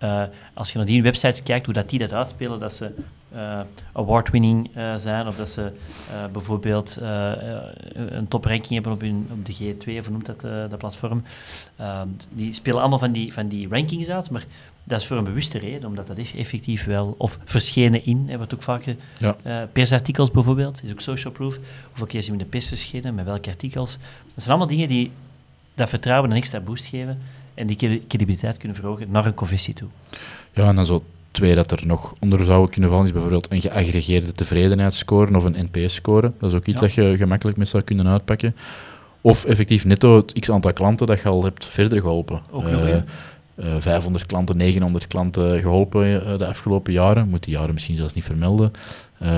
Uh, 0.02 0.22
als 0.54 0.72
je 0.72 0.76
naar 0.78 0.87
die 0.87 1.02
websites 1.02 1.42
kijkt, 1.42 1.64
hoe 1.64 1.74
dat 1.74 1.90
die 1.90 1.98
dat 1.98 2.12
uitspelen, 2.12 2.58
dat 2.58 2.74
ze 2.74 2.94
uh, 3.35 3.61
award-winning 3.92 4.71
uh, 4.77 4.97
zijn, 4.97 5.27
of 5.27 5.37
dat 5.37 5.51
ze 5.51 5.73
uh, 6.11 6.33
bijvoorbeeld 6.33 6.99
een 7.95 8.29
topranking 8.29 8.73
hebben 8.73 8.92
op, 8.92 9.01
hun, 9.01 9.29
op 9.31 9.47
de 9.47 9.55
G2, 9.55 9.99
of 9.99 10.11
noemt 10.11 10.27
dat, 10.27 10.40
dat 10.40 10.79
platform. 10.79 11.23
Ehm, 11.77 12.09
die 12.29 12.53
spelen 12.53 12.81
allemaal 12.81 12.99
van 12.99 13.12
die, 13.12 13.33
van 13.33 13.49
die 13.49 13.68
rankings 13.68 14.09
uit, 14.09 14.31
maar 14.31 14.45
dat 14.85 15.01
is 15.01 15.07
voor 15.07 15.16
een 15.16 15.25
bewuste 15.25 15.59
reden, 15.59 15.88
omdat 15.88 16.07
dat 16.07 16.18
effectief 16.18 16.85
wel, 16.85 17.14
of 17.18 17.38
verschenen 17.45 18.05
in, 18.05 18.25
hebben 18.29 18.49
we 18.49 18.55
ook 18.55 18.62
vaak, 18.62 18.85
ja. 19.18 19.37
persartikels 19.73 20.31
bijvoorbeeld, 20.31 20.85
is 20.85 20.90
ook 20.90 21.01
social 21.01 21.33
proof. 21.33 21.59
Hoeveel 21.88 22.07
keer 22.07 22.23
zien 22.23 22.33
we 22.33 22.38
in 22.38 22.45
de 22.45 22.51
pers 22.51 22.68
verschenen, 22.68 23.14
met 23.14 23.25
welke 23.25 23.51
artikels. 23.51 23.99
Dat 24.35 24.45
zijn 24.45 24.49
allemaal 24.49 24.77
dingen 24.77 24.88
die 24.88 25.11
dat 25.75 25.88
vertrouwen 25.88 26.31
een 26.31 26.37
extra 26.37 26.61
boost 26.61 26.87
geven 26.87 27.18
en 27.55 27.66
die 27.66 27.77
credibiliteit 28.09 28.57
kunnen 28.57 28.77
verhogen 28.77 29.11
naar 29.11 29.27
een 29.27 29.35
conversie 29.35 29.75
toe. 29.75 29.88
Ja, 30.53 30.68
en 30.68 30.77
dan 30.77 30.87
zo 30.87 31.05
twee 31.33 31.55
dat 31.55 31.71
er 31.71 31.87
nog 31.87 32.14
onder 32.21 32.45
zou 32.45 32.68
kunnen 32.71 32.90
vallen, 32.90 33.05
is 33.07 33.12
bijvoorbeeld 33.12 33.53
een 33.53 33.61
geaggregeerde 33.61 34.33
tevredenheidsscore 34.33 35.37
of 35.37 35.45
een 35.45 35.68
NPS-score. 35.71 36.33
Dat 36.38 36.51
is 36.51 36.57
ook 36.57 36.66
iets 36.66 36.81
dat 36.81 36.95
je 36.95 37.14
gemakkelijk 37.16 37.57
mee 37.57 37.66
zou 37.66 37.83
kunnen 37.83 38.09
uitpakken. 38.09 38.57
Of 39.21 39.45
effectief 39.45 39.85
netto 39.85 40.16
het 40.16 40.33
x 40.38 40.51
aantal 40.51 40.73
klanten 40.73 41.07
dat 41.07 41.21
je 41.21 41.29
al 41.29 41.45
hebt 41.45 41.66
verder 41.66 42.01
geholpen. 42.01 42.40
Ook 42.51 42.71
nog, 42.71 42.83
uh, 42.83 42.95
uh, 43.57 43.75
500 43.79 44.27
klanten, 44.27 44.57
900 44.57 45.07
klanten 45.07 45.61
geholpen 45.61 46.07
uh, 46.07 46.38
de 46.38 46.47
afgelopen 46.47 46.92
jaren. 46.92 47.29
Moet 47.29 47.45
die 47.45 47.55
jaren 47.55 47.75
misschien 47.75 47.97
zelfs 47.97 48.14
niet 48.14 48.25
vermelden. 48.25 48.73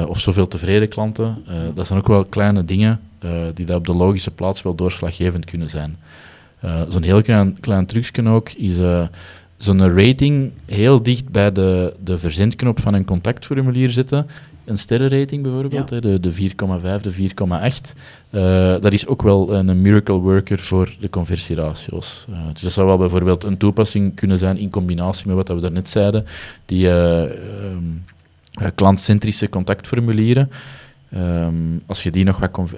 Of 0.08 0.20
zoveel 0.20 0.48
tevreden 0.48 0.88
klanten. 0.88 1.44
dat 1.74 1.86
zijn 1.86 1.98
ook 1.98 2.06
wel 2.06 2.24
kleine 2.24 2.64
dingen 2.64 3.00
die 3.54 3.66
dat 3.66 3.76
op 3.76 3.86
de 3.86 3.94
logische 3.94 4.30
plaats 4.30 4.62
wel 4.62 4.74
doorslaggevend 4.74 5.44
kunnen 5.44 5.68
zijn. 5.68 5.98
Zo'n 6.88 7.02
heel 7.02 7.22
klein, 7.22 7.60
klein 7.60 7.86
trucje 7.86 8.28
ook 8.28 8.50
is 8.50 8.76
zo'n 9.56 9.96
rating 10.00 10.52
heel 10.66 11.02
dicht 11.02 11.28
bij 11.28 11.52
de, 11.52 11.96
de 12.04 12.18
verzendknop 12.18 12.80
van 12.80 12.94
een 12.94 13.04
contactformulier 13.04 13.90
zetten. 13.90 14.26
Een 14.64 14.78
sterrenrating 14.78 15.42
bijvoorbeeld, 15.42 15.90
hè, 15.90 16.00
de, 16.00 16.20
de 16.20 16.32
4,5, 16.32 17.00
de 17.02 17.12
4,8. 17.12 17.98
Uh, 18.30 18.76
dat 18.80 18.92
is 18.92 19.06
ook 19.06 19.22
wel 19.22 19.54
een, 19.54 19.82
miracle 19.82 20.14
worker 20.14 20.58
voor 20.58 20.96
de 21.00 21.10
conversieratio's. 21.10 22.26
Uh, 22.30 22.36
dus 22.52 22.62
dat 22.62 22.72
zou 22.72 22.86
wel 22.86 22.98
bijvoorbeeld 22.98 23.44
een 23.44 23.56
toepassing 23.56 24.14
kunnen 24.14 24.38
zijn 24.38 24.56
in 24.56 24.70
combinatie 24.70 25.26
met 25.26 25.36
wat 25.36 25.48
we 25.48 25.60
daarnet 25.60 25.88
zeiden, 25.88 26.26
die 26.66 26.86
uh, 26.86 27.22
um, 27.22 28.04
klantcentrische 28.74 29.48
contactformulieren. 29.48 30.50
Um, 31.16 31.82
als 31.86 32.02
je 32.02 32.10
die 32.10 32.24
nog 32.24 32.38
wat 32.38 32.70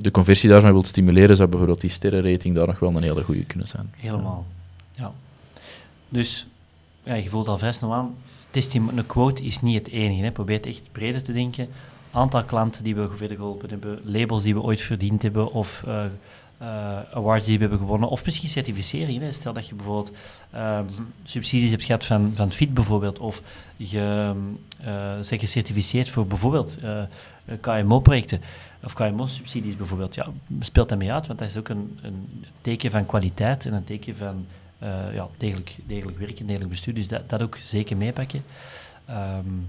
de 0.00 0.10
conversie 0.10 0.48
daarvan 0.48 0.72
wilt 0.72 0.86
stimuleren, 0.86 1.36
zou 1.36 1.48
bijvoorbeeld 1.48 1.80
die 1.80 1.90
sterrenrating 1.90 2.54
daar 2.54 2.66
nog 2.66 2.78
wel 2.78 2.96
een 2.96 3.02
hele 3.02 3.22
goede 3.22 3.44
kunnen 3.44 3.68
zijn. 3.68 3.90
Helemaal. 3.96 4.46
Ja. 4.94 5.12
Dus 6.08 6.46
je 7.02 7.28
voelt 7.28 7.48
al 7.48 7.58
vrij 7.58 7.74
aan, 7.80 8.14
een 8.96 9.06
quote 9.06 9.42
is 9.42 9.60
niet 9.60 9.78
het 9.78 9.88
enige. 9.88 10.22
Hè. 10.22 10.30
Probeer 10.30 10.66
echt 10.66 10.88
breder 10.92 11.22
te 11.22 11.32
denken. 11.32 11.68
Aantal 12.10 12.44
klanten 12.44 12.84
die 12.84 12.94
we 12.94 13.08
verder 13.16 13.36
geholpen 13.36 13.68
hebben, 13.68 14.00
labels 14.04 14.42
die 14.42 14.54
we 14.54 14.60
ooit 14.60 14.80
verdiend 14.80 15.22
hebben, 15.22 15.52
of 15.52 15.84
uh, 15.86 16.04
uh, 16.62 16.98
awards 17.12 17.46
die 17.46 17.54
we 17.54 17.60
hebben 17.60 17.78
gewonnen, 17.78 18.08
of 18.08 18.24
misschien 18.24 18.48
certificering. 18.48 19.20
Hè. 19.20 19.32
Stel 19.32 19.52
dat 19.52 19.68
je 19.68 19.74
bijvoorbeeld 19.74 20.12
uh, 20.54 20.80
subsidies 21.24 21.70
hebt 21.70 21.84
gehad 21.84 22.04
van, 22.04 22.30
van 22.34 22.52
FIT 22.52 22.74
bijvoorbeeld, 22.74 23.18
of 23.18 23.42
je 23.76 24.32
uh, 24.80 25.12
zeg 25.20 25.40
gecertificeerd 25.40 26.10
voor 26.10 26.26
bijvoorbeeld 26.26 26.78
KMO-projecten, 27.60 28.40
of 28.84 28.94
KMO-subsidies 28.94 29.76
bijvoorbeeld. 29.76 30.14
Ja, 30.14 30.26
speelt 30.60 30.88
dat 30.88 30.98
mee 30.98 31.12
uit, 31.12 31.26
want 31.26 31.38
dat 31.38 31.48
is 31.48 31.56
ook 31.56 31.68
een, 31.68 31.98
een 32.02 32.44
teken 32.60 32.90
van 32.90 33.06
kwaliteit 33.06 33.66
en 33.66 33.72
een 33.72 33.84
teken 33.84 34.16
van 34.16 34.46
uh, 34.82 35.14
ja, 35.14 35.28
degelijk, 35.36 35.76
degelijk 35.86 36.18
werken, 36.18 36.46
degelijk 36.46 36.70
bestuur. 36.70 36.94
Dus 36.94 37.08
dat, 37.08 37.28
dat 37.28 37.42
ook 37.42 37.56
zeker 37.60 37.96
meepakken. 37.96 38.42
Um, 39.10 39.68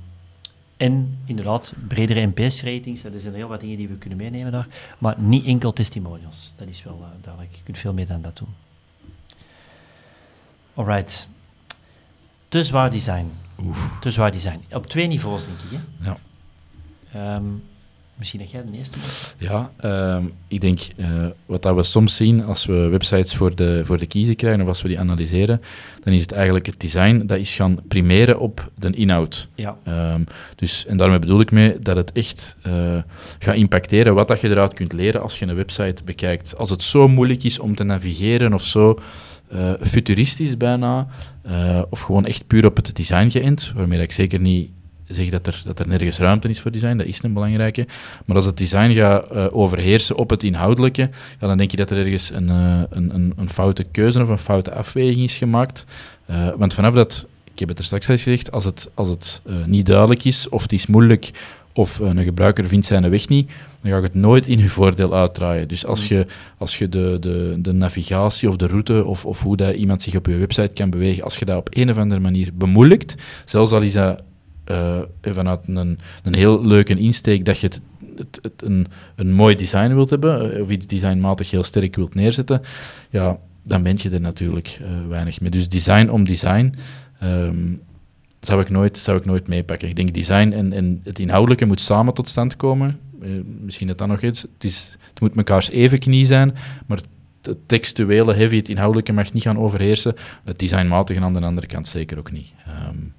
en 0.78 1.20
inderdaad, 1.26 1.74
bredere 1.88 2.26
NPS-ratings, 2.26 3.02
dat 3.02 3.14
zijn 3.18 3.34
heel 3.34 3.48
wat 3.48 3.60
dingen 3.60 3.78
die 3.78 3.88
we 3.88 3.96
kunnen 3.96 4.18
meenemen 4.18 4.52
daar. 4.52 4.68
Maar 4.98 5.20
niet 5.20 5.46
enkel 5.46 5.74
testimonials. 5.74 6.54
Dat 6.56 6.68
is 6.68 6.84
wel 6.84 6.98
uh, 7.02 7.08
duidelijk. 7.22 7.56
Je 7.56 7.64
kunt 7.64 7.78
veel 7.78 7.94
meer 7.94 8.08
dan 8.08 8.22
dat 8.22 8.38
doen. 8.38 8.56
Alright. 10.74 11.30
Te 12.48 12.64
zwaar 12.64 12.92
design. 12.92 13.32
Oef. 13.64 13.98
Te 14.02 14.12
zwaar 14.12 14.32
design. 14.32 14.64
Op 14.72 14.88
twee 14.88 15.08
niveaus, 15.08 15.46
denk 15.46 15.60
ik. 15.60 15.80
Hè? 15.80 16.10
Ja. 16.10 17.36
Um, 17.36 17.64
Misschien 18.20 18.40
dat 18.40 18.52
jij 18.52 18.64
de 18.72 18.78
eerste 18.78 18.98
bent. 19.00 19.36
Ja, 19.38 19.72
uh, 19.86 20.24
ik 20.48 20.62
denk 20.62 20.80
uh, 20.96 21.26
wat 21.46 21.62
dat 21.62 21.76
we 21.76 21.84
soms 21.84 22.16
zien 22.16 22.44
als 22.44 22.66
we 22.66 22.74
websites 22.74 23.36
voor 23.36 23.56
de, 23.56 23.82
voor 23.86 23.98
de 23.98 24.06
kiezer 24.06 24.36
krijgen 24.36 24.62
of 24.62 24.68
als 24.68 24.82
we 24.82 24.88
die 24.88 25.00
analyseren, 25.00 25.62
dan 26.04 26.14
is 26.14 26.22
het 26.22 26.32
eigenlijk 26.32 26.66
het 26.66 26.80
design 26.80 27.26
dat 27.26 27.38
is 27.38 27.56
gaan 27.56 27.80
primeren 27.88 28.40
op 28.40 28.72
de 28.76 28.90
inhoud. 28.90 29.50
Ja. 29.56 29.78
Um, 30.14 30.24
dus, 30.56 30.86
en 30.86 30.98
daarmee 30.98 31.20
bedoel 31.20 31.40
ik 31.40 31.52
mee 31.52 31.80
dat 31.80 31.96
het 31.96 32.12
echt 32.12 32.58
uh, 32.68 33.02
gaat 33.40 33.56
impacteren 33.56 34.14
wat 34.14 34.28
dat 34.28 34.42
je 34.42 34.50
eruit 34.50 34.74
kunt 34.74 34.94
leren 34.94 35.22
als 35.22 35.40
je 35.40 35.46
een 35.46 35.56
website 35.56 36.04
bekijkt. 36.04 36.58
Als 36.58 36.70
het 36.70 36.84
zo 36.84 37.08
moeilijk 37.08 37.44
is 37.44 37.60
om 37.60 37.76
te 37.76 37.84
navigeren 37.84 38.54
of 38.54 38.64
zo 38.64 39.00
uh, 39.54 39.74
futuristisch 39.82 40.58
bijna, 40.58 41.08
of 41.90 42.00
gewoon 42.00 42.26
echt 42.26 42.48
puur 42.48 42.66
op 42.66 42.76
het 42.76 42.96
design 42.96 43.30
geënt, 43.30 43.72
waarmee 43.76 44.02
ik 44.02 44.12
zeker 44.12 44.40
niet 44.40 44.72
zeg 45.10 45.30
dat 45.30 45.48
er, 45.48 45.62
dat 45.66 45.80
er 45.80 45.88
nergens 45.88 46.18
ruimte 46.18 46.50
is 46.50 46.60
voor 46.60 46.72
design, 46.72 46.98
dat 46.98 47.06
is 47.06 47.24
een 47.24 47.34
belangrijke. 47.34 47.88
Maar 48.26 48.36
als 48.36 48.46
het 48.46 48.58
design 48.58 48.94
gaat 48.94 49.32
uh, 49.32 49.46
overheersen 49.52 50.16
op 50.16 50.30
het 50.30 50.44
inhoudelijke, 50.44 51.10
ja, 51.40 51.48
dan 51.48 51.58
denk 51.58 51.72
je 51.72 51.78
dat 51.78 51.92
er 51.92 51.98
ergens 51.98 52.32
een, 52.34 52.48
uh, 52.48 52.82
een, 52.90 53.16
een, 53.16 53.34
een, 53.38 53.50
foute 53.50 53.84
keuze 53.84 54.22
of 54.22 54.30
een 54.30 54.38
foute 54.38 54.74
afweging 54.74 55.24
is 55.24 55.38
gemaakt. 55.38 55.86
Uh, 56.30 56.50
want 56.58 56.74
vanaf 56.74 56.94
dat, 56.94 57.28
ik 57.54 57.60
heb 57.60 57.70
het 57.70 57.78
er 57.78 57.84
straks 57.84 58.10
al 58.10 58.16
gezegd, 58.16 58.52
als 58.52 58.66
het, 58.66 58.90
als 58.94 59.10
het 59.10 59.42
niet 59.66 59.86
duidelijk 59.86 60.26
is 60.26 60.50
of 60.50 60.62
het 60.62 60.74
is 60.74 60.88
moeilijk 60.88 61.32
of 61.74 62.00
een 62.00 62.24
gebruiker 62.24 62.68
vindt 62.68 62.86
zijn 62.86 63.10
weg 63.10 63.28
niet, 63.28 63.52
dan 63.82 63.92
ga 63.92 63.98
je 63.98 64.04
het 64.04 64.14
nooit 64.14 64.48
in 64.48 64.60
je 64.60 64.70
voordeel 64.70 65.14
uitdraaien. 65.14 65.68
Dus 65.68 65.86
als 65.86 66.10
mm. 66.10 66.18
je, 66.18 66.26
als 66.58 66.78
je 66.78 66.90
de, 66.90 67.18
de, 67.20 67.56
de 67.58 67.72
navigatie 67.72 68.50
of 68.50 68.56
de 68.56 68.68
route 68.68 69.06
of, 69.06 69.26
of 69.26 69.42
hoe 69.42 69.58
dat 69.58 69.76
iemand 69.76 70.02
zich 70.02 70.16
op 70.16 70.26
je 70.26 70.38
website 70.38 70.72
kan 70.74 70.90
bewegen, 70.90 71.24
als 71.24 71.38
je 71.38 71.46
dat 71.46 71.58
op 71.58 71.68
een 71.72 71.90
of 71.90 71.98
andere 71.98 72.20
manier 72.20 72.50
bemoeilijkt, 72.54 73.16
zelfs 73.46 73.72
al 73.72 73.82
is 73.82 73.94
dat 73.94 74.22
uh, 74.72 75.00
vanuit 75.22 75.60
een, 75.66 76.00
een 76.24 76.36
heel 76.36 76.66
leuke 76.66 76.96
insteek 76.96 77.46
dat 77.46 77.60
je 77.60 77.68
het, 77.68 77.82
het, 78.16 78.40
het 78.42 78.62
een, 78.62 78.88
een 79.16 79.34
mooi 79.34 79.56
design 79.56 79.94
wilt 79.94 80.10
hebben, 80.10 80.54
eh, 80.54 80.62
of 80.62 80.70
iets 80.70 80.88
designmatig 80.88 81.52
heel 81.52 81.64
sterk 81.64 81.96
wilt 81.96 82.16
neerzetten, 82.16 82.62
ja, 83.10 83.38
dan 83.64 83.84
ben 83.84 83.98
je 84.02 84.10
er 84.10 84.22
natuurlijk 84.22 84.82
weinig 85.08 85.42
mee. 85.42 85.50
Dus 85.50 85.70
design 85.70 86.10
om 86.10 86.24
design 86.24 86.74
um, 87.24 87.82
zou, 88.40 88.62
ik 88.62 88.70
nooit, 88.70 88.98
zou 88.98 89.18
ik 89.18 89.26
nooit 89.26 89.48
meepakken. 89.48 89.88
Ik 89.88 89.96
denk 89.96 90.14
design 90.14 90.52
en, 90.52 90.74
en 90.74 91.02
het 91.04 91.20
inhoudelijke 91.20 91.66
moet 91.66 91.82
samen 91.82 92.14
tot 92.14 92.28
stand 92.28 92.56
komen. 92.56 93.00
Misschien 93.62 93.88
dat 93.88 93.98
dan 93.98 94.08
nog 94.08 94.22
iets. 94.22 94.42
Het, 94.42 94.64
is, 94.64 94.98
het 95.10 95.20
moet 95.20 95.36
mekaars 95.36 95.70
even 95.70 96.00
knie 96.00 96.26
zijn, 96.26 96.56
maar 96.86 96.98
het 97.42 97.58
textuele, 97.66 98.34
heavy, 98.34 98.56
het 98.58 98.70
inhoudelijke 98.70 99.14
mag 99.14 99.34
niet 99.34 99.44
gaan 99.44 99.58
overheersen. 99.58 100.16
Het 100.44 100.60
designmatige 100.60 101.22
aan 101.22 101.34
de 101.34 101.42
andere 101.42 101.68
kant 101.68 101.88
zeker 101.88 102.18
ook 102.18 102.32
niet. 102.32 102.54
Um, 102.88 103.14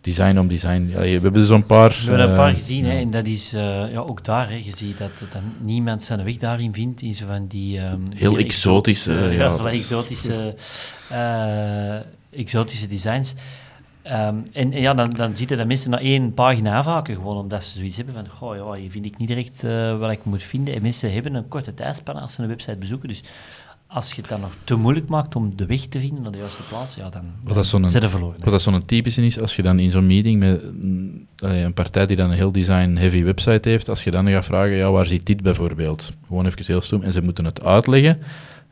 design 0.00 0.38
om 0.38 0.48
design. 0.48 0.88
Ja, 0.88 1.00
we 1.00 1.08
hebben 1.08 1.46
zo'n 1.46 1.64
paar... 1.64 1.88
We 1.88 2.10
hebben 2.10 2.28
een 2.28 2.34
paar 2.34 2.48
eh, 2.48 2.54
gezien, 2.54 2.84
hè, 2.84 2.98
en 2.98 3.10
dat 3.10 3.26
is 3.26 3.54
uh, 3.54 3.92
ja, 3.92 3.98
ook 3.98 4.24
daar, 4.24 4.48
hè, 4.48 4.54
je 4.54 4.76
ziet 4.76 4.98
dat, 4.98 5.10
dat 5.18 5.42
niemand 5.58 6.02
zijn 6.02 6.24
weg 6.24 6.36
daarin 6.36 6.72
vindt, 6.72 7.02
in 7.02 7.14
zo 7.14 7.26
van 7.26 7.46
die... 7.46 7.80
Um, 7.80 8.02
Heel 8.14 8.38
exotische... 8.38 9.12
Uh, 9.12 9.36
ja, 9.38 9.56
ja 9.58 9.64
exotische, 9.64 10.54
exotische 12.30 12.86
designs. 12.86 13.34
Um, 14.04 14.12
en, 14.12 14.44
en, 14.52 14.80
ja, 14.80 14.94
dan, 14.94 15.10
dan 15.10 15.32
je 15.34 15.46
dat 15.46 15.66
mensen 15.66 15.90
naar 15.90 16.00
één 16.00 16.34
pagina 16.34 16.78
afhaken, 16.78 17.14
gewoon 17.14 17.36
omdat 17.36 17.64
ze 17.64 17.76
zoiets 17.76 17.96
hebben 17.96 18.14
van, 18.14 18.28
goh, 18.28 18.56
ja, 18.56 18.80
hier 18.80 18.90
vind 18.90 19.04
ik 19.04 19.18
niet 19.18 19.28
direct 19.28 19.62
wat 19.98 20.10
ik 20.10 20.24
moet 20.24 20.42
vinden. 20.42 20.74
En 20.74 20.82
mensen 20.82 21.12
hebben 21.12 21.34
een 21.34 21.48
korte 21.48 21.74
tijdspanne 21.74 22.20
als 22.20 22.34
ze 22.34 22.42
een 22.42 22.48
website 22.48 22.76
bezoeken, 22.76 23.08
dus 23.08 23.22
als 23.92 24.12
je 24.12 24.20
het 24.20 24.30
dan 24.30 24.40
nog 24.40 24.52
te 24.64 24.74
moeilijk 24.74 25.08
maakt 25.08 25.36
om 25.36 25.56
de 25.56 25.66
weg 25.66 25.80
te 25.80 26.00
vinden 26.00 26.22
naar 26.22 26.32
de 26.32 26.38
juiste 26.38 26.62
plaats, 26.62 26.94
ja, 26.94 27.08
dan 27.10 27.24
zit 27.90 28.02
er 28.02 28.10
verloren. 28.10 28.40
Wat 28.40 28.52
dat 28.52 28.62
zo'n 28.62 28.84
typische 28.84 29.24
is, 29.24 29.40
als 29.40 29.56
je 29.56 29.62
dan 29.62 29.78
in 29.78 29.90
zo'n 29.90 30.06
meeting 30.06 30.40
met 30.40 30.62
een 31.36 31.72
partij 31.74 32.06
die 32.06 32.16
dan 32.16 32.30
een 32.30 32.36
heel 32.36 32.52
design-heavy 32.52 33.22
website 33.22 33.68
heeft, 33.68 33.88
als 33.88 34.04
je 34.04 34.10
dan 34.10 34.28
gaat 34.28 34.44
vragen, 34.44 34.76
ja, 34.76 34.90
waar 34.90 35.06
zit 35.06 35.26
dit 35.26 35.42
bijvoorbeeld? 35.42 36.12
Gewoon 36.26 36.46
even 36.46 36.64
heel 36.66 36.80
stoem, 36.80 37.02
en 37.02 37.12
ze 37.12 37.22
moeten 37.22 37.44
het 37.44 37.64
uitleggen. 37.64 38.18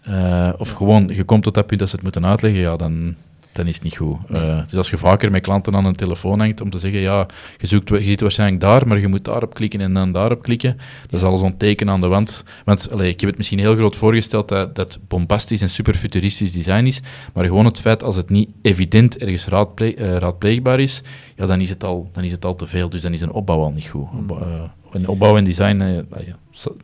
Uh, 0.08 0.52
of 0.58 0.70
gewoon, 0.70 1.08
je 1.08 1.24
komt 1.24 1.42
tot 1.42 1.54
dat 1.54 1.66
punt 1.66 1.80
dat 1.80 1.88
ze 1.88 1.94
het 1.94 2.04
moeten 2.04 2.26
uitleggen, 2.26 2.60
ja, 2.60 2.76
dan, 2.76 3.14
dan 3.58 3.66
is 3.66 3.74
het 3.74 3.82
niet 3.82 3.96
goed. 3.96 4.16
Uh, 4.30 4.60
dus 4.66 4.76
als 4.76 4.90
je 4.90 4.98
vaker 4.98 5.30
met 5.30 5.42
klanten 5.42 5.74
aan 5.74 5.84
een 5.84 5.96
telefoon 5.96 6.38
hangt 6.38 6.60
om 6.60 6.70
te 6.70 6.78
zeggen, 6.78 7.00
ja, 7.00 7.26
je, 7.58 7.66
zoekt, 7.66 7.88
je 7.88 8.02
zit 8.02 8.20
waarschijnlijk 8.20 8.60
daar, 8.60 8.86
maar 8.86 8.98
je 8.98 9.08
moet 9.08 9.24
daarop 9.24 9.54
klikken 9.54 9.80
en 9.80 9.94
dan 9.94 10.12
daarop 10.12 10.42
klikken, 10.42 10.76
dat 11.10 11.20
is 11.20 11.26
al 11.26 11.38
zo'n 11.38 11.56
teken 11.56 11.90
aan 11.90 12.00
de 12.00 12.06
wand. 12.06 12.44
Want 12.64 12.90
allee, 12.90 13.10
ik 13.10 13.20
heb 13.20 13.28
het 13.28 13.38
misschien 13.38 13.58
heel 13.58 13.74
groot 13.74 13.96
voorgesteld 13.96 14.48
dat 14.48 14.74
dat 14.74 14.98
bombastisch 15.08 15.60
en 15.60 15.70
super 15.70 15.94
futuristisch 15.94 16.52
design 16.52 16.84
is, 16.84 17.00
maar 17.34 17.44
gewoon 17.44 17.64
het 17.64 17.80
feit 17.80 18.02
als 18.02 18.16
het 18.16 18.30
niet 18.30 18.50
evident 18.62 19.18
ergens 19.18 19.46
raadple 19.46 19.96
uh, 19.96 20.16
raadpleegbaar 20.16 20.80
is, 20.80 21.02
ja, 21.36 21.46
dan 21.46 21.60
is, 21.60 21.68
het 21.68 21.84
al, 21.84 22.10
dan 22.12 22.24
is 22.24 22.32
het 22.32 22.44
al 22.44 22.54
te 22.54 22.66
veel. 22.66 22.90
Dus 22.90 23.02
dan 23.02 23.12
is 23.12 23.20
een 23.20 23.32
opbouw 23.32 23.62
al 23.62 23.72
niet 23.72 23.86
goed. 23.86 24.12
Mm. 24.12 24.30
Uh, 24.30 24.62
en 24.92 25.08
opbouw 25.08 25.36
en 25.36 25.44
design 25.44 25.82
ja, 25.82 26.36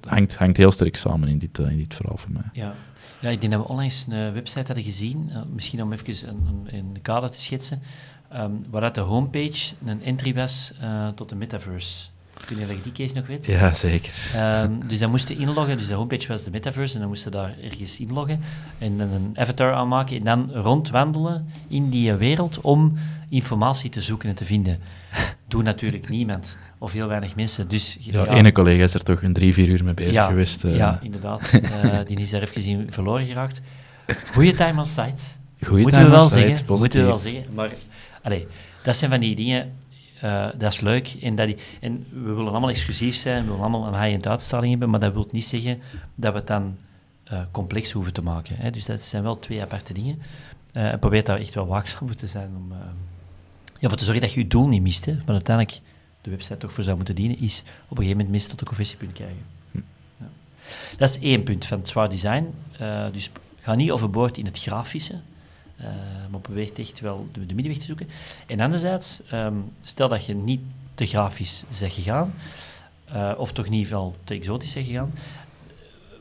hangt, 0.09 0.37
hangt 0.37 0.57
heel 0.57 0.73
sterk 0.73 0.97
samen 0.97 1.29
in 1.29 1.39
dit, 1.39 1.59
in 1.59 1.77
dit 1.77 1.95
verhaal 1.95 2.17
voor 2.17 2.33
mij. 2.33 2.51
Ja. 2.53 2.75
Ja, 3.25 3.31
ik 3.31 3.41
denk 3.41 3.53
dat 3.53 3.63
we 3.63 3.69
onlangs 3.69 4.07
een 4.09 4.33
website 4.33 4.67
hadden 4.67 4.85
gezien, 4.85 5.29
uh, 5.31 5.39
misschien 5.53 5.83
om 5.83 5.93
even 5.93 6.29
een, 6.29 6.47
een, 6.47 6.75
een 6.75 6.97
kader 7.03 7.31
te 7.31 7.41
schetsen. 7.41 7.83
ehm, 8.29 8.51
waaruit 8.71 8.95
de 8.95 9.01
homepage 9.01 9.75
een 9.85 10.03
entry 10.03 10.35
was 10.35 10.73
uh, 10.83 11.09
tot 11.09 11.29
de 11.29 11.35
metaverse. 11.35 12.09
Kun 12.47 12.59
je 12.59 12.81
die 12.83 12.93
case 12.93 13.15
nog 13.15 13.27
weet? 13.27 13.47
Ja, 13.47 13.75
zeker. 13.75 14.13
Um, 14.37 14.89
dus 14.89 14.99
dan 14.99 15.11
moesten 15.11 15.37
inloggen, 15.37 15.79
dus 15.79 15.87
de 15.87 15.95
homepage 15.95 16.29
was 16.29 16.45
de 16.45 16.51
metaverse 16.51 16.95
en 16.95 17.01
dan 17.01 17.09
moesten 17.09 17.33
daar 17.33 17.55
ergens 17.63 17.99
inloggen 17.99 18.41
en 18.79 18.99
dan 18.99 19.11
een 19.11 19.39
avatar 19.39 19.75
aanmaken 19.75 20.17
en 20.17 20.25
dan 20.25 20.53
rondwandelen 20.53 21.47
in 21.69 21.91
die 21.91 22.13
wereld 22.13 22.61
om 22.61 22.95
informatie 23.29 23.91
te 23.91 24.01
zoeken 24.01 24.29
en 24.29 24.35
te 24.35 24.45
vinden. 24.45 24.79
Doe 25.49 25.63
natuurlijk 25.63 26.09
niemand 26.09 26.59
of 26.85 26.93
heel 26.93 27.09
weinig 27.09 27.35
mensen. 27.35 27.69
Dus, 27.69 27.97
ja, 28.01 28.27
ene 28.27 28.53
collega 28.53 28.83
is 28.83 28.95
er 28.95 29.03
toch 29.03 29.23
een 29.23 29.33
drie, 29.33 29.55
vier 29.55 29.69
uur 29.69 29.85
mee 29.85 29.95
bezig 29.95 30.27
geweest. 30.27 30.65
Uh. 30.65 30.77
Ja, 30.77 30.99
inderdaad. 31.03 31.61
uh, 31.85 31.99
die 32.07 32.19
is 32.19 32.31
daar 32.31 32.43
even 32.43 32.65
in 32.65 32.87
verloren 32.91 33.27
geraakt. 33.27 33.61
Goeie 34.33 34.55
time 34.55 34.79
on 34.79 34.87
site. 34.87 35.23
Goeie 35.63 35.83
moeten 35.83 36.01
time 36.01 36.05
we 36.05 36.11
wel 36.11 36.23
on 36.25 36.29
site, 36.29 36.41
zeggen. 36.41 36.65
Moeten 36.67 37.01
we 37.01 37.07
wel 37.07 37.19
zeggen. 37.19 37.45
Maar 37.55 37.71
allez, 38.23 38.43
dat 38.83 38.97
zijn 38.97 39.11
van 39.11 39.21
die 39.21 39.37
dingen 39.37 39.73
uh, 40.25 40.47
dat 40.59 40.73
is 40.73 40.81
leuk. 40.81 41.17
En, 41.23 41.35
dat 41.35 41.47
die, 41.47 41.57
en 41.81 42.07
we 42.11 42.33
willen 42.33 42.51
allemaal 42.51 42.71
exclusief 42.71 43.17
zijn, 43.17 43.43
we 43.43 43.49
willen 43.49 43.61
allemaal 43.61 43.87
een 43.87 44.01
high-end 44.01 44.29
uitstraling 44.29 44.71
hebben, 44.71 44.91
maar 44.91 45.01
dat 45.01 45.13
wil 45.13 45.29
niet 45.31 45.45
zeggen 45.45 45.81
dat 46.15 46.33
we 46.33 46.39
het 46.39 46.47
dan 46.47 46.77
complex 47.51 47.93
hoeven 47.93 48.13
te 48.13 48.23
maken. 48.23 48.57
Hè. 48.59 48.71
Dus 48.71 48.87
dat 48.87 49.01
zijn 49.01 49.23
wel 49.23 49.39
twee 49.39 49.63
aparte 49.63 49.93
dingen. 49.93 50.23
En 50.73 50.99
probeer 50.99 51.25
daar 51.25 51.39
echt 51.39 51.55
wel 51.55 51.67
waakzaam 51.67 52.07
voor 52.07 52.17
te 52.17 52.27
zijn 52.27 52.51
om 52.57 52.73
ja, 53.79 53.89
voor 53.89 53.99
te 53.99 54.05
zorgen 54.05 54.23
dat 54.23 54.33
je 54.33 54.41
je 54.41 54.47
doel 54.47 54.69
niet 54.69 54.83
mist. 54.83 55.05
Hè. 55.05 55.13
Maar 55.13 55.35
uiteindelijk 55.35 55.81
de 56.25 56.31
website 56.31 56.57
toch 56.57 56.73
voor 56.73 56.85
zou 56.85 56.97
moeten 56.97 57.15
dienen, 57.15 57.39
is 57.39 57.61
op 57.61 57.91
een 57.91 57.97
gegeven 57.97 58.11
moment 58.11 58.29
minstens 58.29 58.51
tot 58.51 58.59
de 58.59 58.65
conversiepunt 58.65 59.13
krijgen. 59.13 59.45
Ja. 59.71 60.27
Dat 60.97 61.09
is 61.09 61.19
één 61.19 61.43
punt 61.43 61.67
van 61.67 61.79
het 61.79 61.89
zwaar 61.89 62.09
design. 62.09 62.55
dus 63.13 63.31
ga 63.61 63.75
niet 63.75 63.91
overboord 63.91 64.39
in 64.39 64.45
het 64.45 64.59
grafische. 64.59 65.21
Uh, 65.81 65.87
maar 66.31 66.41
beweegt 66.41 66.79
echt 66.79 67.01
wel 67.01 67.29
de, 67.33 67.47
de, 67.47 67.55
middenweg 67.55 67.79
te 67.79 67.87
zoeken. 67.87 68.09
En 68.47 68.61
anderzijds, 68.61 69.21
um, 69.33 69.73
stel 69.83 70.09
dat 70.09 70.27
je 70.27 70.35
niet 70.35 70.61
te 70.95 71.07
grafisch 71.07 71.65
bent 71.81 71.93
gegaan, 71.93 72.35
uh, 73.13 73.33
of 73.37 73.53
toch 73.53 73.69
niet 73.69 73.89
wel 73.89 74.15
te 74.25 74.35
exotisch 74.35 74.75
bent 74.75 74.87
gegaan, 74.87 75.15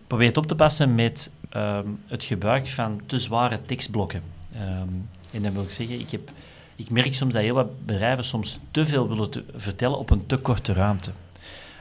probeer 0.07 0.27
het 0.27 0.37
op 0.37 0.45
te 0.45 0.55
passen 0.55 0.95
met 0.95 1.31
um, 1.55 1.99
het 2.07 2.23
gebruik 2.23 2.67
van 2.67 3.01
te 3.05 3.19
zware 3.19 3.61
tekstblokken. 3.65 4.21
Um, 4.55 5.09
en 5.31 5.41
dan 5.41 5.53
wil 5.53 5.63
ik 5.63 5.71
zeggen, 5.71 5.99
ik, 5.99 6.11
heb, 6.11 6.31
ik 6.75 6.89
merk 6.89 7.15
soms 7.15 7.33
dat 7.33 7.41
heel 7.41 7.53
wat 7.53 7.86
bedrijven 7.86 8.25
soms 8.25 8.59
te 8.71 8.86
veel 8.86 9.07
willen 9.07 9.29
te 9.29 9.43
vertellen 9.55 9.97
op 9.97 10.09
een 10.09 10.25
te 10.25 10.38
korte 10.38 10.73
ruimte. 10.73 11.12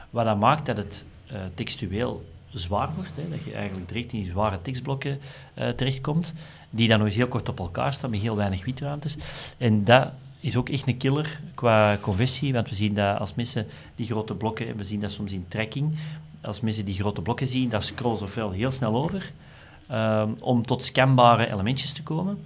Wat 0.09 0.25
dat 0.25 0.39
maakt 0.39 0.65
dat 0.65 0.77
het 0.77 1.05
uh, 1.31 1.39
textueel 1.53 2.25
zwaar 2.49 2.89
wordt, 2.95 3.15
hè, 3.15 3.29
dat 3.29 3.43
je 3.43 3.53
eigenlijk 3.53 3.87
direct 3.87 4.13
in 4.13 4.25
zware 4.25 4.61
tekstblokken 4.61 5.19
uh, 5.55 5.69
terechtkomt, 5.69 6.33
die 6.69 6.87
dan 6.87 6.97
nog 6.97 7.07
eens 7.07 7.15
heel 7.15 7.27
kort 7.27 7.49
op 7.49 7.59
elkaar 7.59 7.93
staan 7.93 8.09
met 8.09 8.19
heel 8.19 8.35
weinig 8.35 8.65
witruimtes. 8.65 9.17
En 9.57 9.83
dat 9.83 10.11
is 10.39 10.55
ook 10.55 10.69
echt 10.69 10.87
een 10.87 10.97
killer 10.97 11.39
qua 11.53 11.97
conversie, 12.01 12.53
want 12.53 12.69
we 12.69 12.75
zien 12.75 12.93
dat 12.93 13.19
als 13.19 13.33
mensen 13.33 13.67
die 13.95 14.05
grote 14.05 14.33
blokken, 14.33 14.67
en 14.67 14.77
we 14.77 14.85
zien 14.85 14.99
dat 14.99 15.11
soms 15.11 15.31
in 15.31 15.45
tracking, 15.47 15.97
als 16.41 16.61
mensen 16.61 16.85
die 16.85 16.95
grote 16.95 17.21
blokken 17.21 17.47
zien, 17.47 17.69
daar 17.69 17.83
scrollen 17.83 18.17
ze 18.17 18.23
ofwel 18.23 18.51
heel 18.51 18.71
snel 18.71 18.95
over, 18.95 19.31
um, 19.91 20.35
om 20.39 20.65
tot 20.65 20.83
scanbare 20.83 21.51
elementjes 21.51 21.91
te 21.91 22.03
komen. 22.03 22.37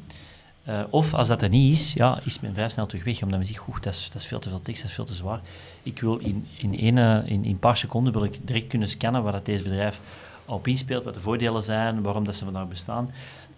Uh, 0.67 0.84
of 0.89 1.13
als 1.13 1.27
dat 1.27 1.41
er 1.41 1.49
niet 1.49 1.73
is, 1.73 1.93
ja, 1.93 2.19
is 2.23 2.39
men 2.39 2.53
vrij 2.53 2.69
snel 2.69 2.86
terug 2.86 3.03
weg, 3.03 3.23
omdat 3.23 3.38
men 3.38 3.47
zegt, 3.47 3.60
goed, 3.60 3.84
dat 3.84 3.93
is, 3.93 4.10
dat 4.12 4.21
is 4.21 4.27
veel 4.27 4.39
te 4.39 4.49
veel 4.49 4.62
tekst, 4.62 4.82
dat 4.82 4.89
is 4.89 4.95
veel 4.95 5.06
te 5.06 5.13
zwaar. 5.13 5.39
Ik 5.84 5.99
wil 5.99 6.17
in, 6.17 6.47
in, 6.58 6.73
ene, 6.73 7.23
in, 7.25 7.43
in 7.43 7.51
een 7.51 7.60
paar 7.60 7.77
seconden 7.77 8.13
wil 8.13 8.23
ik 8.23 8.47
direct 8.47 8.67
kunnen 8.67 8.89
scannen 8.89 9.23
waar 9.23 9.32
dat 9.32 9.45
deze 9.45 9.63
bedrijf 9.63 9.99
op 10.45 10.67
inspeelt, 10.67 11.03
wat 11.03 11.13
de 11.13 11.19
voordelen 11.19 11.63
zijn, 11.63 12.01
waarom 12.01 12.23
dat 12.23 12.36
ze 12.36 12.43
vandaag 12.43 12.67
bestaan. 12.67 13.12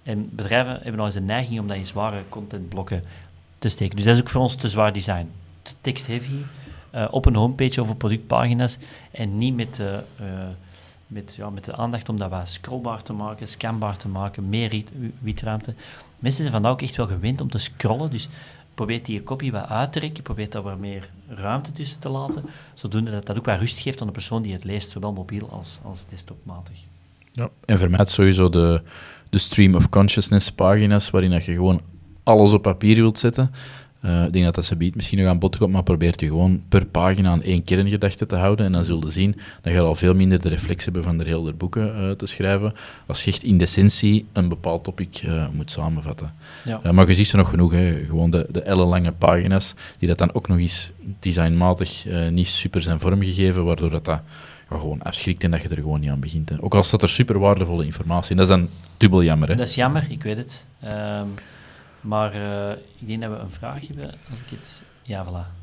En 0.04 0.30
bedrijven 0.32 0.74
hebben 0.74 0.96
nog 0.96 1.06
eens 1.06 1.14
de 1.14 1.22
neiging 1.22 1.60
om 1.60 1.68
dat 1.68 1.78
in 1.78 1.86
zware 1.86 2.24
contentblokken 2.30 3.04
te 3.60 3.70
steken. 3.70 3.96
Dus 3.96 4.06
dat 4.06 4.16
is 4.16 4.22
ook 4.22 4.30
voor 4.30 4.42
ons 4.42 4.56
te 4.56 4.70
zwaar 4.70 4.94
design. 4.94 5.30
Te 5.62 5.72
text-heavy, 5.82 6.42
uh, 6.96 7.08
op 7.12 7.26
een 7.26 7.36
homepage 7.36 7.82
over 7.82 7.96
productpagina's 7.96 8.78
en 9.12 9.38
niet 9.38 9.56
met, 9.56 9.80
uh, 9.80 9.98
met, 11.08 11.36
ja, 11.38 11.50
met 11.50 11.66
de 11.66 11.76
aandacht 11.76 12.10
om 12.10 12.18
dat 12.18 12.30
wat 12.30 12.50
scrollbaar 12.50 13.04
te 13.04 13.14
maken, 13.14 13.48
scanbaar 13.48 13.98
te 13.98 14.08
maken, 14.08 14.50
meer 14.50 14.84
witruimte. 15.20 15.74
Mensen 16.20 16.42
zijn 16.42 16.54
vandaag 16.54 16.72
ook 16.72 16.82
echt 16.82 16.96
wel 16.96 17.08
gewend 17.08 17.42
om 17.42 17.50
te 17.50 17.58
scrollen, 17.58 18.12
dus 18.12 18.30
probeert 18.74 19.06
die 19.06 19.24
kopie 19.24 19.52
wat 19.52 19.68
uit 19.68 19.92
te 19.92 20.00
trekken, 20.00 20.24
probeert 20.24 20.52
daar 20.52 20.62
wat 20.62 20.80
meer 20.80 21.10
ruimte 21.28 21.72
tussen 21.72 22.00
te 22.00 22.10
laten, 22.10 22.44
zodoende 22.74 23.12
dat 23.12 23.26
dat 23.26 23.38
ook 23.38 23.46
wat 23.46 23.60
rust 23.60 23.80
geeft 23.80 24.02
aan 24.02 24.08
de 24.08 24.14
persoon 24.14 24.42
die 24.42 24.54
het 24.54 24.64
leest, 24.64 24.90
zowel 24.90 25.14
mobiel 25.14 25.50
als, 25.50 25.80
als 25.84 26.06
desktopmatig. 26.10 26.78
Ja, 27.32 27.50
en 27.66 27.78
vermijd 27.78 28.10
sowieso 28.10 28.50
de, 28.50 28.82
de 29.30 29.38
stream 29.38 29.76
of 29.76 29.90
consciousness 29.90 30.52
pagina's, 30.52 31.10
waarin 31.10 31.32
dat 31.32 31.46
je 31.46 31.54
gewoon 31.54 31.82
alles 32.24 32.54
op 32.54 32.62
papier 32.62 32.96
wilt 32.96 33.20
zetten. 33.20 33.52
Uh, 34.06 34.24
ik 34.24 34.34
denk 34.34 34.46
dat 34.46 34.56
dat 34.56 34.66
ze 34.66 34.76
biedt 34.76 34.96
misschien 34.96 35.20
nog 35.20 35.28
aan 35.28 35.40
bod 35.40 35.58
komt, 35.58 35.72
maar 35.72 35.84
probeert 35.84 36.20
je 36.20 36.28
gewoon 36.28 36.64
per 36.70 36.86
pagina 36.86 37.30
aan 37.30 37.42
één 37.42 37.64
kerngedachte 37.64 38.26
te 38.26 38.36
houden. 38.36 38.66
En 38.66 38.72
dan 38.72 38.84
zul 38.84 39.06
je 39.06 39.12
zien 39.12 39.36
dat 39.62 39.74
je 39.74 39.80
al 39.80 39.96
veel 39.96 40.16
minder 40.16 40.42
de 40.42 40.50
reflex 40.50 40.84
hebben 40.84 41.04
van 41.04 41.20
er 41.20 41.26
heel 41.26 41.44
de 41.44 41.54
boeken 41.54 42.02
uh, 42.02 42.12
te 42.12 42.26
schrijven. 42.26 42.74
Als 43.08 43.24
je 43.24 43.32
echt 43.32 43.44
in 43.44 43.58
de 43.58 43.64
essentie 43.64 44.26
een 44.34 44.50
bepaald 44.50 44.84
topic 44.84 45.22
uh, 45.26 45.48
moet 45.52 45.72
samenvatten. 45.72 46.34
Ja. 46.66 46.92
maar 46.92 47.08
je 47.08 47.14
ziet 47.14 47.28
ze 47.28 47.38
nog 47.38 47.50
genoeg, 47.50 47.72
hè. 47.72 48.06
gewoon 48.06 48.30
de, 48.30 48.48
de 48.52 48.62
ellenlange 48.62 49.12
pagina's, 49.12 49.74
die 49.98 50.08
dat 50.08 50.18
dan 50.18 50.34
ook 50.34 50.48
nog 50.48 50.58
eens 50.58 50.92
designmatig 51.20 52.06
niet 52.32 52.48
super 52.48 52.82
zijn 52.82 53.00
vormgegeven, 53.00 53.66
waardoor 53.66 53.90
dat, 53.90 54.06
dat 54.06 54.22
gewoon 54.70 55.02
afschrikt 55.02 55.44
en 55.44 55.52
dat 55.52 55.62
je 55.62 55.68
er 55.68 55.76
gewoon 55.76 56.00
niet 56.00 56.10
aan 56.10 56.20
begint. 56.20 56.50
Hè. 56.50 56.56
Ook 56.64 56.76
al 56.76 56.84
staat 56.84 57.02
er 57.02 57.10
super 57.10 57.40
waardevolle 57.40 57.86
informatie. 57.86 58.32
En 58.32 58.38
dat 58.38 58.50
is 58.50 58.56
dan 58.56 58.70
dubbel 58.98 59.24
jammer. 59.24 59.50
Hè. 59.50 59.56
Dat 59.56 59.68
is 59.68 59.76
jammer, 59.76 60.08
ik 60.10 60.24
weet 60.24 60.38
het. 60.38 60.66
Um, 60.84 61.34
maar 62.02 62.36
uh, 62.36 62.72
ik 62.72 63.08
denk 63.08 63.22
dat 63.22 63.32
we 63.32 63.38
een 63.38 63.52
vraag 63.52 63.88
hebben, 63.88 64.14
als 64.30 64.40
ik 64.40 64.50
het... 64.50 64.84
Ja, 65.04 65.26
voilà. 65.26 65.58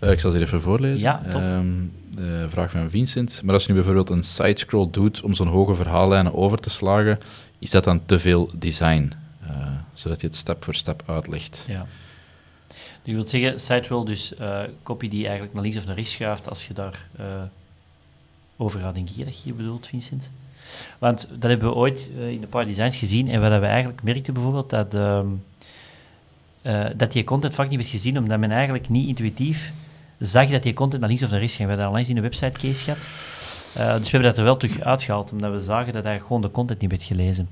Uh, 0.00 0.10
ik 0.10 0.20
zal 0.20 0.30
ze 0.30 0.40
even 0.40 0.60
voorlezen. 0.60 0.98
Ja, 0.98 1.22
top. 1.30 1.40
Um, 1.40 1.92
de 2.10 2.46
vraag 2.50 2.70
van 2.70 2.90
Vincent. 2.90 3.42
Maar 3.42 3.54
als 3.54 3.62
je 3.62 3.68
nu 3.68 3.74
bijvoorbeeld 3.74 4.10
een 4.10 4.22
sidescroll 4.22 4.88
doet 4.90 5.20
om 5.20 5.34
zo'n 5.34 5.48
hoge 5.48 5.74
verhaallijnen 5.74 6.34
over 6.34 6.58
te 6.58 6.70
slagen, 6.70 7.18
is 7.58 7.70
dat 7.70 7.84
dan 7.84 8.06
te 8.06 8.18
veel 8.18 8.50
design? 8.54 9.12
Uh, 9.42 9.70
zodat 9.94 10.20
je 10.20 10.26
het 10.26 10.36
stap 10.36 10.64
voor 10.64 10.74
stap 10.74 11.02
uitlegt. 11.06 11.64
Ja. 11.68 11.86
Je 13.02 13.14
wilt 13.14 13.28
zeggen, 13.28 13.60
sidescroll, 13.60 14.04
dus 14.04 14.32
kopie 14.82 15.10
die 15.10 15.22
eigenlijk 15.22 15.54
naar 15.54 15.62
links 15.62 15.78
of 15.78 15.86
naar 15.86 15.94
rechts 15.94 16.12
schuift 16.12 16.48
als 16.48 16.66
je 16.66 16.74
daar 16.74 17.08
over 18.56 18.80
gaat, 18.80 18.94
denk 18.94 19.24
dat 19.24 19.42
je 19.42 19.52
bedoelt, 19.52 19.86
Vincent? 19.86 20.30
Want 20.98 21.28
dat 21.30 21.50
hebben 21.50 21.68
we 21.68 21.74
ooit 21.74 22.10
uh, 22.18 22.30
in 22.30 22.40
de 22.40 22.46
paar 22.46 22.66
designs 22.66 22.96
gezien 22.96 23.28
en 23.28 23.40
wat 23.40 23.60
we 23.60 23.66
eigenlijk 23.66 24.02
merkten 24.02 24.34
bijvoorbeeld, 24.34 24.70
dat, 24.70 24.94
uh, 24.94 25.20
uh, 26.62 26.84
dat 26.96 27.12
die 27.12 27.24
content 27.24 27.54
vaak 27.54 27.68
niet 27.68 27.78
werd 27.78 27.90
gezien, 27.90 28.18
omdat 28.18 28.38
men 28.38 28.50
eigenlijk 28.50 28.88
niet 28.88 29.08
intuïtief 29.08 29.72
zag 30.18 30.48
dat 30.48 30.62
die 30.62 30.74
content 30.74 31.00
naar 31.00 31.08
links 31.08 31.24
of 31.24 31.30
naar 31.30 31.40
rechts 31.40 31.56
ging. 31.56 31.68
We 31.68 31.74
hebben 31.74 31.92
dat 31.92 31.94
al 31.94 32.00
eens 32.00 32.08
in 32.08 32.14
de 32.14 32.28
website 32.28 32.58
case 32.58 32.84
gehad. 32.84 33.10
dus 33.72 34.10
we 34.10 34.10
hebben 34.10 34.22
dat 34.22 34.38
er 34.38 34.44
wel 34.44 34.56
terug 34.56 34.80
uitgehaald, 34.80 35.32
omdat 35.32 35.50
we 35.52 35.60
zagen 35.60 35.92
dat 35.92 36.04
eigenlijk 36.04 36.26
gewoon 36.26 36.42
de 36.42 36.50
content 36.50 36.80
niet 36.80 36.90
werd 36.90 37.02
gelezen. 37.02 37.48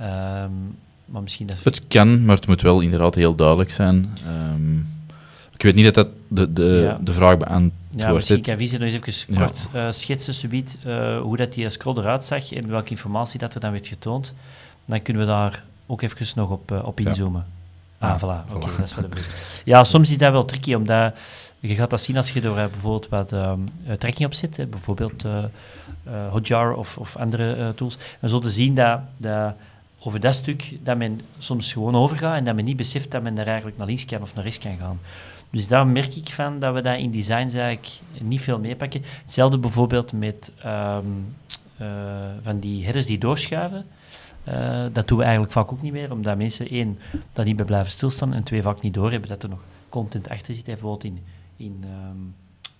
Um, 0.00 0.76
maar 1.04 1.22
misschien 1.22 1.46
dat... 1.46 1.56
Het 1.62 1.82
kan, 1.88 2.24
maar 2.24 2.36
het 2.36 2.46
moet 2.46 2.62
wel 2.62 2.80
inderdaad 2.80 3.14
heel 3.14 3.34
duidelijk 3.34 3.70
zijn. 3.70 4.18
Um, 4.52 4.88
ik 5.54 5.62
weet 5.62 5.74
niet 5.74 5.84
dat 5.84 5.94
dat 5.94 6.08
de, 6.28 6.52
de, 6.52 6.80
ja. 6.82 6.98
de 7.04 7.12
vraag 7.12 7.36
beantwoordt. 7.36 7.74
Ja, 7.98 8.12
misschien 8.12 8.42
kan 8.42 8.56
Wiese 8.56 8.78
nog 8.78 8.92
even 8.92 9.36
kort 9.36 9.68
ja. 9.72 9.86
uh, 9.86 9.92
schetsen, 9.92 10.34
subiet, 10.34 10.78
uh, 10.86 11.20
hoe 11.20 11.36
dat 11.36 11.52
die 11.52 11.68
scroll 11.68 11.98
eruit 11.98 12.24
zag 12.24 12.52
en 12.52 12.68
welke 12.68 12.90
informatie 12.90 13.38
dat 13.38 13.54
er 13.54 13.60
dan 13.60 13.70
werd 13.70 13.86
getoond. 13.86 14.34
Dan 14.84 15.02
kunnen 15.02 15.22
we 15.22 15.28
daar 15.28 15.64
ook 15.86 16.02
even 16.02 16.26
nog 16.34 16.50
op, 16.50 16.70
uh, 16.70 16.86
op 16.86 17.00
inzoomen. 17.00 17.46
Ja. 18.00 18.08
Ah, 18.08 18.22
voilà. 18.22 18.54
Oké, 18.54 18.56
okay, 18.56 18.76
dat 18.76 18.86
is 18.86 18.94
wel 18.94 19.08
de 19.08 19.20
Ja, 19.64 19.84
soms 19.84 20.10
is 20.10 20.18
dat 20.18 20.32
wel 20.32 20.44
tricky, 20.44 20.74
omdat 20.74 21.14
je 21.60 21.74
gaat 21.74 21.90
dat 21.90 22.00
zien 22.00 22.16
als 22.16 22.30
je 22.30 22.40
er 22.40 22.54
bijvoorbeeld 22.54 23.08
wat 23.08 23.32
um, 23.32 23.68
trekking 23.98 24.26
op 24.26 24.34
zit, 24.34 24.56
hè, 24.56 24.66
bijvoorbeeld 24.66 25.24
Hotjar 26.30 26.74
of, 26.74 26.98
of 26.98 27.16
andere 27.16 27.72
tools. 27.74 27.98
Dan 28.20 28.30
zullen 28.30 28.50
zien 28.50 28.74
dat, 28.74 29.00
dat 29.16 29.54
over 30.00 30.20
dat 30.20 30.34
stuk 30.34 30.78
dat 30.82 30.96
men 30.96 31.20
soms 31.38 31.72
gewoon 31.72 31.94
overgaat 31.94 32.36
en 32.36 32.44
dat 32.44 32.54
men 32.54 32.64
niet 32.64 32.76
beseft 32.76 33.10
dat 33.10 33.22
men 33.22 33.38
er 33.38 33.46
eigenlijk 33.46 33.76
naar 33.78 33.86
links 33.86 34.04
kan 34.04 34.22
of 34.22 34.34
naar 34.34 34.44
rechts 34.44 34.58
kan 34.58 34.76
gaan. 34.76 35.00
Dus 35.50 35.68
daar 35.68 35.86
merk 35.86 36.16
ik 36.16 36.28
van 36.28 36.58
dat 36.58 36.74
we 36.74 36.80
dat 36.80 36.98
in 36.98 37.10
designs 37.10 37.54
eigenlijk 37.54 38.00
niet 38.20 38.40
veel 38.40 38.58
meepakken. 38.58 39.02
Hetzelfde 39.22 39.58
bijvoorbeeld 39.58 40.12
met 40.12 40.52
um, 40.66 41.36
uh, 41.80 41.88
van 42.42 42.60
die 42.60 42.84
headers 42.84 43.06
die 43.06 43.18
doorschuiven. 43.18 43.86
Uh, 44.48 44.86
dat 44.92 45.08
doen 45.08 45.18
we 45.18 45.22
eigenlijk 45.22 45.52
vaak 45.52 45.72
ook 45.72 45.82
niet 45.82 45.92
meer, 45.92 46.12
omdat 46.12 46.36
mensen 46.36 46.68
één, 46.68 46.98
daar 47.32 47.44
niet 47.44 47.56
bij 47.56 47.64
blijven 47.64 47.92
stilstaan 47.92 48.34
en 48.34 48.44
twee, 48.44 48.62
vaak 48.62 48.80
niet 48.80 48.94
doorhebben 48.94 49.28
dat 49.28 49.42
er 49.42 49.48
nog 49.48 49.60
content 49.88 50.28
achter 50.28 50.54
zit. 50.54 50.64
Bijvoorbeeld 50.64 51.04
in, 51.04 51.24
in 51.56 51.84
um, 52.10 52.34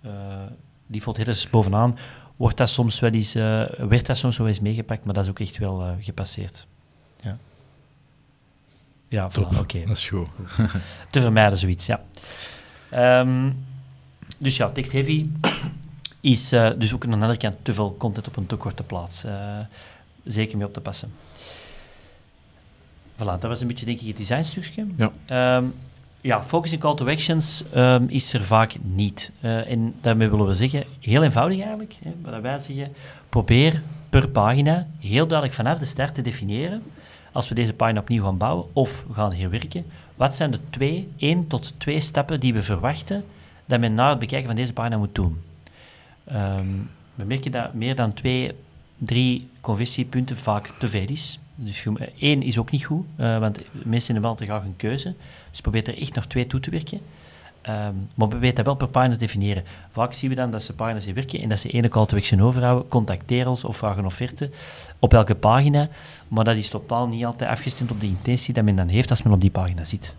uh, 0.04 0.12
default 0.86 1.16
headers 1.16 1.50
bovenaan 1.50 1.98
wordt 2.36 2.56
dat 2.56 2.68
soms 2.68 3.00
wel 3.00 3.10
eens, 3.10 3.32
werd 3.78 4.06
dat 4.06 4.16
soms 4.16 4.36
wel 4.36 4.46
eens 4.46 4.60
meegepakt, 4.60 5.04
maar 5.04 5.14
dat 5.14 5.24
is 5.24 5.30
ook 5.30 5.40
echt 5.40 5.58
wel 5.58 5.96
gepasseerd. 6.00 6.66
Ja. 7.22 7.38
Ja, 9.08 9.26
oké. 9.26 9.58
Okay. 9.58 9.84
Dat 9.84 9.96
is 9.96 10.08
goed. 10.08 10.28
Te 11.10 11.20
vermijden, 11.20 11.58
zoiets, 11.58 11.86
ja. 11.86 12.00
Um, 12.94 13.66
dus 14.38 14.56
ja, 14.56 14.70
text-heavy 14.70 15.26
is 16.20 16.52
uh, 16.52 16.70
dus 16.76 16.94
ook 16.94 17.04
aan 17.04 17.10
de 17.10 17.16
andere 17.16 17.38
kant 17.38 17.56
te 17.62 17.74
veel 17.74 17.96
content 17.98 18.28
op 18.28 18.36
een 18.36 18.46
te 18.46 18.56
korte 18.56 18.82
plaats. 18.82 19.24
Uh, 19.24 19.32
zeker 20.24 20.56
mee 20.56 20.66
op 20.66 20.72
te 20.72 20.80
passen. 20.80 21.12
Voilà, 23.14 23.38
dat 23.40 23.42
was 23.42 23.60
een 23.60 23.66
beetje 23.66 23.86
denk 23.86 24.00
ik 24.00 24.06
het 24.06 24.16
designstukje. 24.16 24.86
Ja. 24.96 25.56
Um, 25.56 25.74
Ja, 26.20 26.42
focus 26.42 26.72
in 26.72 26.78
call 26.78 26.94
to 26.94 27.08
actions 27.08 27.64
ehm, 27.72 28.04
is 28.06 28.32
er 28.32 28.44
vaak 28.44 28.76
niet. 28.82 29.30
Uh, 29.40 29.70
en 29.70 29.94
daarmee 30.00 30.28
willen 30.28 30.46
we 30.46 30.54
zeggen, 30.54 30.84
heel 31.00 31.22
eenvoudig 31.22 31.58
eigenlijk, 31.58 31.96
hè, 32.02 32.10
wat 32.22 32.40
wij 32.40 32.58
zeggen, 32.58 32.92
probeer 33.28 33.82
per 34.10 34.28
pagina 34.28 34.86
heel 34.98 35.26
duidelijk 35.26 35.56
vanaf 35.56 35.78
de 35.78 35.84
start 35.84 36.14
te 36.14 36.22
definiëren, 36.22 36.82
als 37.38 37.48
we 37.48 37.54
deze 37.54 37.72
pagina 37.72 38.00
opnieuw 38.00 38.24
gaan 38.24 38.36
bouwen 38.36 38.66
of 38.72 39.04
gaan 39.12 39.34
herwerken, 39.34 39.84
wat 40.14 40.36
zijn 40.36 40.50
de 40.50 40.60
twee, 40.70 41.08
één 41.16 41.46
tot 41.46 41.74
twee 41.76 42.00
stappen 42.00 42.40
die 42.40 42.52
we 42.52 42.62
verwachten 42.62 43.24
dat 43.66 43.80
men 43.80 43.94
na 43.94 44.10
het 44.10 44.18
bekijken 44.18 44.46
van 44.46 44.56
deze 44.56 44.72
pagina 44.72 44.96
moet 44.96 45.14
doen. 45.14 45.40
Um, 46.32 46.90
we 47.14 47.24
merken 47.24 47.50
dat 47.50 47.74
meer 47.74 47.94
dan 47.94 48.12
twee, 48.14 48.52
drie 48.96 49.48
conversiepunten 49.60 50.36
vaak 50.36 50.72
te 50.78 50.88
veel 50.88 51.08
is. 51.08 51.38
Dus 51.56 51.86
één 52.18 52.42
is 52.42 52.58
ook 52.58 52.70
niet 52.70 52.84
goed, 52.84 53.06
uh, 53.16 53.38
want 53.38 53.60
mensen 53.72 54.12
hebben 54.12 54.30
wel 54.30 54.34
te 54.34 54.44
graag 54.44 54.64
een 54.64 54.76
keuze. 54.76 55.14
Dus 55.50 55.60
probeer 55.60 55.88
er 55.88 56.00
echt 56.00 56.14
nog 56.14 56.26
twee 56.26 56.46
toe 56.46 56.60
te 56.60 56.70
werken. 56.70 57.00
Um, 57.68 58.08
maar 58.14 58.28
we 58.28 58.38
weten 58.38 58.56
dat 58.56 58.64
wel 58.64 58.74
per 58.74 58.88
pagina 58.88 59.16
definiëren. 59.16 59.64
Vaak 59.92 60.12
zien 60.12 60.30
we 60.30 60.36
dan 60.36 60.50
dat 60.50 60.62
ze 60.62 60.74
pagina's 60.74 61.04
hier 61.04 61.14
werken 61.14 61.40
en 61.40 61.48
dat 61.48 61.58
ze 61.58 61.68
ene 61.68 61.88
call 61.88 62.06
to 62.06 62.16
action 62.16 62.40
overhouden, 62.40 62.88
contacteer 62.88 63.48
ons 63.48 63.64
of 63.64 63.76
vraag 63.76 63.96
een 63.96 64.04
offerte 64.04 64.50
op 64.98 65.14
elke 65.14 65.34
pagina. 65.34 65.88
Maar 66.28 66.44
dat 66.44 66.56
is 66.56 66.68
totaal 66.68 67.08
niet 67.08 67.24
altijd 67.24 67.50
afgestemd 67.50 67.90
op 67.90 68.00
de 68.00 68.06
intentie 68.06 68.54
dat 68.54 68.64
men 68.64 68.76
dan 68.76 68.88
heeft 68.88 69.10
als 69.10 69.22
men 69.22 69.32
op 69.32 69.40
die 69.40 69.50
pagina 69.50 69.84
zit. 69.84 70.16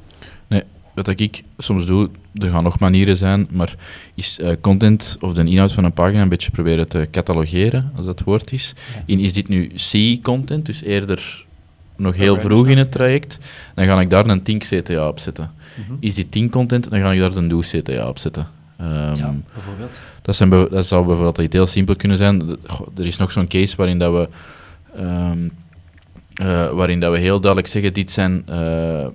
Nee, 0.47 0.63
wat 0.93 1.07
ik 1.07 1.43
soms 1.57 1.85
doe, 1.85 2.09
er 2.33 2.49
gaan 2.49 2.63
nog 2.63 2.79
manieren 2.79 3.17
zijn, 3.17 3.47
maar 3.51 3.75
is 4.13 4.39
uh, 4.39 4.51
content 4.61 5.17
of 5.19 5.33
de 5.33 5.43
inhoud 5.43 5.71
van 5.71 5.83
een 5.83 5.93
pagina 5.93 6.21
een 6.21 6.29
beetje 6.29 6.51
proberen 6.51 6.87
te 6.87 7.07
catalogeren, 7.11 7.91
als 7.95 8.05
dat 8.05 8.21
woord 8.21 8.51
is. 8.51 8.73
In, 9.05 9.19
is 9.19 9.33
dit 9.33 9.47
nu 9.47 9.67
C-content, 9.67 10.65
dus 10.65 10.81
eerder 10.81 11.45
nog 11.99 12.15
heel 12.15 12.39
vroeg 12.39 12.67
in 12.67 12.77
het 12.77 12.91
traject, 12.91 13.39
dan 13.75 13.85
ga 13.85 13.99
ik 13.99 14.09
daar 14.09 14.25
een 14.25 14.41
Tink 14.41 14.63
CTA 14.63 15.07
op 15.07 15.19
zetten. 15.19 15.51
Mhm. 15.75 15.97
Is 15.99 16.15
dit 16.15 16.31
Tink 16.31 16.51
content, 16.51 16.89
dan 16.89 16.99
ga 16.99 17.11
ik 17.11 17.19
daar 17.19 17.35
een 17.35 17.47
Doe 17.47 17.63
CTA 17.63 18.07
op 18.07 18.17
zetten. 18.19 18.47
Um, 18.81 19.15
ja, 19.15 19.35
bijvoorbeeld. 19.53 20.01
Dat, 20.21 20.35
zijn, 20.35 20.49
dat 20.49 20.85
zou 20.85 21.05
bijvoorbeeld 21.05 21.53
heel 21.53 21.67
simpel 21.67 21.95
kunnen 21.95 22.17
zijn. 22.17 22.57
Er 22.97 23.05
is 23.05 23.17
nog 23.17 23.31
zo'n 23.31 23.47
case 23.47 23.75
waarin 23.75 23.99
dat 23.99 24.13
we, 24.13 24.29
um, 25.01 25.51
uh, 26.41 26.69
waarin 26.69 26.99
dat 26.99 27.11
we 27.11 27.17
heel 27.17 27.39
duidelijk 27.39 27.71
zeggen, 27.71 27.93
dit 27.93 28.11
zijn... 28.11 28.45
Uh, 28.49 29.07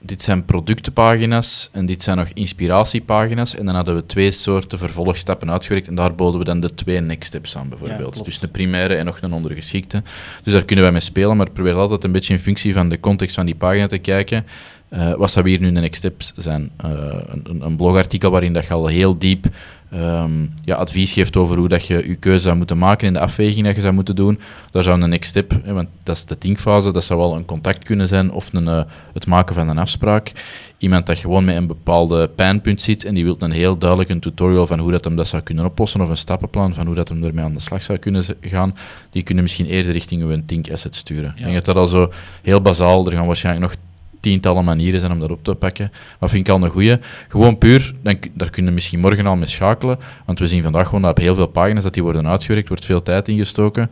dit 0.00 0.22
zijn 0.22 0.44
productenpagina's 0.44 1.68
en 1.72 1.86
dit 1.86 2.02
zijn 2.02 2.16
nog 2.16 2.28
inspiratiepagina's. 2.28 3.54
En 3.54 3.64
dan 3.64 3.74
hadden 3.74 3.94
we 3.94 4.06
twee 4.06 4.30
soorten 4.30 4.78
vervolgstappen 4.78 5.50
uitgewerkt 5.50 5.88
en 5.88 5.94
daar 5.94 6.14
boden 6.14 6.38
we 6.38 6.44
dan 6.44 6.60
de 6.60 6.74
twee 6.74 7.00
next 7.00 7.24
steps 7.24 7.56
aan, 7.56 7.68
bijvoorbeeld. 7.68 8.24
dus 8.24 8.42
een 8.42 8.50
primaire 8.50 8.94
en 8.94 9.04
nog 9.04 9.18
een 9.20 9.32
ondergeschikte. 9.32 10.02
Dus 10.42 10.52
daar 10.52 10.64
kunnen 10.64 10.84
wij 10.84 10.92
mee 10.92 11.02
spelen, 11.02 11.36
maar 11.36 11.50
probeer 11.50 11.74
altijd 11.74 12.04
een 12.04 12.12
beetje 12.12 12.32
in 12.32 12.40
functie 12.40 12.72
van 12.72 12.88
de 12.88 13.00
context 13.00 13.34
van 13.34 13.46
die 13.46 13.54
pagina 13.54 13.86
te 13.86 13.98
kijken. 13.98 14.46
Uh, 14.92 15.14
wat 15.14 15.30
zou 15.30 15.48
hier 15.48 15.60
nu 15.60 15.72
de 15.72 15.80
next 15.80 15.98
steps 15.98 16.32
zijn? 16.36 16.70
Uh, 16.84 16.90
een, 17.26 17.58
een, 17.60 17.76
blogartikel 17.76 18.30
waarin 18.30 18.52
dat 18.52 18.66
je 18.66 18.72
al 18.72 18.86
heel 18.86 19.18
diep 19.18 19.46
um, 19.94 20.52
ja, 20.64 20.76
advies 20.76 21.12
geeft 21.12 21.36
over 21.36 21.56
hoe 21.56 21.68
dat 21.68 21.86
je 21.86 22.08
je 22.08 22.14
keuze 22.14 22.42
zou 22.42 22.56
moeten 22.56 22.78
maken 22.78 23.06
in 23.06 23.12
de 23.12 23.20
afweging 23.20 23.66
dat 23.66 23.74
je 23.74 23.80
zou 23.80 23.94
moeten 23.94 24.16
doen. 24.16 24.40
Daar 24.70 24.82
zou 24.82 25.02
een 25.02 25.08
next 25.08 25.30
step, 25.30 25.52
hè, 25.62 25.72
want 25.72 25.88
dat 26.02 26.16
is 26.16 26.24
de 26.24 26.38
thinkfase, 26.38 26.92
dat 26.92 27.04
zou 27.04 27.18
wel 27.20 27.36
een 27.36 27.44
contact 27.44 27.84
kunnen 27.84 28.08
zijn 28.08 28.30
of 28.30 28.52
een, 28.52 28.64
uh, 28.64 28.82
het 29.12 29.26
maken 29.26 29.54
van 29.54 29.68
een 29.68 29.78
afspraak. 29.78 30.32
Iemand 30.78 31.06
dat 31.06 31.18
gewoon 31.18 31.44
met 31.44 31.56
een 31.56 31.66
bepaalde 31.66 32.28
pijnpunt 32.28 32.82
zit 32.82 33.04
en 33.04 33.14
die 33.14 33.24
wil 33.24 33.36
een 33.38 33.50
heel 33.50 33.78
duidelijk 33.78 34.10
een 34.10 34.20
tutorial 34.20 34.66
van 34.66 34.78
hoe 34.78 34.90
dat 34.90 35.04
hem 35.04 35.16
dat 35.16 35.28
zou 35.28 35.42
kunnen 35.42 35.64
oplossen 35.64 36.00
of 36.00 36.08
een 36.08 36.16
stappenplan 36.16 36.74
van 36.74 36.86
hoe 36.86 36.94
dat 36.94 37.08
hem 37.08 37.24
ermee 37.24 37.44
aan 37.44 37.54
de 37.54 37.60
slag 37.60 37.82
zou 37.82 37.98
kunnen 37.98 38.24
gaan, 38.40 38.74
die 39.10 39.22
kunnen 39.22 39.44
misschien 39.44 39.66
eerder 39.66 39.92
richting 39.92 40.22
een 40.22 40.44
think 40.44 40.70
asset 40.70 40.94
sturen. 40.94 41.32
Ik 41.36 41.42
denk 41.42 41.54
dat 41.54 41.64
dat 41.64 41.76
al 41.76 41.86
zo 41.86 42.12
heel 42.42 42.60
bazaal, 42.60 43.06
er 43.06 43.12
gaan 43.12 43.26
waarschijnlijk 43.26 43.66
nog 43.66 43.76
tientallen 44.20 44.64
manieren 44.64 45.00
zijn 45.00 45.12
om 45.12 45.20
dat 45.20 45.30
op 45.30 45.44
te 45.44 45.54
pakken. 45.54 45.92
Maar 46.18 46.28
vind 46.28 46.48
ik 46.48 46.54
al 46.54 46.62
een 46.62 46.70
goeie. 46.70 46.98
Gewoon 47.28 47.58
puur, 47.58 47.94
dan, 48.02 48.18
daar 48.32 48.50
kunnen 48.50 48.70
we 48.70 48.74
misschien 48.74 49.00
morgen 49.00 49.26
al 49.26 49.36
mee 49.36 49.48
schakelen. 49.48 49.98
Want 50.24 50.38
we 50.38 50.46
zien 50.46 50.62
vandaag 50.62 50.86
gewoon 50.86 51.02
dat 51.02 51.10
op 51.10 51.18
heel 51.18 51.34
veel 51.34 51.46
pagina's 51.46 51.82
dat 51.82 51.94
die 51.94 52.02
worden 52.02 52.28
uitgewerkt, 52.28 52.68
wordt 52.68 52.84
veel 52.84 53.02
tijd 53.02 53.28
ingestoken. 53.28 53.90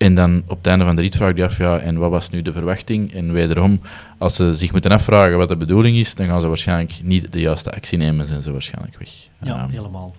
En 0.00 0.14
dan 0.14 0.42
op 0.46 0.56
het 0.56 0.66
einde 0.66 0.84
van 0.84 0.96
de 0.96 1.02
rit 1.02 1.16
vraag 1.16 1.36
je 1.36 1.44
af, 1.44 1.58
ja, 1.58 1.78
en 1.78 1.98
wat 1.98 2.10
was 2.10 2.30
nu 2.30 2.42
de 2.42 2.52
verwachting? 2.52 3.14
En 3.14 3.32
wederom, 3.32 3.80
als 4.18 4.34
ze 4.34 4.54
zich 4.54 4.72
moeten 4.72 4.90
afvragen 4.90 5.38
wat 5.38 5.48
de 5.48 5.56
bedoeling 5.56 5.96
is, 5.96 6.14
dan 6.14 6.26
gaan 6.26 6.40
ze 6.40 6.46
waarschijnlijk 6.46 7.00
niet 7.02 7.32
de 7.32 7.40
juiste 7.40 7.72
actie 7.72 7.98
nemen 7.98 8.20
en 8.20 8.26
zijn 8.26 8.42
ze 8.42 8.52
waarschijnlijk 8.52 8.98
weg. 8.98 9.10
Ja, 9.42 9.68
helemaal. 9.70 10.14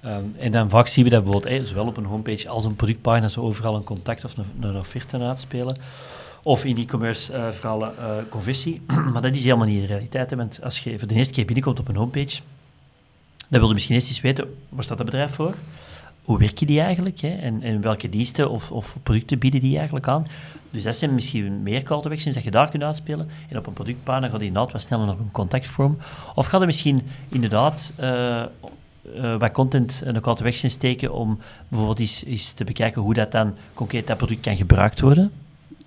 Ehm, 0.00 0.22
en 0.38 0.52
dan 0.52 0.70
vaak 0.70 0.86
zien 0.86 1.04
we 1.04 1.10
dat 1.10 1.24
bijvoorbeeld, 1.24 1.68
zowel 1.68 1.86
op 1.86 1.96
een 1.96 2.04
homepage 2.04 2.48
als 2.48 2.64
een 2.64 2.76
productpagina, 2.76 3.28
ze 3.28 3.40
overal 3.40 3.76
een 3.76 3.84
contact 3.84 4.24
of 4.24 4.36
een, 4.36 4.44
een 4.60 4.76
offerte 4.76 5.18
uitspelen. 5.18 5.76
Of 6.46 6.64
in 6.64 6.76
e-commerce 6.76 7.32
uh, 7.32 7.50
verhalen 7.50 7.94
uh, 7.98 8.16
conversie. 8.28 8.80
maar 9.12 9.22
dat 9.22 9.34
is 9.34 9.44
helemaal 9.44 9.66
niet 9.66 9.80
de 9.80 9.86
realiteit. 9.86 10.30
Hè? 10.30 10.36
Want 10.36 10.60
als 10.62 10.78
je 10.78 10.98
voor 10.98 11.08
de 11.08 11.14
eerste 11.14 11.32
keer 11.32 11.44
binnenkomt 11.44 11.80
op 11.80 11.88
een 11.88 11.96
homepage, 11.96 12.40
dan 13.48 13.60
wil 13.60 13.68
je 13.68 13.74
misschien 13.74 13.94
eens 13.94 14.08
eens 14.08 14.20
weten, 14.20 14.54
waar 14.68 14.84
staat 14.84 14.96
dat 14.96 15.06
bedrijf 15.06 15.34
voor? 15.34 15.54
Hoe 16.24 16.38
werken 16.38 16.66
die 16.66 16.80
eigenlijk? 16.80 17.20
Hè? 17.20 17.28
En, 17.28 17.62
en 17.62 17.80
welke 17.80 18.08
diensten 18.08 18.50
of, 18.50 18.70
of, 18.70 18.96
producten 19.02 19.38
bieden 19.38 19.60
die 19.60 19.76
eigenlijk 19.76 20.08
aan? 20.08 20.26
Dus 20.70 20.82
dat 20.82 20.96
zijn 20.96 21.14
misschien 21.14 21.62
meer 21.62 21.82
call 21.82 22.00
to 22.00 22.10
actions 22.10 22.34
dat 22.34 22.44
je 22.44 22.50
daar 22.50 22.70
kunt 22.70 22.82
uitspelen. 22.82 23.28
En 23.48 23.58
op 23.58 23.66
een 23.66 23.72
productpagina 23.72 24.28
gaat 24.28 24.38
die 24.38 24.48
inderdaad 24.48 24.72
wat 24.72 24.82
sneller 24.82 25.06
naar 25.06 25.18
een 25.18 25.30
contactvorm. 25.30 25.98
Of 26.34 26.46
gaat 26.46 26.60
er 26.60 26.66
misschien 26.66 27.00
inderdaad 27.28 27.92
uh, 28.00 28.44
wat 29.38 29.52
content 29.52 30.02
en 30.04 30.16
een 30.16 30.22
call 30.22 30.34
to 30.34 30.44
action 30.44 30.70
steken 30.70 31.12
om 31.12 31.38
bijvoorbeeld 31.68 32.00
eens, 32.00 32.24
eens 32.24 32.52
te 32.52 32.64
bekijken 32.64 33.02
hoe 33.02 33.14
dat 33.14 33.32
dan 33.32 33.54
concreet 33.74 34.06
dat 34.06 34.16
product 34.16 34.40
kan 34.40 34.56
gebruikt 34.56 35.00
worden. 35.00 35.32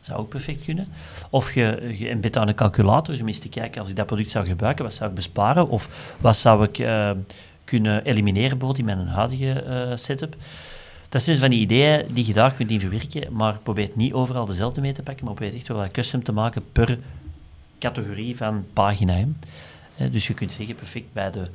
Zou 0.08 0.20
ook 0.20 0.30
perfect 0.30 0.62
kunnen. 0.62 0.88
Of 1.30 1.54
je, 1.54 1.96
je 1.98 2.30
aan 2.32 2.48
een 2.48 2.56
calculator, 2.56 3.14
dus 3.14 3.22
om 3.22 3.28
eens 3.28 3.40
te 3.40 3.50
kijken, 3.50 3.80
als 3.80 3.90
ik 3.90 3.96
dat 3.96 4.06
product 4.06 4.30
zou 4.30 4.46
gebruiken, 4.46 4.84
wat 4.84 4.94
zou 4.94 5.10
ik 5.10 5.16
besparen? 5.16 5.70
Of 5.70 6.16
wat 6.22 6.38
zou 6.38 6.64
ik 6.64 6.80
uh, 6.80 7.12
kunnen 7.64 8.04
elimineren, 8.04 8.58
bijvoorbeeld 8.58 8.90
in 8.90 8.96
mijn 8.96 9.08
huidige 9.08 9.64
uh, 9.68 9.96
setup? 9.96 10.36
Dat 11.10 11.22
zijn 11.22 11.38
van 11.38 11.50
die 11.50 11.60
ideeën 11.60 12.06
die 12.14 12.28
je 12.28 12.34
daar 12.34 12.54
kunt 12.54 12.72
in 12.72 12.80
verwerken, 12.80 13.34
maar 13.34 13.58
probeer 13.64 13.90
niet 13.94 14.14
overal 14.14 14.46
dezelfde 14.46 14.82
mee 14.82 14.94
te 14.94 15.04
pakken, 15.04 15.26
maar 15.26 15.34
probeer 15.34 15.54
echt 15.56 15.68
wel 15.68 15.78
wat 15.78 15.92
custom 15.92 16.24
te 16.24 16.32
maken 16.32 16.64
per 16.72 16.98
categorie 17.80 18.38
van 18.38 18.66
pagina. 18.74 19.26
Dus 20.12 20.28
je 20.28 20.34
kunt 20.34 20.54
zeggen, 20.54 20.76
perfect, 20.76 21.14
bij 21.14 21.32
de 21.32 21.48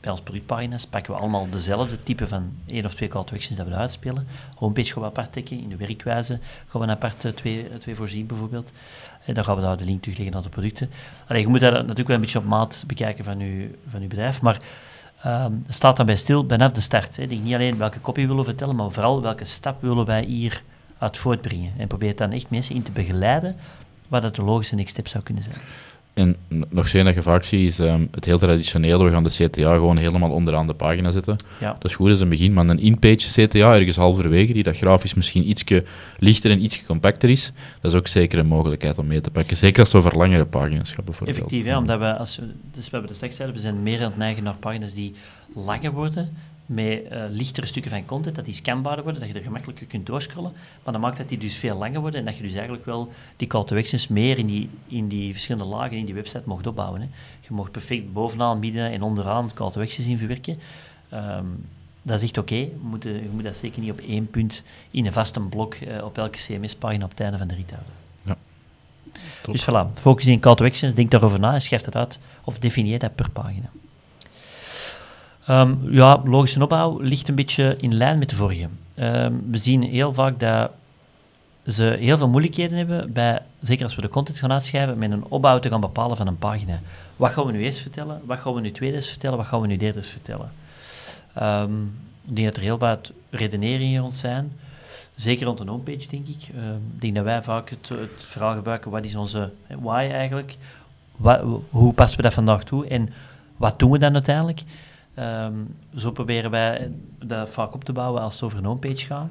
bij 0.00 0.10
ons 0.10 0.20
productpagina's 0.20 0.86
pakken 0.86 1.12
we 1.12 1.18
allemaal 1.18 1.50
dezelfde 1.50 2.02
type 2.02 2.26
van 2.26 2.52
één 2.66 2.84
of 2.84 2.94
twee 2.94 3.08
call 3.08 3.24
to 3.24 3.34
actions 3.34 3.58
dat 3.58 3.66
we 3.66 3.74
uitspelen. 3.74 4.26
Homepage 4.56 4.92
gaan 4.92 5.02
we 5.02 5.08
apart 5.08 5.32
tikken, 5.32 5.60
in 5.60 5.68
de 5.68 5.76
werkwijze 5.76 6.38
gaan 6.66 6.80
we 6.80 6.86
een 6.86 6.92
apart 6.92 7.24
eh, 7.24 7.32
twee, 7.32 7.68
eh, 7.68 7.76
twee 7.76 7.94
voorzien 7.94 8.26
bijvoorbeeld. 8.26 8.72
En 9.24 9.34
dan 9.34 9.44
gaan 9.44 9.56
we 9.56 9.62
daar 9.62 9.76
de 9.76 9.84
link 9.84 10.02
terugleggen 10.02 10.34
naar 10.34 10.44
de 10.44 10.48
producten. 10.48 10.90
Allee, 11.26 11.42
je 11.42 11.48
moet 11.48 11.60
dat 11.60 11.72
natuurlijk 11.72 12.06
wel 12.06 12.16
een 12.16 12.22
beetje 12.22 12.38
op 12.38 12.44
maat 12.44 12.84
bekijken 12.86 13.24
van 13.24 13.38
je, 13.38 13.70
van 13.88 14.00
uw 14.00 14.08
bedrijf, 14.08 14.42
maar 14.42 14.60
um, 15.26 15.64
staat 15.68 15.96
dan 15.96 16.06
bij 16.06 16.16
stil 16.16 16.44
vanaf 16.48 16.72
de 16.72 16.80
start. 16.80 17.16
Hè. 17.16 17.26
Denk 17.26 17.42
niet 17.42 17.54
alleen 17.54 17.78
welke 17.78 18.00
kopie 18.00 18.26
willen 18.26 18.42
we 18.42 18.48
vertellen, 18.48 18.76
maar 18.76 18.90
vooral 18.90 19.22
welke 19.22 19.44
stap 19.44 19.82
willen 19.82 20.04
wij 20.04 20.24
hier 20.24 20.62
uit 20.98 21.16
voortbrengen. 21.16 21.72
En 21.76 21.86
probeer 21.86 22.16
dan 22.16 22.32
echt 22.32 22.50
mensen 22.50 22.74
in 22.74 22.82
te 22.82 22.92
begeleiden 22.92 23.56
wat 24.08 24.22
dat 24.22 24.36
de 24.36 24.42
logische 24.42 24.74
next 24.74 24.90
step 24.90 25.08
zou 25.08 25.24
kunnen 25.24 25.42
zijn. 25.42 25.56
En 26.18 26.36
nog 26.68 26.88
vaak 27.18 27.44
ziet, 27.44 27.66
is 27.66 27.78
um, 27.78 28.08
het 28.10 28.24
heel 28.24 28.38
traditionele. 28.38 29.04
We 29.04 29.10
gaan 29.10 29.24
de 29.24 29.30
CTA 29.30 29.74
gewoon 29.74 29.96
helemaal 29.96 30.30
onderaan 30.30 30.66
de 30.66 30.74
pagina 30.74 31.10
zetten. 31.10 31.36
Ja. 31.60 31.72
Dat 31.72 31.84
is 31.84 31.94
goed 31.94 32.10
als 32.10 32.20
een 32.20 32.28
begin, 32.28 32.52
maar 32.52 32.68
een 32.68 32.80
in-page 32.80 33.46
CTA, 33.46 33.74
ergens 33.74 33.96
halverwege, 33.96 34.52
die 34.52 34.62
dat 34.62 34.76
grafisch 34.76 35.14
misschien 35.14 35.48
ietsje 35.48 35.84
lichter 36.18 36.50
en 36.50 36.62
ietsje 36.62 36.84
compacter 36.84 37.30
is, 37.30 37.52
dat 37.80 37.92
is 37.92 37.98
ook 37.98 38.06
zeker 38.06 38.38
een 38.38 38.46
mogelijkheid 38.46 38.98
om 38.98 39.06
mee 39.06 39.20
te 39.20 39.30
pakken. 39.30 39.56
Zeker 39.56 39.80
als 39.80 39.92
we 39.92 39.98
over 39.98 40.16
langere 40.16 40.44
pagina's 40.44 40.92
gaan 40.92 41.04
bijvoorbeeld. 41.04 41.38
Effectief, 41.38 41.64
ja, 41.64 41.78
omdat 41.78 41.98
we, 41.98 42.16
als 42.16 42.36
we, 42.36 42.42
dus 42.72 42.84
we 42.84 42.90
hebben 42.90 43.10
de 43.10 43.16
straks 43.16 43.38
we 43.38 43.58
zijn 43.58 43.82
meer 43.82 43.98
aan 43.98 44.04
het 44.04 44.16
neigen 44.16 44.42
naar 44.42 44.54
pagina's 44.54 44.94
die 44.94 45.14
langer 45.54 45.92
worden, 45.92 46.36
met 46.68 47.02
uh, 47.12 47.24
lichtere 47.28 47.66
stukken 47.66 47.90
van 47.90 48.04
content, 48.04 48.36
dat 48.36 48.44
die 48.44 48.54
scanbaarder 48.54 49.04
worden, 49.04 49.20
dat 49.20 49.30
je 49.30 49.36
er 49.36 49.42
gemakkelijker 49.44 49.86
kunt 49.86 50.06
doorscrollen. 50.06 50.52
Maar 50.84 50.92
dat 50.92 51.02
maakt 51.02 51.16
dat 51.16 51.28
die 51.28 51.38
dus 51.38 51.54
veel 51.54 51.78
langer 51.78 52.00
worden 52.00 52.20
en 52.20 52.26
dat 52.26 52.36
je 52.36 52.42
dus 52.42 52.54
eigenlijk 52.54 52.84
wel 52.84 53.12
die 53.36 53.48
call 53.48 53.64
to 53.64 53.76
actions 53.76 54.08
meer 54.08 54.38
in 54.38 54.46
die, 54.46 54.68
in 54.86 55.08
die 55.08 55.32
verschillende 55.32 55.68
lagen 55.68 55.96
in 55.96 56.04
die 56.04 56.14
website 56.14 56.42
mocht 56.44 56.66
opbouwen. 56.66 57.00
Hè. 57.00 57.06
Je 57.40 57.54
mocht 57.54 57.70
perfect 57.70 58.12
bovenaan, 58.12 58.58
midden 58.58 58.90
en 58.90 59.02
onderaan 59.02 59.50
call 59.54 59.70
to 59.70 59.80
actions 59.80 60.08
in 60.08 60.18
verwerken. 60.18 60.58
Um, 61.14 61.66
dat 62.02 62.16
is 62.16 62.22
echt 62.22 62.38
oké. 62.38 62.54
Okay. 62.54 63.12
Je, 63.12 63.22
je, 63.22 63.28
moet 63.32 63.44
dat 63.44 63.56
zeker 63.56 63.80
niet 63.80 63.90
op 63.90 63.98
één 63.98 64.30
punt 64.30 64.62
in 64.90 65.06
een 65.06 65.12
vaste 65.12 65.40
blok 65.40 65.74
uh, 65.74 66.04
op 66.04 66.18
elke 66.18 66.38
CMS-pagina 66.38 67.04
op 67.04 67.10
het 67.10 67.20
einde 67.20 67.38
van 67.38 67.48
de 67.48 67.54
rit 67.54 67.70
houden. 67.70 67.92
Ja. 68.22 68.36
Dus 69.52 69.68
voilà, 69.70 70.00
focus 70.00 70.26
in 70.26 70.40
call 70.40 70.54
to 70.54 70.64
actions, 70.64 70.94
denk 70.94 71.10
daarover 71.10 71.40
na 71.40 71.54
en 71.54 71.60
schrijf 71.60 71.84
het 71.84 71.96
uit 71.96 72.18
of 72.44 72.58
definieer 72.58 72.98
dat 72.98 73.14
per 73.14 73.30
pagina. 73.30 73.70
Um, 75.50 75.78
ja, 75.90 76.20
logische 76.24 76.62
opbouw 76.62 76.98
ligt 76.98 77.28
een 77.28 77.34
beetje 77.34 77.76
in 77.80 77.94
lijn 77.94 78.18
met 78.18 78.30
de 78.30 78.36
vorige. 78.36 78.68
Um, 78.96 79.50
we 79.50 79.58
zien 79.58 79.82
heel 79.82 80.12
vaak 80.12 80.40
dat 80.40 80.70
ze 81.66 81.96
heel 82.00 82.16
veel 82.16 82.28
moeilijkheden 82.28 82.78
hebben, 82.78 83.12
bij, 83.12 83.42
zeker 83.60 83.84
als 83.84 83.94
we 83.94 84.00
de 84.00 84.08
content 84.08 84.38
gaan 84.38 84.52
uitschrijven, 84.52 84.98
met 84.98 85.10
een 85.10 85.24
opbouw 85.28 85.58
te 85.58 85.68
gaan 85.68 85.80
bepalen 85.80 86.16
van 86.16 86.26
een 86.26 86.38
pagina. 86.38 86.80
Wat 87.16 87.30
gaan 87.30 87.46
we 87.46 87.52
nu 87.52 87.62
eerst 87.62 87.80
vertellen? 87.80 88.20
Wat 88.24 88.38
gaan 88.38 88.54
we 88.54 88.60
nu 88.60 88.70
tweede 88.70 89.02
vertellen? 89.02 89.36
Wat 89.36 89.46
gaan 89.46 89.60
we 89.60 89.66
nu 89.66 89.76
derde 89.76 90.02
vertellen? 90.02 90.52
Um, 91.42 91.98
ik 92.28 92.36
denk 92.36 92.46
dat 92.46 92.56
er 92.56 92.62
heel 92.62 92.78
wat 92.78 93.12
redeneringen 93.30 94.00
rond 94.00 94.14
zijn. 94.14 94.52
Zeker 95.14 95.46
rond 95.46 95.60
een 95.60 95.68
homepage, 95.68 96.08
denk 96.08 96.28
ik. 96.28 96.42
ik 96.42 97.00
denk 97.00 97.14
dat 97.14 97.24
wij 97.24 97.42
vaak 97.42 97.70
het, 97.70 97.88
het 97.88 98.24
verhaal 98.24 98.54
gebruiken, 98.54 98.90
wat 98.90 99.04
is 99.04 99.14
onze 99.14 99.52
why 99.66 100.08
eigenlijk? 100.12 100.56
wat, 101.18 101.40
hoe 101.70 101.92
passen 101.92 102.16
we 102.16 102.22
dat 102.22 102.34
vandaag 102.34 102.64
toe 102.64 102.86
en 102.86 103.08
wat 103.56 103.78
doen 103.78 103.90
we 103.90 103.98
dan 103.98 104.14
uiteindelijk? 104.14 104.62
Ehm, 105.18 105.52
zo 105.96 106.10
proberen 106.10 106.50
wij 106.50 106.90
dat 107.24 107.50
vaak 107.50 107.74
op 107.74 107.84
te 107.84 107.92
bouwen 107.92 108.22
als 108.22 108.34
het 108.34 108.42
over 108.42 108.58
een 108.58 108.64
homepage 108.64 109.06
gaat. 109.06 109.28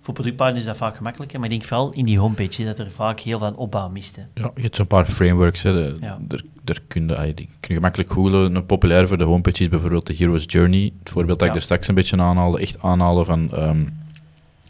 Voor 0.00 0.14
productpagina's 0.14 0.60
is 0.60 0.66
dat 0.66 0.76
vaak 0.76 0.96
gemakkelijker, 0.96 1.40
maar 1.40 1.48
ik 1.50 1.54
denk 1.54 1.68
vooral 1.68 1.92
in 1.92 2.04
die 2.04 2.18
homepage 2.18 2.64
dat 2.64 2.78
er 2.78 2.90
vaak 2.90 3.20
heel 3.20 3.38
veel 3.38 3.52
opbouw 3.56 3.88
mist. 3.88 4.16
Hè. 4.16 4.22
Ja, 4.34 4.50
je 4.54 4.62
hebt 4.62 4.76
zo'n 4.76 4.86
paar 4.86 5.06
frameworks. 5.06 5.62
Hè. 5.62 5.72
De, 5.72 5.96
Ja. 6.00 6.18
daar, 6.20 6.42
daar 6.64 6.78
kun, 6.88 7.08
je, 7.08 7.16
ah, 7.16 7.22
die 7.22 7.34
kun 7.34 7.48
je 7.60 7.74
gemakkelijk 7.74 8.10
googlen. 8.10 8.54
Een 8.54 8.66
populair 8.66 9.08
voor 9.08 9.18
de 9.18 9.24
homepage 9.24 9.62
is 9.62 9.68
bijvoorbeeld 9.68 10.06
de 10.06 10.14
Hero's 10.14 10.44
Journey. 10.46 10.92
Het 10.98 11.10
voorbeeld 11.10 11.38
dat 11.38 11.48
ik 11.48 11.54
er 11.54 11.62
straks 11.62 11.88
een 11.88 11.94
beetje 11.94 12.16
aanhaalde. 12.16 12.60
Echt 12.60 12.82
aanhalen 12.82 13.24
van... 13.24 13.52
ehm, 13.52 13.84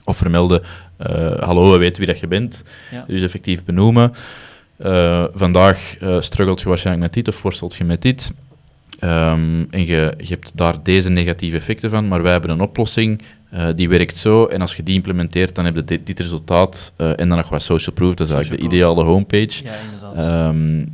of 0.04 0.16
vermelden, 0.16 0.62
eh, 0.96 1.38
hallo, 1.42 1.70
we 1.72 1.78
weten 1.78 1.98
wie 1.98 2.06
dat 2.06 2.20
je 2.20 2.26
bent. 2.26 2.64
Ja. 2.90 3.04
Dus 3.06 3.22
effectief 3.22 3.64
benoemen. 3.64 4.12
Eh, 4.76 5.24
vandaag 5.34 5.96
eh 5.98 6.20
struggelt 6.20 6.60
je 6.60 6.68
waarschijnlijk 6.68 7.06
met 7.06 7.24
dit 7.24 7.34
of 7.34 7.42
worstelt 7.42 7.74
je 7.74 7.84
met 7.84 8.02
dit. 8.02 8.32
Ehm, 8.98 9.64
en 9.70 9.86
je, 9.86 10.14
je 10.18 10.26
hebt 10.28 10.52
daar 10.54 10.82
deze 10.82 11.10
negatieve 11.10 11.56
effecten 11.56 11.90
van, 11.90 12.08
maar 12.08 12.22
wij 12.22 12.32
hebben 12.32 12.50
een 12.50 12.60
oplossing 12.60 13.22
eh, 13.50 13.66
die 13.76 13.88
werkt 13.88 14.16
zo. 14.16 14.46
En 14.46 14.60
als 14.60 14.76
je 14.76 14.82
die 14.82 14.94
implementeert, 14.94 15.54
dan 15.54 15.64
heb 15.64 15.74
je 15.74 15.84
dit, 15.84 16.06
dit 16.06 16.20
resultaat. 16.20 16.92
eh, 16.96 17.08
en 17.20 17.28
dan 17.28 17.36
nog 17.38 17.48
wat 17.48 17.62
social 17.62 17.94
proof, 17.94 18.14
dat 18.14 18.28
is 18.28 18.32
eigenlijk 18.34 18.62
de 18.62 18.68
ideale 18.68 19.02
homepage. 19.04 19.64
Ja, 19.64 19.72
inderdaad. 19.84 20.14
Ehm, 20.54 20.84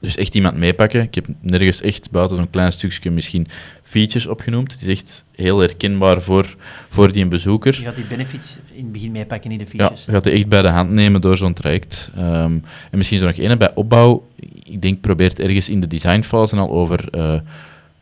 dus 0.00 0.16
echt 0.16 0.34
iemand 0.34 0.56
meepakken. 0.56 1.02
Ik 1.02 1.14
heb 1.14 1.26
nergens 1.40 1.80
echt 1.80 2.10
buiten 2.10 2.36
zo'n 2.36 2.50
klein 2.50 2.72
stukje 2.72 3.10
misschien 3.10 3.46
features 3.82 4.26
opgenoemd. 4.26 4.72
Het 4.72 4.80
is 4.82 4.86
echt 4.88 5.24
heel 5.34 5.58
herkenbaar 5.58 6.22
voor, 6.22 6.54
voor 6.88 7.12
die 7.12 7.26
bezoeker. 7.26 7.74
je 7.78 7.84
gaat 7.84 7.96
die 7.96 8.04
benefits 8.04 8.58
in 8.72 8.82
het 8.82 8.92
begin 8.92 9.10
meepakken, 9.12 9.50
niet 9.50 9.58
de 9.58 9.64
Ja, 9.64 9.70
features. 9.70 10.04
je 10.04 10.10
gaat 10.12 10.24
die 10.24 10.32
echt 10.32 10.48
bij 10.48 10.62
de 10.62 10.68
hand 10.68 10.90
nemen 10.90 11.20
door 11.20 11.36
zo'n 11.36 11.52
traject. 11.52 12.10
Ehm, 12.16 12.52
en 12.90 12.98
misschien 12.98 13.18
zo 13.18 13.26
nog 13.26 13.36
één 13.36 13.58
bij 13.58 13.74
opbouw. 13.74 14.26
Ik 14.64 14.82
denk, 14.82 15.00
probeert 15.00 15.40
ergens 15.40 15.68
in 15.68 15.80
de 15.80 15.86
designfase 15.86 16.56
al 16.56 16.70
over 16.70 17.08
eh, 17.10 17.40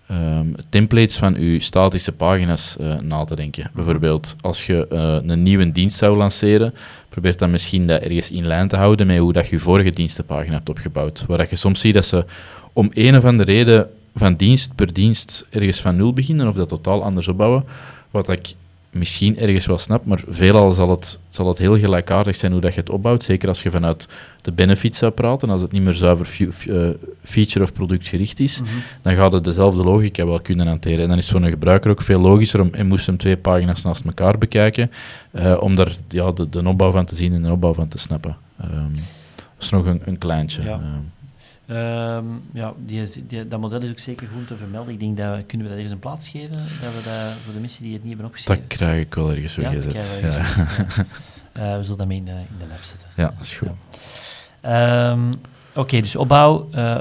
ehm, 0.06 0.46
templates 0.68 1.16
van 1.16 1.44
je 1.44 1.60
statische 1.60 2.12
pagina's 2.12 2.76
eh, 2.76 2.98
na 2.98 3.24
te 3.24 3.36
denken. 3.36 3.70
Bijvoorbeeld, 3.74 4.36
als 4.40 4.66
je 4.66 4.86
eh, 4.88 5.16
een 5.26 5.42
nieuwe 5.42 5.72
dienst 5.72 5.96
zou 5.96 6.16
lanceren, 6.16 6.74
probeer 7.08 7.36
dan 7.36 7.50
misschien 7.50 7.86
dat 7.86 8.02
ergens 8.02 8.30
in 8.30 8.46
lijn 8.46 8.68
te 8.68 8.76
houden 8.76 9.06
met 9.06 9.18
hoe 9.18 9.32
dat 9.32 9.48
je 9.48 9.54
je 9.54 9.62
vorige 9.62 9.90
dienstenpagina 9.90 10.54
hebt 10.54 10.68
opgebouwd. 10.68 11.24
Waar 11.26 11.38
dat 11.38 11.50
je 11.50 11.56
soms 11.56 11.80
ziet 11.80 11.94
dat 11.94 12.06
ze 12.06 12.24
om 12.72 12.90
een 12.92 13.16
of 13.16 13.24
andere 13.24 13.52
reden 13.52 13.88
van 14.14 14.34
dienst 14.34 14.74
per 14.74 14.92
dienst 14.92 15.46
ergens 15.50 15.80
van 15.80 15.96
nul 15.96 16.12
beginnen 16.12 16.48
of 16.48 16.54
dat 16.54 16.68
totaal 16.68 17.02
anders 17.02 17.28
opbouwen. 17.28 17.64
Wat 18.10 18.28
ik 18.28 18.54
misschien 18.90 19.38
ergens 19.38 19.66
wel 19.66 19.78
snap, 19.78 20.04
maar 20.04 20.22
veelal 20.28 20.72
zal 20.72 20.90
het, 20.90 21.18
zal 21.30 21.48
het 21.48 21.58
heel 21.58 21.78
gelijkaardig 21.78 22.36
zijn 22.36 22.52
hoe 22.52 22.60
dat 22.60 22.74
je 22.74 22.80
het 22.80 22.90
opbouwt. 22.90 23.24
Zeker 23.24 23.48
als 23.48 23.62
je 23.62 23.70
vanuit 23.70 24.08
de 24.42 24.52
benefits 24.52 24.98
zou 24.98 25.12
praten, 25.12 25.50
als 25.50 25.60
het 25.60 25.72
niet 25.72 25.82
meer 25.82 25.92
zuiver 25.92 26.48
eh, 26.68 26.88
feature 27.22 27.64
of 27.64 27.72
product 27.72 28.06
gericht 28.08 28.40
is, 28.40 28.60
Mhm. 28.60 28.70
dan 29.02 29.14
gaat 29.14 29.32
het 29.32 29.44
dezelfde 29.44 29.82
logica 29.82 30.26
wel 30.26 30.40
kunnen 30.40 30.66
hanteren. 30.66 31.00
En 31.02 31.08
dan 31.08 31.16
is 31.18 31.24
het 31.24 31.32
voor 31.36 31.42
een 31.44 31.50
gebruiker 31.50 31.90
ook 31.90 32.02
veel 32.02 32.20
logischer 32.20 32.60
om 32.60 32.68
en 32.72 32.86
moest 32.86 33.06
hem 33.06 33.16
twee 33.16 33.36
pagina's 33.36 33.82
naast 33.82 34.04
elkaar 34.04 34.38
bekijken, 34.38 34.90
eh, 35.30 35.56
om 35.60 35.74
daar 35.74 35.92
ja, 36.08 36.32
de, 36.32 36.48
de 36.48 36.68
opbouw 36.68 36.90
van 36.90 37.04
te 37.04 37.14
zien 37.14 37.32
en 37.34 37.42
de 37.42 37.50
opbouw 37.52 37.74
van 37.74 37.88
te 37.88 37.98
snappen. 37.98 38.36
Ehm, 38.60 38.94
dat 39.36 39.44
is 39.64 39.70
nog 39.70 39.86
een, 39.86 40.00
een 40.04 40.18
kleintje. 40.18 40.62
Ja. 40.62 40.68
Ehm, 40.68 40.80
Ehm, 41.70 42.24
ja, 42.52 42.72
die 42.86 43.00
is, 43.02 43.12
die, 43.26 43.48
dat 43.48 43.60
model 43.60 43.82
is 43.82 43.90
ook 43.90 43.98
zeker 43.98 44.28
goed 44.36 44.46
te 44.46 44.56
vermelden. 44.56 44.92
Ik 44.92 45.00
denk 45.00 45.16
dat 45.16 45.36
we, 45.36 45.42
kunnen 45.42 45.66
we 45.66 45.72
dat 45.72 45.82
ergens 45.82 45.92
een 45.92 45.98
plaats 45.98 46.28
geven, 46.28 46.56
dat 46.56 46.94
we 46.94 47.00
dat 47.04 47.32
voor 47.44 47.52
de 47.54 47.60
mensen 47.60 47.82
die 47.82 47.92
het 47.92 48.02
niet 48.04 48.12
hebben 48.16 48.30
dat 48.32 48.40
opgeschreven. 48.40 48.66
krijg 48.66 49.00
ik 49.06 49.14
wel 49.14 49.30
ergens 49.30 49.54
Ja, 49.54 49.62
dat 49.72 49.84
weggezet. 49.84 50.18
krijgen 50.20 50.86
we 50.86 51.04
Ja. 51.04 51.04
Eh, 51.52 51.76
we 51.76 51.82
zullen 51.82 51.98
dat 51.98 52.06
mee 52.06 52.16
in 52.16 52.24
de, 52.24 52.30
in 52.30 52.58
de 52.58 52.66
lab 52.68 52.82
zetten. 52.82 53.08
ja, 53.16 53.26
dat 53.36 53.44
is 53.46 53.56
goed. 53.56 53.68
Ehm, 54.60 55.32
Oké, 55.74 56.00
dus 56.00 56.16
opbouw. 56.16 56.68
eh, 56.72 56.98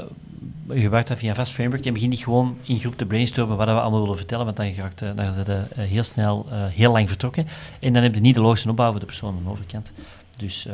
je 0.68 0.80
gebruikt 0.80 1.08
dat 1.08 1.18
via 1.18 1.28
een 1.28 1.34
vast 1.34 1.52
framework. 1.52 1.84
Je 1.84 1.92
begint 1.92 2.10
niet 2.10 2.22
gewoon 2.24 2.56
in 2.62 2.78
groep 2.78 2.96
te 2.96 3.06
brainstormen 3.06 3.56
wat 3.56 3.66
we 3.66 3.80
allemaal 3.80 4.00
willen 4.00 4.16
vertellen, 4.16 4.44
want 4.44 4.56
dan, 4.56 4.72
gaat, 4.72 4.98
dan 4.98 5.32
zijn 5.32 5.44
ze 5.44 5.52
eh, 5.74 5.84
heel 5.84 6.02
snel 6.02 6.46
heel 6.50 6.92
lang 6.92 7.08
vertrokken. 7.08 7.46
En 7.80 7.92
dan 7.92 8.02
heb 8.02 8.14
je 8.14 8.20
niet 8.20 8.34
de 8.34 8.40
logische 8.40 8.68
opbouw 8.68 8.90
voor 8.90 9.00
de 9.00 9.06
persoon 9.06 9.36
aan 9.36 9.42
de 9.44 9.50
overkant. 9.50 9.92
Dus 10.36 10.66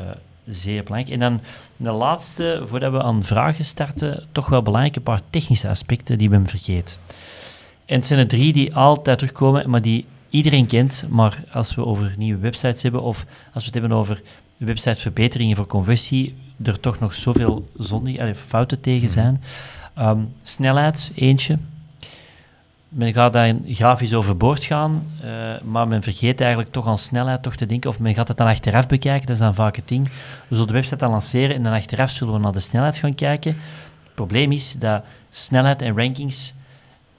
zeer 0.46 0.82
belangrijk. 0.82 1.14
En 1.14 1.20
dan 1.20 1.40
de 1.76 1.90
laatste, 1.90 2.62
voordat 2.64 2.92
we 2.92 3.02
aan 3.02 3.24
vragen 3.24 3.64
starten, 3.64 4.26
toch 4.32 4.48
wel 4.48 4.62
belangrijk, 4.62 4.96
een 4.96 5.02
paar 5.02 5.20
technische 5.30 5.68
aspecten 5.68 6.18
die 6.18 6.28
we 6.28 6.34
hem 6.34 6.48
vergeten. 6.48 6.96
En 7.84 7.96
het 7.96 8.06
zijn 8.06 8.18
er 8.18 8.28
drie 8.28 8.52
die 8.52 8.74
altijd 8.74 9.18
terugkomen, 9.18 9.70
maar 9.70 9.82
die 9.82 10.04
iedereen 10.30 10.66
kent. 10.66 11.04
Maar 11.08 11.44
als 11.52 11.74
we 11.74 11.84
over 11.84 12.14
nieuwe 12.18 12.40
websites 12.40 12.82
hebben, 12.82 13.02
of 13.02 13.26
als 13.52 13.64
we 13.64 13.70
het 13.70 13.80
hebben 13.80 13.98
over 13.98 14.22
websiteverbeteringen 14.56 15.56
voor 15.56 15.66
conversie, 15.66 16.34
er 16.62 16.80
toch 16.80 16.98
nog 16.98 17.14
zoveel 17.14 17.68
zondig, 17.76 18.18
allee, 18.18 18.34
fouten 18.34 18.80
tegen 18.80 19.08
zijn. 19.08 19.42
Ehm, 19.94 20.20
snelheid, 20.42 21.12
eentje. 21.14 21.58
Men 22.96 23.12
gaat 23.12 23.32
daar 23.32 23.54
grafisch 23.64 24.14
overboord 24.14 24.64
gaan, 24.64 25.12
eh, 25.22 25.60
maar 25.62 25.88
men 25.88 26.02
vergeet 26.02 26.40
eigenlijk 26.40 26.72
toch 26.72 26.86
aan 26.86 26.98
snelheid 26.98 27.42
toch 27.42 27.56
te 27.56 27.66
denken, 27.66 27.90
of 27.90 27.98
men 27.98 28.14
gaat 28.14 28.28
het 28.28 28.36
dan 28.36 28.46
achteraf 28.46 28.86
bekijken, 28.86 29.26
dat 29.26 29.36
is 29.36 29.42
dan 29.42 29.54
vaak 29.54 29.76
het 29.76 29.88
ding. 29.88 30.04
We 30.04 30.12
zullen 30.48 30.66
de 30.66 30.72
website 30.72 30.96
dan 30.96 31.10
lanceren 31.10 31.56
en 31.56 31.62
dan 31.62 31.72
achteraf 31.72 32.10
zullen 32.10 32.34
we 32.34 32.40
naar 32.40 32.52
de 32.52 32.60
snelheid 32.60 32.98
gaan 32.98 33.14
kijken. 33.14 33.56
Het 34.02 34.14
probleem 34.14 34.52
is 34.52 34.72
dat 34.78 35.02
snelheid 35.30 35.82
en 35.82 35.96
rankings 35.96 36.54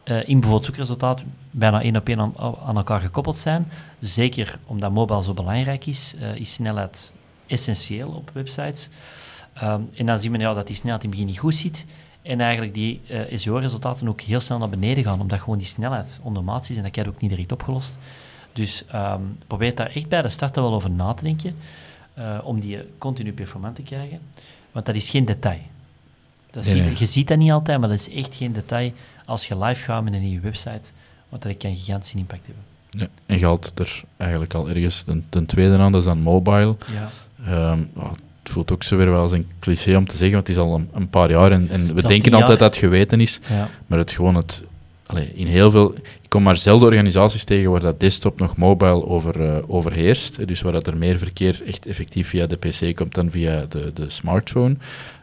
eh, 0.03 0.17
in 0.17 0.33
bijvoorbeeld 0.39 0.65
zoekresultaat 0.65 1.23
bijna 1.51 1.81
één 1.81 1.95
op 1.95 2.07
één 2.07 2.19
aan, 2.65 2.75
elkaar 2.75 2.99
gekoppeld 2.99 3.37
zijn. 3.37 3.71
Zeker 3.99 4.59
omdat 4.65 4.91
mobile 4.91 5.23
zo 5.23 5.33
belangrijk 5.33 5.85
is, 5.85 6.15
eh, 6.19 6.35
is 6.35 6.53
snelheid 6.53 7.13
essentieel 7.47 8.09
op 8.09 8.29
websites. 8.33 8.89
Ehm, 9.53 9.81
en 9.95 10.05
dan 10.05 10.19
zien 10.19 10.31
we 10.31 10.37
ja, 10.37 10.53
dat 10.53 10.67
die 10.67 10.75
snelheid 10.75 11.03
in 11.03 11.09
het 11.09 11.17
begin 11.17 11.31
niet 11.31 11.41
goed 11.41 11.55
zit. 11.55 11.85
En 12.27 12.41
eigenlijk 12.41 12.73
die 12.73 13.01
eh 13.07 13.37
SEO-resultaten 13.37 14.07
ook 14.07 14.21
heel 14.21 14.39
snel 14.39 14.57
naar 14.57 14.69
beneden 14.69 15.03
gaan, 15.03 15.21
omdat 15.21 15.39
gewoon 15.39 15.57
die 15.57 15.67
snelheid 15.67 16.19
ondermaats 16.23 16.69
is 16.69 16.77
en 16.77 16.83
dat 16.83 16.91
krijg 16.91 17.07
je 17.07 17.13
ook 17.13 17.21
niet 17.21 17.29
direct 17.29 17.51
opgelost. 17.51 17.97
Dus 18.53 18.83
ehm, 18.87 19.21
probeer 19.47 19.75
daar 19.75 19.89
echt 19.89 20.07
bij 20.09 20.21
de 20.21 20.29
start 20.29 20.55
wel 20.55 20.73
over 20.73 20.91
na 20.91 21.13
te 21.13 21.23
denken, 21.23 21.55
eh, 22.13 22.39
om 22.43 22.59
die 22.59 22.79
continu 22.97 23.33
performant 23.33 23.75
te 23.75 23.81
krijgen. 23.81 24.19
Want 24.71 24.85
dat 24.85 24.95
is 24.95 25.09
geen 25.09 25.25
detail. 25.25 25.59
Dat 26.51 26.63
Nee, 26.63 26.73
zie, 26.73 26.83
nee. 26.83 26.95
Je 26.97 27.05
ziet 27.05 27.27
dat 27.27 27.37
niet 27.37 27.51
altijd, 27.51 27.79
maar 27.79 27.89
dat 27.89 27.99
is 27.99 28.09
echt 28.09 28.35
geen 28.35 28.53
detail 28.53 28.91
als 29.25 29.47
je 29.47 29.57
live 29.57 29.83
gaat 29.83 30.03
met 30.03 30.13
een 30.13 30.21
nieuwe 30.21 30.41
website, 30.41 30.91
want 31.29 31.41
dat 31.41 31.57
kan 31.57 31.75
gigantische 31.75 32.17
impact 32.17 32.45
hebben. 32.45 32.63
Ja, 32.89 33.07
en 33.25 33.43
haalt 33.43 33.79
er 33.79 34.03
eigenlijk 34.17 34.53
al 34.53 34.69
ergens 34.69 35.03
ten, 35.03 35.25
ten 35.29 35.45
tweede 35.45 35.77
aan, 35.77 35.91
dat 35.91 36.01
is 36.01 36.07
dan 36.07 36.19
mobile. 36.19 36.75
Ja. 36.91 37.09
Ehm, 37.45 37.83
het 38.47 38.55
voelt 38.55 38.71
ook 38.71 38.83
zo 38.83 38.97
weer 38.97 39.11
wel 39.11 39.21
als 39.21 39.31
een 39.31 39.47
cliché 39.59 39.95
om 39.95 40.07
te 40.07 40.15
zeggen, 40.15 40.35
want 40.35 40.47
het 40.47 40.57
is 40.57 40.63
al 40.63 40.75
een, 40.75 40.89
een 40.93 41.09
paar 41.09 41.29
jaar 41.29 41.51
en, 41.51 41.67
en 41.69 41.95
we 41.95 42.07
denken 42.07 42.33
altijd 42.33 42.59
dat 42.59 42.75
het 42.75 42.83
geweten 42.83 43.21
is, 43.21 43.39
Ja. 43.49 43.69
maar 43.87 43.99
het 43.99 44.11
gewoon 44.11 44.35
het... 44.35 44.63
allee, 45.05 45.31
in 45.33 45.47
heel 45.47 45.71
veel... 45.71 45.95
Ik 45.95 46.33
kom 46.33 46.43
maar 46.43 46.57
zelden 46.57 46.87
organisaties 46.87 47.43
tegen 47.43 47.71
waar 47.71 47.79
dat 47.79 47.99
desktop 47.99 48.39
nog 48.39 48.55
mobile 48.57 49.05
over, 49.05 49.41
eh, 49.41 49.57
overheerst. 49.67 50.47
Dus 50.47 50.61
waar 50.61 50.71
dat 50.71 50.87
er 50.87 50.97
meer 50.97 51.17
verkeer 51.17 51.61
echt 51.65 51.85
effectief 51.85 52.27
via 52.27 52.47
de 52.47 52.55
PC 52.55 52.95
komt 52.95 53.13
dan 53.13 53.31
via 53.31 53.65
de, 53.69 53.91
de 53.93 54.09
smartphone. 54.09 54.75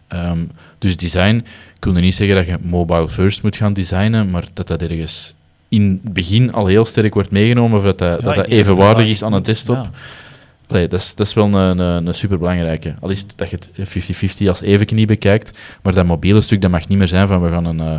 Ehm, 0.08 0.44
dus 0.78 0.96
design, 0.96 1.44
ik 1.76 1.84
wil 1.84 1.92
niet 1.92 2.14
zeggen 2.14 2.36
dat 2.36 2.46
je 2.46 2.56
mobile 2.62 3.08
first 3.08 3.42
moet 3.42 3.56
gaan 3.56 3.72
designen, 3.72 4.30
maar 4.30 4.44
dat 4.52 4.66
dat 4.66 4.82
ergens 4.82 5.34
in 5.68 6.00
het 6.04 6.12
begin 6.12 6.52
al 6.52 6.66
heel 6.66 6.84
sterk 6.84 7.14
wordt 7.14 7.30
meegenomen, 7.30 7.78
of 7.78 7.84
dat 7.84 7.98
dat, 7.98 8.20
dat, 8.20 8.46
evenwaardig 8.46 9.06
is 9.06 9.22
aan 9.22 9.32
een 9.32 9.42
desktop. 9.42 9.76
Ja. 9.76 9.90
Allee, 10.68 10.88
dat, 10.88 11.00
is, 11.00 11.14
dat 11.14 11.26
is 11.26 11.34
wel 11.34 11.44
een, 11.54 11.78
een, 11.78 12.06
een 12.06 12.14
superbelangrijke. 12.14 12.94
Al 13.00 13.08
is 13.10 13.20
het 13.20 13.32
dat 13.36 13.50
je 13.50 13.58
het 13.74 14.40
50-50 14.44 14.48
als 14.48 14.60
even 14.60 14.96
niet 14.96 15.06
bekijkt, 15.06 15.58
maar 15.82 15.94
dat 15.94 16.06
mobiele 16.06 16.40
stuk 16.40 16.60
dat 16.60 16.70
mag 16.70 16.88
niet 16.88 16.98
meer 16.98 17.08
zijn 17.08 17.28
van 17.28 17.42
we 17.42 17.48
gaan, 17.48 17.64
een, 17.64 17.80
eh, 17.80 17.94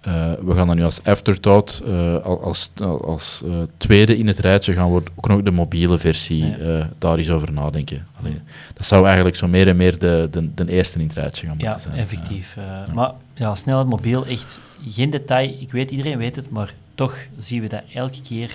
eh, 0.00 0.38
we 0.44 0.54
gaan 0.54 0.66
dat 0.66 0.76
nu 0.76 0.84
als 0.84 1.04
afterthought, 1.04 1.82
eh, 1.86 2.14
al- 2.22 2.42
als, 2.42 2.70
als 3.02 3.42
tweede 3.76 4.16
in 4.16 4.26
het 4.26 4.38
rijtje 4.38 4.72
gaan 4.72 4.92
we 4.94 5.02
ook 5.16 5.28
nog 5.28 5.42
de 5.42 5.50
mobiele 5.50 5.98
versie 5.98 6.44
Ja. 6.58 6.88
daar 6.98 7.16
eens 7.18 7.30
over 7.30 7.52
nadenken. 7.52 8.06
Allee, 8.20 8.40
dat 8.74 8.86
zou 8.86 9.04
eigenlijk 9.06 9.36
zo 9.36 9.46
meer 9.48 9.68
en 9.68 9.76
meer 9.76 9.98
de, 9.98 10.28
de, 10.30 10.54
de 10.54 10.70
eerste 10.70 10.98
in 10.98 11.06
het 11.06 11.16
rijtje 11.16 11.46
gaan 11.46 11.56
moeten 11.56 11.68
Ja, 11.74 11.78
zijn. 11.78 11.94
effectief. 11.96 12.56
Maar 12.94 13.10
ja, 13.34 13.54
snelheid 13.54 13.88
mobiel, 13.88 14.26
echt 14.26 14.60
geen 14.88 15.10
detail. 15.10 15.56
Ik 15.60 15.72
weet, 15.72 15.90
iedereen 15.90 16.18
weet 16.18 16.36
het, 16.36 16.50
maar 16.50 16.74
toch 16.94 17.16
zien 17.38 17.60
we 17.60 17.68
dat 17.68 17.82
elke 17.94 18.22
keer 18.22 18.50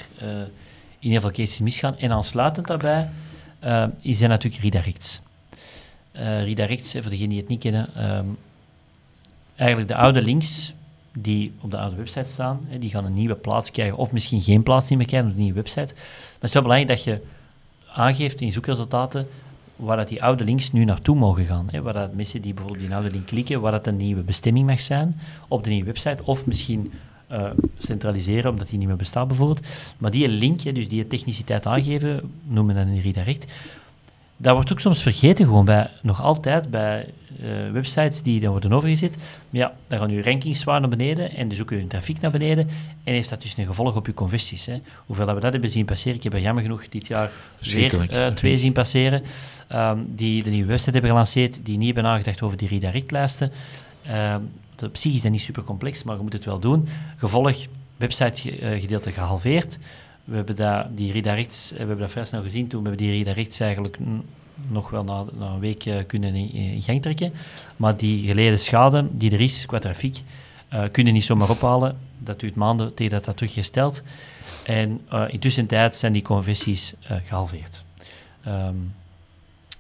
in 0.99 1.11
heel 1.11 1.20
veel 1.22 1.32
cases 1.32 1.59
misgaan. 1.59 1.97
En 1.97 2.11
aansluitend 2.11 2.68
daarbij 2.68 3.09
is 4.01 4.22
er 4.22 4.28
natuurlijk 4.28 4.64
redirects. 4.64 5.22
Eh, 6.11 6.43
redirects, 6.43 6.93
eh, 6.93 7.01
voor 7.01 7.09
degenen 7.09 7.30
die 7.30 7.39
het 7.39 7.47
niet 7.47 7.59
kennen, 7.59 7.89
ehm, 7.95 8.26
eigenlijk 9.55 9.89
de 9.89 9.95
oude 9.95 10.22
links 10.22 10.74
die 11.14 11.53
op 11.61 11.72
de 11.72 11.78
oude 11.78 11.95
website 11.95 12.30
staan, 12.30 12.68
die 12.80 12.89
gaan 12.89 13.05
een 13.05 13.14
nieuwe 13.14 13.36
plaats 13.36 13.72
krijgen, 13.72 13.97
of 13.97 14.11
misschien 14.11 14.41
geen 14.41 14.64
plaats 14.64 14.91
meer 14.91 15.05
krijgen 15.05 15.30
op 15.30 15.36
de 15.36 15.41
nieuwe 15.41 15.55
website. 15.55 15.93
Maar 15.93 16.34
het 16.34 16.43
is 16.43 16.53
wel 16.53 16.61
belangrijk 16.61 16.97
dat 16.97 17.03
je 17.03 17.22
aangeeft 17.93 18.41
in 18.41 18.51
zoekresultaten 18.51 19.28
waar 19.76 19.97
dat 19.97 20.07
die 20.07 20.24
oude 20.24 20.43
links 20.43 20.72
nu 20.72 20.86
naartoe 20.86 21.16
mogen 21.16 21.45
gaan. 21.45 21.68
Hè, 21.72 21.82
waar 21.82 21.93
dat 21.93 22.14
mensen 22.14 22.41
die 22.41 22.53
bijvoorbeeld 22.53 22.86
die 22.86 22.95
oude 22.95 23.11
link 23.11 23.26
klikken, 23.26 23.61
waar 23.61 23.72
dat 23.72 23.88
een 23.88 23.97
nieuwe 23.97 24.24
bestemming 24.24 24.66
mag 24.66 24.82
zijn 24.82 25.20
op 25.47 25.64
de 25.64 25.70
nieuwe 25.70 25.86
website, 25.86 26.24
of 26.24 26.45
misschien 26.45 26.91
eh, 27.34 27.49
centraliseren 27.77 28.51
omdat 28.51 28.69
die 28.69 28.77
niet 28.77 28.88
meer 28.88 28.95
bestaat 28.95 29.27
bijvoorbeeld. 29.27 29.67
Maar 29.97 30.11
die 30.11 30.27
link, 30.27 30.61
hè, 30.61 30.71
dus 30.71 30.88
die 30.88 31.07
techniciteit 31.07 31.65
aangeven, 31.65 32.31
noemen 32.43 32.75
we 32.75 32.81
dan 32.81 32.91
een 32.91 33.01
redirect, 33.01 33.51
dat 34.38 34.53
wordt 34.53 34.71
ook 34.71 34.79
soms 34.79 35.01
vergeten, 35.01 35.45
gewoon 35.45 35.65
bij, 35.65 35.89
nog 36.01 36.21
altijd 36.21 36.69
bij 36.69 37.05
uh, 37.41 37.71
websites 37.71 38.21
die 38.21 38.39
dan 38.39 38.51
worden 38.51 38.73
overgezet. 38.73 39.17
Maar 39.49 39.61
ja, 39.61 39.73
dan 39.88 39.99
gaan 39.99 40.09
uw 40.09 40.21
rankings 40.21 40.59
zwaar 40.59 40.79
naar 40.79 40.89
beneden 40.89 41.36
en 41.36 41.47
dus 41.47 41.61
ook 41.61 41.69
uw 41.69 41.88
trafiek 41.88 42.21
naar 42.21 42.31
beneden. 42.31 42.67
En 43.03 43.13
heeft 43.13 43.29
dat 43.29 43.41
dus 43.41 43.57
een 43.57 43.65
gevolg 43.65 43.95
op 43.95 44.07
uw 44.07 44.13
conversies. 44.13 44.65
Hè. 44.65 44.81
Hoeveel 45.05 45.25
dat 45.25 45.36
we 45.36 45.41
dat 45.41 45.51
hebben 45.51 45.69
zien 45.69 45.86
passeren, 45.86 46.17
ik 46.17 46.23
heb 46.23 46.34
er 46.34 46.39
jammer 46.39 46.63
genoeg 46.63 46.89
dit 46.89 47.07
jaar 47.07 47.31
weer 47.59 48.13
uh, 48.13 48.27
twee 48.27 48.57
zien 48.57 48.73
passeren, 48.73 49.23
um, 49.71 50.05
die 50.15 50.43
de 50.43 50.49
nieuwe 50.49 50.67
website 50.67 50.91
hebben 50.91 51.09
gelanceerd, 51.09 51.65
die 51.65 51.77
niet 51.77 51.86
hebben 51.86 52.03
nagedacht 52.03 52.41
over 52.41 52.57
die 52.57 52.67
redirectlijsten. 52.67 53.51
Um, 54.34 54.49
op 54.84 54.97
zich 54.97 55.13
is 55.13 55.21
dat 55.21 55.32
niet 55.32 55.41
super 55.41 55.63
complex, 55.63 56.03
maar 56.03 56.15
je 56.15 56.21
moet 56.21 56.34
het 56.34 56.45
wel 56.45 56.59
doen. 56.59 56.88
Gevolg, 57.17 57.65
website-gedeelte 57.97 59.09
eh, 59.09 59.15
gehalveerd. 59.15 59.80
We 60.24 60.36
hebben 60.36 60.55
dat, 60.55 60.97
die 60.97 61.11
redirects, 61.11 61.71
we 61.71 61.78
hebben 61.78 61.97
dat 61.97 62.11
vrij 62.11 62.41
gezien 62.41 62.67
toen 62.67 62.84
we 62.84 62.95
die 62.95 63.11
redirects 63.11 63.59
eigenlijk 63.59 63.97
nog 64.69 64.89
wel 64.89 65.03
na, 65.03 65.26
na 65.39 65.47
een 65.47 65.59
week 65.59 65.89
kunnen 66.07 66.36
in, 66.36 66.82
gang 66.82 67.01
trekken. 67.01 67.34
Maar 67.78 67.97
die 67.97 68.28
geleden 68.28 68.59
schade 68.59 69.07
die 69.11 69.32
er 69.32 69.41
is 69.41 69.65
qua 69.65 69.80
trafiek, 69.80 70.21
uh, 70.74 70.84
kunnen 70.91 71.13
niet 71.13 71.24
zomaar 71.24 71.49
ophalen. 71.49 71.97
Dat 72.17 72.39
duurt 72.39 72.55
maanden 72.55 72.93
tegen 72.93 73.11
dat 73.11 73.26
dat 73.26 73.38
teruggesteld. 73.38 74.03
En 74.65 75.01
uh, 75.13 75.24
intussen 75.28 75.67
zijn 75.91 76.13
die 76.13 76.21
conversies 76.21 76.93
gehalveerd. 77.26 77.84
Um, 78.47 78.93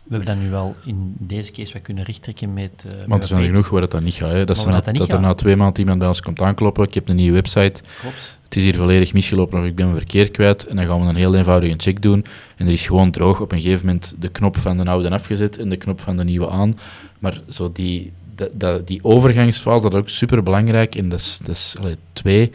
we 0.03 0.15
hebben 0.15 0.35
dat 0.35 0.43
nu 0.43 0.49
wel 0.49 0.75
in 0.85 1.13
deze 1.19 1.51
case 1.51 1.79
kunnen 1.79 2.03
richttrekken 2.03 2.53
met. 2.53 2.85
Uh, 2.85 2.91
Want 3.07 3.21
er 3.21 3.27
zijn 3.27 3.45
genoeg 3.45 3.69
waar 3.69 3.89
dat 3.89 4.01
niet 4.01 4.13
gaat. 4.13 4.31
Hè. 4.31 4.45
Dat, 4.45 4.65
na, 4.65 4.81
dat, 4.81 4.95
dat 4.95 5.11
er 5.11 5.21
na 5.21 5.33
twee 5.33 5.55
maanden 5.55 5.79
iemand 5.79 5.99
bij 5.99 6.07
ons 6.07 6.21
komt 6.21 6.41
aankloppen. 6.41 6.83
Ik 6.83 6.93
heb 6.93 7.09
een 7.09 7.15
nieuwe 7.15 7.33
website. 7.33 7.81
Klopt. 7.99 8.37
Het 8.43 8.55
is 8.55 8.63
hier 8.63 8.75
volledig 8.75 9.13
misgelopen 9.13 9.59
of 9.59 9.65
ik 9.65 9.75
ben 9.75 9.85
mijn 9.85 9.97
verkeer 9.97 10.31
kwijt. 10.31 10.65
En 10.67 10.75
dan 10.75 10.85
gaan 10.85 11.01
we 11.01 11.07
een 11.07 11.15
heel 11.15 11.35
eenvoudige 11.35 11.73
check 11.77 12.01
doen. 12.01 12.25
En 12.55 12.65
er 12.65 12.71
is 12.71 12.85
gewoon 12.85 13.11
droog 13.11 13.41
op 13.41 13.51
een 13.51 13.61
gegeven 13.61 13.85
moment 13.85 14.15
de 14.19 14.29
knop 14.29 14.57
van 14.57 14.77
de 14.77 14.85
oude 14.85 15.09
afgezet 15.09 15.57
en 15.57 15.69
de 15.69 15.77
knop 15.77 16.01
van 16.01 16.17
de 16.17 16.23
nieuwe 16.23 16.49
aan. 16.49 16.79
Maar 17.19 17.41
zo 17.49 17.71
die, 17.71 18.11
dat, 18.51 18.87
die 18.87 19.03
overgangsfase, 19.03 19.81
dat 19.81 19.93
is 19.93 19.99
ook 19.99 20.09
super 20.09 20.43
belangrijk. 20.43 20.95
En 20.95 21.09
dat 21.09 21.19
is, 21.19 21.39
dat 21.43 21.55
is 21.55 21.75
allee, 21.79 21.95
twee. 22.13 22.51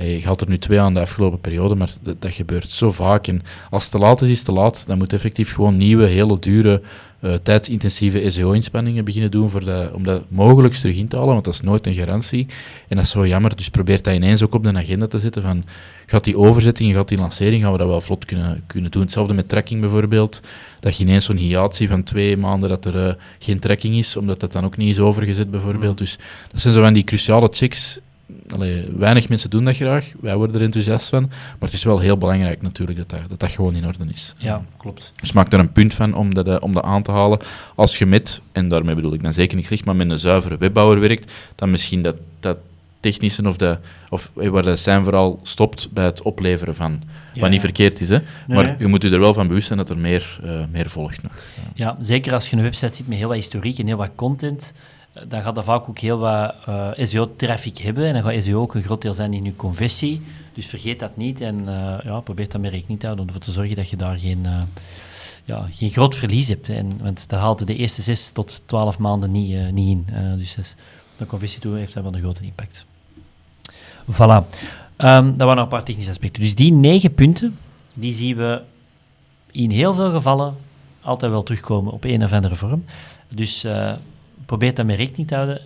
Je 0.00 0.20
gaat 0.20 0.40
er 0.40 0.48
nu 0.48 0.58
twee 0.58 0.80
aan 0.80 0.94
de 0.94 1.00
afgelopen 1.00 1.40
periode, 1.40 1.74
maar 1.74 1.90
dat, 2.02 2.22
dat, 2.22 2.32
gebeurt 2.32 2.70
zo 2.70 2.92
vaak. 2.92 3.26
En 3.26 3.42
als 3.70 3.82
het 3.82 3.92
te 3.92 3.98
laat 3.98 4.20
is, 4.20 4.28
is 4.28 4.36
het 4.36 4.46
te 4.46 4.52
laat. 4.52 4.84
Dan 4.86 4.98
moet 4.98 5.12
effectief 5.12 5.54
gewoon 5.54 5.76
nieuwe, 5.76 6.06
hele 6.06 6.38
dure, 6.38 6.82
uh, 7.20 7.34
tijdsintensieve 7.42 8.30
SEO-inspanningen 8.30 9.04
beginnen 9.04 9.30
doen 9.30 9.48
voor 9.48 9.64
dat, 9.64 9.92
om 9.92 10.04
dat 10.04 10.24
mogelijk 10.28 10.74
terug 10.74 10.96
in 10.96 11.08
te 11.08 11.16
halen, 11.16 11.32
want 11.32 11.44
dat 11.44 11.54
is 11.54 11.60
nooit 11.60 11.86
een 11.86 11.94
garantie. 11.94 12.46
En 12.88 12.96
dat 12.96 13.04
is 13.04 13.10
zo 13.10 13.26
jammer, 13.26 13.56
dus 13.56 13.68
probeer 13.68 14.02
dat 14.02 14.14
ineens 14.14 14.42
ook 14.42 14.54
op 14.54 14.62
de 14.62 14.74
agenda 14.74 15.06
te 15.06 15.18
zetten 15.18 15.42
van, 15.42 15.64
gaat 16.06 16.24
die 16.24 16.38
overzetting, 16.38 16.94
gaat 16.94 17.08
die 17.08 17.18
lancering, 17.18 17.62
gaan 17.62 17.72
we 17.72 17.78
dat 17.78 17.88
wel 17.88 18.00
vlot 18.00 18.24
kunnen, 18.24 18.64
kunnen 18.66 18.90
doen. 18.90 19.02
Hetzelfde 19.02 19.34
met 19.34 19.48
tracking 19.48 19.80
bijvoorbeeld, 19.80 20.40
dat 20.80 20.96
je 20.96 21.04
ineens 21.04 21.24
zo'n 21.24 21.36
hiatie 21.36 21.88
van 21.88 22.02
twee 22.02 22.36
maanden 22.36 22.68
dat 22.68 22.84
er 22.84 22.94
uh, 22.94 23.12
geen 23.38 23.58
tracking 23.58 23.94
is, 23.94 24.16
omdat 24.16 24.40
dat 24.40 24.52
dan 24.52 24.64
ook 24.64 24.76
niet 24.76 24.88
is 24.88 24.98
overgezet 24.98 25.50
bijvoorbeeld. 25.50 25.98
Mm. 25.98 26.04
Dus 26.04 26.18
dat 26.50 26.60
zijn 26.60 26.74
zo 26.74 26.82
van 26.82 26.92
die 26.92 27.04
cruciale 27.04 27.48
checks 27.50 28.00
Allee, 28.54 28.84
weinig 28.96 29.28
mensen 29.28 29.50
doen 29.50 29.64
dat 29.64 29.76
graag, 29.76 30.12
wij 30.20 30.36
worden 30.36 30.56
er 30.56 30.62
enthousiast 30.62 31.08
van, 31.08 31.22
maar 31.22 31.56
het 31.58 31.72
is 31.72 31.84
wel 31.84 31.98
heel 31.98 32.18
belangrijk 32.18 32.62
natuurlijk 32.62 32.98
dat 32.98 33.08
dat, 33.08 33.20
dat, 33.28 33.40
dat 33.40 33.50
gewoon 33.50 33.74
in 33.74 33.86
orde 33.86 34.04
is. 34.12 34.34
Ja, 34.38 34.64
klopt. 34.76 35.12
Dus 35.20 35.32
maak 35.32 35.52
er 35.52 35.58
een 35.58 35.72
punt 35.72 35.94
van 35.94 36.14
om 36.14 36.34
dat, 36.34 36.48
eh, 36.48 36.56
om 36.60 36.72
dat 36.72 36.84
aan 36.84 37.02
te 37.02 37.10
halen. 37.10 37.38
Als 37.74 37.98
je 37.98 38.06
met, 38.06 38.40
en 38.52 38.68
daarmee 38.68 38.94
bedoel 38.94 39.14
ik 39.14 39.22
dan 39.22 39.32
zeker 39.32 39.56
niet 39.56 39.66
zeg, 39.66 39.84
maar 39.84 39.96
met 39.96 40.10
een 40.10 40.18
zuivere 40.18 40.56
webbouwer 40.56 41.00
werkt, 41.00 41.32
dan 41.54 41.70
misschien 41.70 42.02
dat, 42.02 42.16
dat 42.40 42.56
technische 43.00 43.46
of, 43.46 43.56
de, 43.56 43.78
of 44.08 44.30
eh, 44.36 44.48
waar 44.48 44.62
dat 44.62 44.78
zijn 44.78 45.04
vooral 45.04 45.40
stopt 45.42 45.88
bij 45.92 46.04
het 46.04 46.22
opleveren 46.22 46.74
van. 46.74 47.02
wat 47.34 47.50
niet 47.50 47.60
verkeerd 47.60 48.00
is, 48.00 48.08
hè? 48.08 48.18
maar 48.46 48.76
je 48.78 48.86
moet 48.86 49.02
je 49.02 49.10
er 49.10 49.20
wel 49.20 49.34
van 49.34 49.48
bewust 49.48 49.66
zijn 49.66 49.78
dat 49.78 49.90
er 49.90 49.98
meer, 49.98 50.38
uh, 50.44 50.60
meer 50.70 50.88
volgt 50.88 51.22
nog. 51.22 51.32
Ja. 51.56 51.62
ja, 51.74 51.96
zeker 52.00 52.32
als 52.32 52.50
je 52.50 52.56
een 52.56 52.62
website 52.62 52.94
ziet 52.94 53.08
met 53.08 53.18
heel 53.18 53.28
wat 53.28 53.36
historiek 53.36 53.78
en 53.78 53.86
heel 53.86 53.96
wat 53.96 54.10
content 54.14 54.72
dan 55.28 55.42
gaat 55.42 55.54
dat 55.54 55.64
vaak 55.64 55.88
ook 55.88 55.98
heel 55.98 56.18
wat 56.18 56.54
uh, 56.68 56.88
SEO-traffic 56.96 57.78
hebben. 57.78 58.06
En 58.06 58.12
dan 58.12 58.22
gaat 58.32 58.42
SEO 58.42 58.60
ook 58.60 58.74
een 58.74 58.82
groot 58.82 59.02
deel 59.02 59.14
zijn 59.14 59.34
in 59.34 59.44
je 59.44 59.56
conversie. 59.56 60.22
Dus 60.52 60.66
vergeet 60.66 60.98
dat 60.98 61.16
niet 61.16 61.40
en 61.40 61.60
uh, 61.60 61.98
ja, 62.04 62.20
probeer 62.20 62.48
daar 62.48 62.60
meer 62.60 62.70
rekening 62.70 63.00
te 63.00 63.06
houden 63.06 63.28
om 63.28 63.34
ervoor 63.34 63.46
te 63.46 63.52
zorgen 63.52 63.76
dat 63.76 63.90
je 63.90 63.96
daar 63.96 64.18
geen, 64.18 64.46
ja, 65.44 65.66
geen 65.70 65.90
groot 65.90 66.14
verlies 66.14 66.48
hebt. 66.48 66.68
En, 66.68 66.98
want 67.02 67.28
dat 67.28 67.40
haalt 67.40 67.66
de 67.66 67.76
eerste 67.76 68.02
6 68.02 68.30
tot 68.30 68.62
12 68.66 68.98
maanden 68.98 69.30
niet, 69.30 69.72
niet 69.72 69.88
in. 69.88 70.06
dus 70.38 70.76
de 71.16 71.26
conversie 71.26 71.60
toe 71.60 71.76
heeft 71.76 71.94
dat 71.94 72.02
wel 72.02 72.14
een 72.14 72.20
grote 72.20 72.44
impact. 72.44 72.86
Voilà. 74.12 74.44
Um, 74.98 75.36
dat 75.36 75.36
waren 75.36 75.54
nog 75.54 75.64
een 75.64 75.68
paar 75.68 75.84
technische 75.84 76.10
aspecten. 76.10 76.42
Dus 76.42 76.54
die 76.54 76.72
negen 76.72 77.14
punten, 77.14 77.58
die 77.94 78.14
zien 78.14 78.36
we 78.36 78.60
in 79.50 79.70
heel 79.70 79.94
veel 79.94 80.10
gevallen 80.10 80.54
altijd 81.00 81.32
wel 81.32 81.42
terugkomen 81.42 81.92
op 81.92 82.04
een 82.04 82.24
of 82.24 82.32
andere 82.32 82.54
vorm. 82.54 82.84
Dus 83.28 83.64
probeer 84.46 84.74
daarmee 84.74 84.96
rekening 84.96 85.28
te 85.28 85.34
houden. 85.34 85.60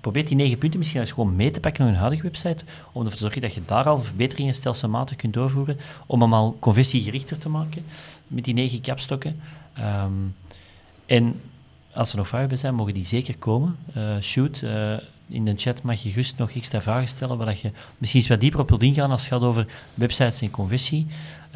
Probeer 0.00 0.24
die 0.24 0.36
negen 0.36 0.58
punten 0.58 0.78
misschien 0.78 1.00
eens 1.00 1.12
gewoon 1.12 1.36
mee 1.36 1.50
te 1.50 1.60
pakken 1.60 1.84
op 1.84 1.90
een 1.90 1.96
huidige 1.96 2.22
website, 2.22 2.64
om 2.92 3.00
ervoor 3.00 3.10
te 3.10 3.22
zorgen 3.22 3.40
dat 3.40 3.54
je 3.54 3.62
daar 3.66 3.88
al 3.88 4.02
verbeteringen 4.02 4.54
stelselmatig 4.54 5.16
kunt 5.16 5.34
doorvoeren, 5.34 5.78
om 6.06 6.20
hem 6.20 6.34
al 6.34 6.56
conversiegerichter 6.60 7.38
te 7.38 7.48
maken 7.48 7.84
met 8.26 8.44
die 8.44 8.54
negen 8.54 8.80
kapstokken. 8.80 9.40
Um, 9.78 10.34
en 11.06 11.40
als 11.92 12.10
er 12.10 12.16
nog 12.16 12.28
vragen 12.28 12.48
bij 12.48 12.56
zijn, 12.56 12.74
mogen 12.74 12.94
die 12.94 13.06
zeker 13.06 13.38
komen. 13.38 13.76
Uh, 13.96 14.20
shoot, 14.20 14.60
uh, 14.64 14.96
in 15.30 15.44
de 15.44 15.54
chat 15.56 15.82
mag 15.82 16.02
je 16.02 16.10
gerust 16.10 16.38
nog 16.38 16.50
extra 16.50 16.82
vragen 16.82 17.08
stellen, 17.08 17.36
waar 17.36 17.58
je 17.62 17.70
misschien 17.98 18.20
eens 18.20 18.30
wat 18.30 18.40
dieper 18.40 18.60
op 18.60 18.68
wilt 18.68 18.82
ingaan 18.82 19.10
als 19.10 19.20
het 19.20 19.32
gaat 19.32 19.42
over 19.42 19.66
websites 19.94 20.40
en 20.40 20.50
conversie. 20.50 21.06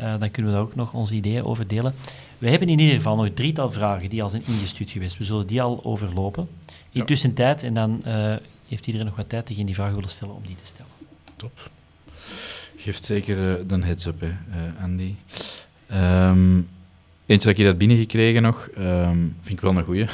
Uh, 0.01 0.19
dan 0.19 0.31
kunnen 0.31 0.53
we 0.53 0.57
daar 0.57 0.67
ook 0.67 0.75
nog 0.75 0.93
onze 0.93 1.15
ideeën 1.15 1.45
over 1.45 1.67
delen. 1.67 1.95
We 2.39 2.51
hebben 2.51 2.69
in 2.69 2.79
ieder 2.79 2.95
geval 2.95 3.17
nog 3.17 3.29
drietal 3.35 3.71
vragen 3.71 4.09
die 4.09 4.23
al 4.23 4.31
zijn 4.31 4.43
ingestuurd 4.47 4.91
geweest. 4.91 5.19
We 5.19 5.25
zullen 5.25 5.47
die 5.47 5.63
al 5.63 5.85
overlopen. 5.85 6.49
Intussen 6.91 7.29
ja. 7.29 7.35
tijd, 7.35 7.63
en 7.63 7.75
dan 7.75 8.03
uh, 8.07 8.35
heeft 8.69 8.87
iedereen 8.87 9.07
nog 9.07 9.17
wat 9.17 9.29
tijd 9.29 9.47
tegen 9.47 9.67
die 9.67 9.75
vragen 9.75 9.95
willen 9.95 10.11
stellen 10.11 10.35
om 10.35 10.43
die 10.47 10.57
te 10.57 10.67
stellen. 10.67 10.91
Top. 11.37 11.71
Geeft 12.77 13.05
zeker 13.05 13.61
uh, 13.61 13.69
de 13.69 13.85
heads-up, 13.85 14.21
hè, 14.21 14.27
uh, 14.29 14.83
Andy. 14.83 15.15
Um, 15.93 16.69
eentje 17.27 17.49
dat 17.49 17.59
ik 17.59 17.65
hier 17.65 17.77
binnengekregen 17.77 18.43
nog, 18.43 18.69
um, 18.79 19.37
vind 19.43 19.59
ik 19.59 19.61
wel 19.61 19.77
een 19.77 19.85
goeie. 19.85 20.07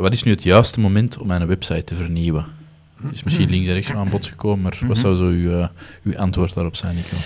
wat 0.00 0.12
is 0.12 0.22
nu 0.22 0.30
het 0.30 0.42
juiste 0.42 0.80
moment 0.80 1.18
om 1.18 1.26
mijn 1.26 1.46
website 1.46 1.84
te 1.84 1.94
vernieuwen? 1.94 2.57
Het 3.02 3.12
is 3.12 3.22
misschien 3.22 3.50
links 3.50 3.66
en 3.66 3.74
rechts 3.74 3.92
aan 3.92 4.08
bod 4.08 4.26
gekomen, 4.26 4.60
maar 4.62 4.78
wat 4.80 4.96
mhm. 4.96 5.00
zou 5.00 5.16
zo 5.16 5.24
uw, 5.24 5.68
uw 6.02 6.18
antwoord 6.18 6.54
daarop 6.54 6.76
zijn, 6.76 6.94
Nico? 6.94 7.16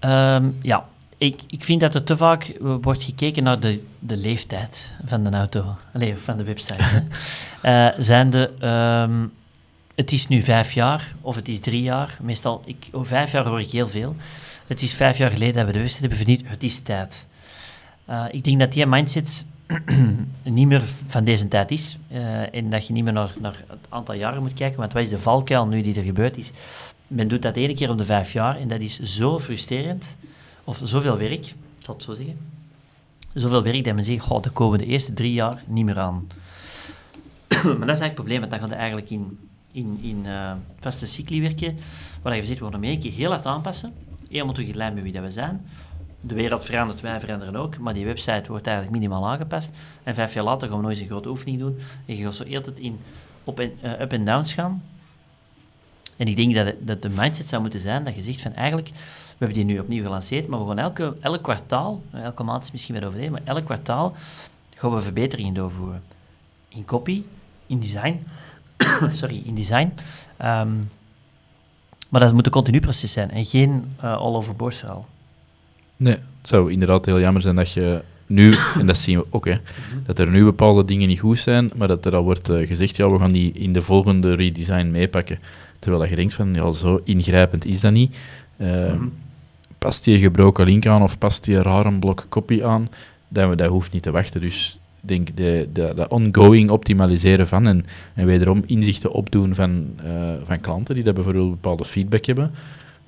Um, 0.00 0.56
ja, 0.62 0.88
ik, 1.16 1.40
ik 1.46 1.64
vind 1.64 1.80
dat 1.80 1.94
er 1.94 2.04
te 2.04 2.16
vaak 2.16 2.56
wordt 2.60 3.04
gekeken 3.04 3.42
naar 3.42 3.60
de, 3.60 3.84
de 3.98 4.16
leeftijd 4.16 4.94
van 5.04 5.24
de 5.24 5.30
auto, 5.30 5.76
Allee, 5.92 6.16
van 6.16 6.36
de 6.36 6.44
website. 6.44 7.04
uh, 7.64 7.88
zijn 8.08 8.30
de, 8.30 8.50
um, 9.08 9.32
het 9.94 10.12
is 10.12 10.28
nu 10.28 10.40
vijf 10.40 10.72
jaar 10.72 11.14
of 11.20 11.34
het 11.34 11.48
is 11.48 11.60
drie 11.60 11.82
jaar. 11.82 12.18
Meestal, 12.20 12.62
ik, 12.64 12.88
oh, 12.92 13.04
vijf 13.04 13.32
jaar 13.32 13.46
hoor 13.46 13.60
ik 13.60 13.70
heel 13.70 13.88
veel. 13.88 14.16
Het 14.66 14.82
is 14.82 14.94
vijf 14.94 15.18
jaar 15.18 15.30
geleden 15.30 15.54
dat 15.54 15.66
we 15.66 15.72
de 15.72 15.78
website 15.78 16.00
hebben 16.00 16.18
vernieuwd. 16.18 16.42
Het 16.44 16.62
is 16.62 16.78
tijd. 16.78 17.26
Uh, 18.10 18.24
ik 18.30 18.44
denk 18.44 18.58
dat 18.58 18.72
die 18.72 18.86
mindset 18.86 19.46
niet 20.42 20.66
meer 20.66 20.82
van 21.06 21.24
deze 21.24 21.48
tijd 21.48 21.70
is. 21.70 21.98
Uh, 22.12 22.54
en 22.54 22.70
dat 22.70 22.86
je 22.86 22.92
niet 22.92 23.04
meer 23.04 23.12
naar, 23.12 23.34
naar 23.40 23.64
het 23.66 23.86
aantal 23.88 24.14
jaren 24.14 24.42
moet 24.42 24.54
kijken. 24.54 24.78
Want 24.78 24.92
wat 24.92 25.02
is 25.02 25.08
de 25.08 25.18
valkuil 25.18 25.66
nu 25.66 25.82
die 25.82 25.96
er 25.96 26.02
gebeurd 26.02 26.36
is? 26.36 26.52
Men 27.06 27.28
doet 27.28 27.42
dat 27.42 27.56
één 27.56 27.74
keer 27.74 27.90
om 27.90 27.96
de 27.96 28.04
vijf 28.04 28.32
jaar 28.32 28.56
en 28.56 28.68
dat 28.68 28.80
is 28.80 29.00
zo 29.00 29.38
frustrerend 29.38 30.16
of 30.64 30.80
zoveel 30.84 31.18
werk, 31.18 31.54
het 31.86 32.02
zo 32.02 32.12
zeggen, 32.12 32.36
zoveel 33.34 33.62
werk 33.62 33.84
dat 33.84 33.94
men 33.94 34.04
zegt, 34.04 34.28
oh, 34.28 34.42
de 34.42 34.50
komende 34.50 34.84
eerste 34.84 35.12
drie 35.12 35.32
jaar 35.32 35.62
niet 35.66 35.84
meer 35.84 35.98
aan. 35.98 36.26
maar 37.48 37.62
dat 37.62 37.64
is 37.64 37.76
eigenlijk 37.76 38.02
het 38.02 38.14
probleem, 38.14 38.40
want 38.40 38.50
dan 38.50 38.60
gaat 38.60 38.70
eigenlijk 38.70 39.10
in, 39.10 39.38
in, 39.72 39.98
in 40.02 40.22
uh, 40.26 40.52
vaste 40.80 41.06
cycli 41.06 41.40
werken, 41.40 41.76
waar 42.22 42.36
je 42.36 42.46
zegt, 42.46 42.58
we 42.58 42.64
gaan 42.64 42.72
hem 42.72 42.84
één 42.84 43.00
keer 43.00 43.12
heel 43.12 43.30
hard 43.30 43.46
aanpassen, 43.46 43.92
helemaal 44.28 44.54
terug 44.54 44.68
in 44.68 44.76
lijn 44.76 44.94
met 44.94 45.02
wie 45.02 45.12
dat 45.12 45.22
we 45.22 45.30
zijn. 45.30 45.66
De 46.24 46.34
wereld 46.34 46.64
verandert, 46.64 47.00
wij 47.00 47.20
veranderen 47.20 47.56
ook, 47.56 47.78
maar 47.78 47.94
die 47.94 48.04
website 48.04 48.44
wordt 48.48 48.66
eigenlijk 48.66 48.96
minimaal 48.96 49.28
aangepast. 49.28 49.72
En 50.02 50.14
vijf 50.14 50.34
jaar 50.34 50.44
later 50.44 50.68
gaan 50.68 50.76
we 50.76 50.82
nog 50.82 50.90
eens 50.90 51.00
een 51.00 51.06
grote 51.06 51.28
oefening 51.28 51.58
doen. 51.58 51.78
En 52.06 52.16
je 52.16 52.24
gaat 52.24 52.34
zo 52.34 52.44
eerder 52.44 52.72
in 52.76 53.00
op 53.44 53.60
en, 53.60 53.72
uh, 53.84 54.00
up 54.00 54.12
en 54.12 54.24
downs 54.24 54.52
gaan. 54.52 54.82
En 56.16 56.26
ik 56.26 56.36
denk 56.36 56.54
dat, 56.54 56.74
dat 56.78 57.02
de 57.02 57.08
mindset 57.08 57.48
zou 57.48 57.62
moeten 57.62 57.80
zijn 57.80 58.04
dat 58.04 58.14
je 58.14 58.22
zegt 58.22 58.40
van 58.40 58.54
eigenlijk, 58.54 58.88
we 58.88 58.94
hebben 59.38 59.56
die 59.56 59.64
nu 59.64 59.78
opnieuw 59.78 60.02
gelanceerd, 60.02 60.46
maar 60.46 60.60
we 60.60 60.66
gaan 60.66 60.78
elke, 60.78 61.16
elk 61.20 61.42
kwartaal, 61.42 62.02
elke 62.12 62.42
maand 62.42 62.62
is 62.62 62.70
misschien 62.70 62.94
weer 62.94 63.04
overdreven, 63.04 63.32
maar 63.32 63.54
elk 63.54 63.64
kwartaal 63.64 64.14
gaan 64.74 64.94
we 64.94 65.00
verbeteringen 65.00 65.54
doorvoeren. 65.54 66.02
In 66.68 66.84
copy, 66.84 67.22
in 67.66 67.80
design, 67.80 68.26
sorry, 69.20 69.42
in 69.44 69.54
design. 69.54 69.92
Um, 70.42 70.90
maar 72.08 72.20
dat 72.20 72.32
moet 72.32 72.46
een 72.46 72.52
continu 72.52 72.80
proces 72.80 73.12
zijn 73.12 73.30
en 73.30 73.44
geen 73.44 73.96
uh, 74.04 74.16
all-overboard 74.16 74.74
verhaal. 74.74 75.06
Nee, 75.96 76.14
het 76.14 76.48
zou 76.48 76.72
inderdaad 76.72 77.06
heel 77.06 77.20
jammer 77.20 77.42
zijn 77.42 77.56
dat 77.56 77.72
je 77.72 78.02
nu, 78.26 78.52
en 78.78 78.86
dat 78.86 78.96
zien 78.96 79.18
we 79.18 79.26
ook, 79.30 79.44
hè, 79.44 79.56
dat 80.06 80.18
er 80.18 80.30
nu 80.30 80.44
bepaalde 80.44 80.84
dingen 80.84 81.08
niet 81.08 81.20
goed 81.20 81.38
zijn, 81.38 81.70
maar 81.76 81.88
dat 81.88 82.04
er 82.04 82.14
al 82.14 82.24
wordt 82.24 82.50
uh, 82.50 82.66
gezegd, 82.66 82.96
ja, 82.96 83.06
we 83.06 83.18
gaan 83.18 83.32
die 83.32 83.52
in 83.52 83.72
de 83.72 83.82
volgende 83.82 84.34
redesign 84.34 84.90
meepakken. 84.90 85.38
Terwijl 85.78 86.02
dat 86.02 86.10
je 86.10 86.16
denkt 86.16 86.34
van, 86.34 86.54
ja, 86.54 86.72
zo 86.72 87.00
ingrijpend 87.04 87.64
is 87.64 87.80
dat 87.80 87.92
niet. 87.92 88.16
Uh, 88.56 88.92
past 89.78 90.04
die 90.04 90.18
gebroken 90.18 90.64
link 90.64 90.86
aan 90.86 91.02
of 91.02 91.18
past 91.18 91.44
die 91.44 91.62
rare 91.62 91.98
blok 91.98 92.26
kopie 92.28 92.66
aan? 92.66 92.88
dat, 93.32 93.58
dat 93.58 93.68
hoeft 93.68 93.92
niet 93.92 94.02
te 94.02 94.10
wachten. 94.10 94.40
Dus 94.40 94.78
ik 95.02 95.08
denk 95.08 95.36
de, 95.36 95.68
de, 95.72 95.92
de 95.94 96.08
ongoing 96.08 96.70
optimaliseren 96.70 97.48
van 97.48 97.66
en, 97.66 97.84
en 98.14 98.26
wederom 98.26 98.62
inzichten 98.66 99.12
opdoen 99.12 99.54
van, 99.54 99.86
eh, 100.04 100.32
van 100.44 100.60
klanten 100.60 100.94
die 100.94 101.04
dat 101.04 101.14
bijvoorbeeld 101.14 101.50
bepaalde 101.50 101.84
feedback 101.84 102.24
hebben, 102.24 102.50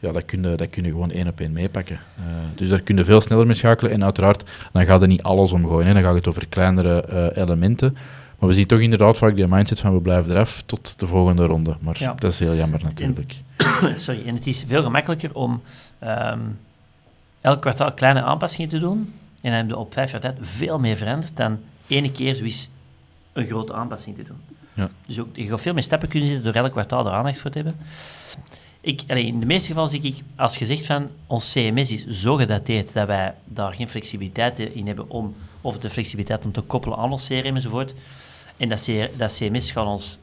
ja, 0.04 0.12
dat 0.12 0.24
kun 0.24 0.42
je, 0.42 0.56
dat 0.56 0.70
kun 0.70 0.84
je 0.84 0.90
gewoon 0.90 1.10
één 1.10 1.28
op 1.28 1.40
één 1.40 1.52
meepakken. 1.52 2.00
Uh, 2.18 2.24
dus 2.54 2.68
daar 2.68 2.80
kun 2.80 2.96
je 2.96 3.04
veel 3.04 3.20
sneller 3.20 3.46
mee 3.46 3.54
schakelen 3.54 3.92
en 3.92 4.04
uiteraard, 4.04 4.44
dan 4.72 4.84
gaat 4.84 5.02
er 5.02 5.08
niet 5.08 5.22
alles 5.22 5.52
omgooien. 5.52 5.86
Hè. 5.86 5.94
Dan 5.94 6.02
gaat 6.02 6.14
het 6.14 6.28
over 6.28 6.46
kleinere 6.46 7.04
uh, 7.10 7.42
elementen. 7.42 7.96
Maar 8.38 8.48
we 8.48 8.54
zien 8.54 8.66
toch 8.66 8.80
inderdaad 8.80 9.16
vaak 9.16 9.36
die 9.36 9.46
mindset 9.46 9.80
van 9.80 9.94
we 9.94 10.00
blijven 10.00 10.30
eraf 10.30 10.62
tot 10.66 11.00
de 11.00 11.06
volgende 11.06 11.44
ronde. 11.44 11.76
Maar 11.80 11.96
ja. 11.98 12.14
dat 12.18 12.32
is 12.32 12.38
heel 12.38 12.54
jammer 12.54 12.82
natuurlijk. 12.82 13.34
En, 13.56 14.00
sorry, 14.06 14.26
en 14.26 14.34
het 14.34 14.46
is 14.46 14.64
veel 14.66 14.82
gemakkelijker 14.82 15.34
om 15.34 15.62
um, 16.04 16.58
elk 17.40 17.60
kwartaal 17.60 17.92
kleine 17.92 18.22
aanpassingen 18.22 18.70
te 18.70 18.78
doen. 18.78 19.12
En 19.40 19.50
dan 19.50 19.52
heb 19.52 19.68
je 19.68 19.76
op 19.76 19.92
vijf 19.92 20.10
jaar 20.10 20.20
tijd 20.20 20.36
veel 20.40 20.78
meer 20.78 20.96
veranderd 20.96 21.36
dan 21.36 21.58
ene 21.86 22.12
keer 22.12 22.34
zoiets 22.34 22.68
een 23.32 23.46
grote 23.46 23.74
aanpassing 23.74 24.16
te 24.16 24.22
doen. 24.22 24.38
Ja. 24.74 24.88
Dus 25.06 25.20
ook, 25.20 25.36
je 25.36 25.46
gaat 25.46 25.60
veel 25.60 25.72
meer 25.72 25.82
stappen 25.82 26.08
kunnen 26.08 26.28
zetten 26.28 26.52
door 26.52 26.62
elk 26.62 26.72
kwartaal 26.72 27.06
er 27.06 27.12
aandacht 27.12 27.38
voor 27.38 27.50
te 27.50 27.58
hebben. 27.58 27.76
Ik, 28.84 29.02
in 29.02 29.40
de 29.40 29.46
meeste 29.46 29.68
gevallen 29.68 29.90
zie 29.90 30.02
ik, 30.02 30.16
als 30.36 30.56
je 30.56 30.66
zegt 30.66 30.86
van 30.86 31.08
ons 31.26 31.52
CMS 31.52 31.92
is 31.92 32.06
zo 32.06 32.36
gedateerd 32.36 32.92
dat 32.92 33.06
wij 33.06 33.34
daar 33.44 33.72
geen 33.72 33.88
flexibiliteit 33.88 34.58
in 34.58 34.86
hebben 34.86 35.10
om, 35.10 35.34
of 35.60 35.78
de 35.78 35.90
flexibiliteit 35.90 36.44
om 36.44 36.52
te 36.52 36.60
koppelen 36.60 36.98
aan 36.98 37.12
ons 37.12 37.26
CRM 37.26 37.54
enzovoort, 37.54 37.94
en 38.56 38.68
dat, 38.68 38.90
dat 39.16 39.36
CMS 39.36 39.70
gaat 39.70 39.86
ons 39.86 40.18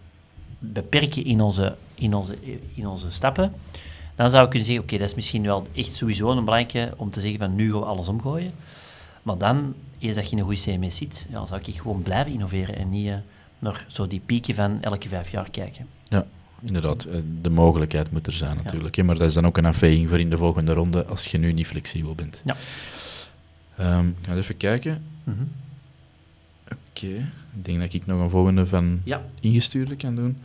beperken 0.60 1.26
in 1.26 1.42
onze, 1.42 1.76
in, 1.96 2.14
onze, 2.14 2.38
in 2.76 2.88
onze 2.88 3.12
stappen, 3.12 3.54
dan 4.16 4.30
zou 4.30 4.44
ik 4.44 4.50
kunnen 4.50 4.68
zeggen, 4.68 4.86
oké, 4.86 4.98
dat 4.98 5.10
is 5.10 5.16
misschien 5.16 5.44
wel 5.44 5.68
echt 5.76 5.94
sowieso 5.94 6.30
een 6.30 6.46
belangrijke 6.46 6.94
om 6.98 7.12
te 7.12 7.20
zeggen 7.20 7.40
van 7.40 7.56
nu 7.56 7.72
gaan 7.72 7.80
we 7.80 7.86
alles 7.86 8.08
omgooien. 8.08 8.54
Maar 9.24 9.38
dan, 9.38 9.74
eens 10.00 10.16
dat 10.16 10.30
je 10.30 10.36
een 10.36 10.44
goede 10.44 10.62
CMS 10.62 10.96
zit, 10.96 11.26
ja, 11.30 11.46
zou 11.46 11.62
ik 11.66 11.76
gewoon 11.76 12.02
blijven 12.02 12.34
innoveren 12.34 12.76
en 12.76 12.90
niet 12.90 13.08
uh, 13.08 13.16
naar 13.60 13.86
zo 13.88 14.08
die 14.08 14.22
pieken 14.26 14.56
van 14.56 14.82
elke 14.82 15.08
vijf 15.08 15.32
jaar 15.32 15.50
kijken. 15.50 15.88
Ja, 16.04 16.26
inderdaad. 16.62 17.04
Eh, 17.04 17.20
de 17.42 17.50
mogelijkheid 17.50 18.12
moet 18.12 18.28
er 18.28 18.34
zijn 18.34 18.58
natuurlijk. 18.64 18.96
Ja. 18.96 19.04
Maar 19.04 19.18
dat 19.18 19.28
is 19.28 19.34
dan 19.34 19.46
ook 19.46 19.58
een 19.58 19.66
afweging 19.66 20.10
voor 20.10 20.20
in 20.20 20.30
de 20.30 20.38
volgende 20.38 20.74
ronde 20.74 21.06
als 21.06 21.26
je 21.26 21.38
nu 21.38 21.54
niet 21.54 21.68
flexibel 21.68 22.16
bent. 22.16 22.44
Ja. 22.46 22.56
Um, 23.98 24.08
ik 24.08 24.28
ga 24.28 24.36
even 24.36 24.58
kijken. 24.58 25.02
Mm 25.24 25.34
-hmm. 25.34 25.52
Oké, 26.66 27.06
okay. 27.06 27.26
ik 27.56 27.66
denk 27.66 27.80
dat 27.80 27.94
ik 27.94 28.06
nog 28.06 28.22
een 28.22 28.30
volgende 28.30 28.66
van 28.66 29.00
ja. 29.04 29.22
ingestuurde 29.40 29.96
kan 29.96 30.16
doen. 30.16 30.38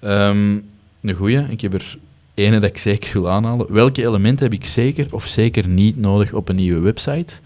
Um, 0.00 0.68
een 1.00 1.14
goeie, 1.14 1.38
ik 1.38 1.60
heb 1.60 1.74
er 1.74 1.98
ene 2.34 2.60
dat 2.60 2.70
ik 2.70 2.78
zeker 2.78 3.12
wil 3.12 3.30
aanhalen. 3.30 3.72
Welke 3.72 4.06
elementen 4.06 4.44
heb 4.44 4.54
ik 4.54 4.64
zeker 4.64 5.14
of 5.14 5.26
zeker 5.26 5.68
niet 5.68 5.96
nodig 5.96 6.32
op 6.32 6.48
een 6.48 6.56
nieuwe 6.56 6.80
website? 6.80 7.40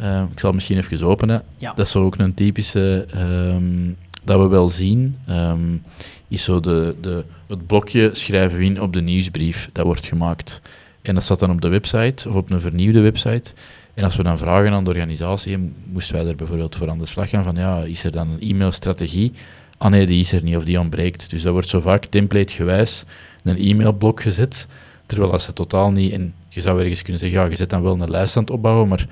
Uh, 0.00 0.24
ik 0.32 0.40
zal 0.40 0.52
misschien 0.52 0.76
even 0.76 1.06
openen. 1.06 1.42
Ja. 1.58 1.72
Dat 1.74 1.86
is 1.86 1.96
ook 1.96 2.16
een 2.18 2.34
typische 2.34 3.06
um, 3.16 3.96
dat 4.24 4.40
we 4.40 4.48
wel 4.48 4.68
zien. 4.68 5.18
Um, 5.28 5.82
is 6.28 6.44
zo 6.44 6.60
de, 6.60 6.96
de, 7.00 7.24
het 7.46 7.66
blokje 7.66 8.10
schrijven 8.12 8.58
we 8.58 8.64
in 8.64 8.80
op 8.80 8.92
de 8.92 9.02
nieuwsbrief. 9.02 9.70
Dat 9.72 9.84
wordt 9.84 10.06
gemaakt. 10.06 10.62
En 11.02 11.14
dat 11.14 11.22
staat 11.22 11.38
dan 11.38 11.50
op 11.50 11.60
de 11.60 11.68
website 11.68 12.28
of 12.28 12.34
op 12.34 12.50
een 12.50 12.60
vernieuwde 12.60 13.00
website. 13.00 13.52
En 13.94 14.04
als 14.04 14.16
we 14.16 14.22
dan 14.22 14.38
vragen 14.38 14.72
aan 14.72 14.84
de 14.84 14.90
organisatie, 14.90 15.72
moesten 15.84 16.14
wij 16.14 16.26
er 16.26 16.36
bijvoorbeeld 16.36 16.76
voor 16.76 16.90
aan 16.90 16.98
de 16.98 17.06
slag 17.06 17.28
gaan 17.28 17.44
van 17.44 17.56
ja, 17.56 17.82
is 17.82 18.04
er 18.04 18.12
dan 18.12 18.28
een 18.28 18.50
e-mailstrategie? 18.50 19.32
Ah 19.78 19.90
nee, 19.90 20.06
die 20.06 20.20
is 20.20 20.32
er 20.32 20.42
niet 20.42 20.56
of 20.56 20.64
die 20.64 20.80
ontbreekt. 20.80 21.30
Dus 21.30 21.42
dat 21.42 21.52
wordt 21.52 21.68
zo 21.68 21.80
vaak 21.80 22.04
templategewijs 22.04 23.04
een 23.42 23.58
e-mailblok 23.58 24.20
gezet, 24.22 24.68
terwijl 25.06 25.32
als 25.32 25.44
ze 25.44 25.52
totaal 25.52 25.90
niet... 25.90 26.12
En 26.12 26.34
je 26.48 26.60
zou 26.60 26.80
ergens 26.80 27.02
kunnen 27.02 27.20
zeggen, 27.20 27.40
ja, 27.40 27.46
je 27.46 27.56
zet 27.56 27.70
dan 27.70 27.82
wel 27.82 28.00
een 28.00 28.10
lijst 28.10 28.36
aan 28.36 28.42
het 28.42 28.52
opbouwen, 28.52 28.88
maar 28.88 29.06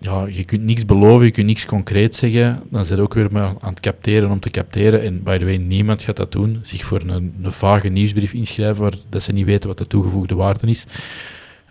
ja, 0.00 0.26
je 0.26 0.44
kunt 0.44 0.62
niks 0.62 0.86
beloven, 0.86 1.26
je 1.26 1.32
kunt 1.32 1.46
niks 1.46 1.66
concreet 1.66 2.14
zeggen. 2.14 2.62
Dan 2.70 2.84
zit 2.84 2.98
ook 2.98 3.14
weer 3.14 3.32
maar 3.32 3.54
aan 3.60 3.70
het 3.70 3.80
capteren 3.80 4.30
om 4.30 4.40
te 4.40 4.50
capteren. 4.50 5.02
En 5.02 5.22
by 5.22 5.38
the 5.38 5.44
way, 5.44 5.56
niemand 5.56 6.02
gaat 6.02 6.16
dat 6.16 6.32
doen. 6.32 6.58
Zich 6.62 6.84
voor 6.84 7.00
een, 7.06 7.34
een 7.42 7.52
vage 7.52 7.88
nieuwsbrief 7.88 8.32
inschrijven 8.32 8.82
waar 8.82 8.94
dat 9.08 9.22
ze 9.22 9.32
niet 9.32 9.46
weten 9.46 9.68
wat 9.68 9.78
de 9.78 9.86
toegevoegde 9.86 10.34
waarde 10.34 10.66
is. 10.66 10.86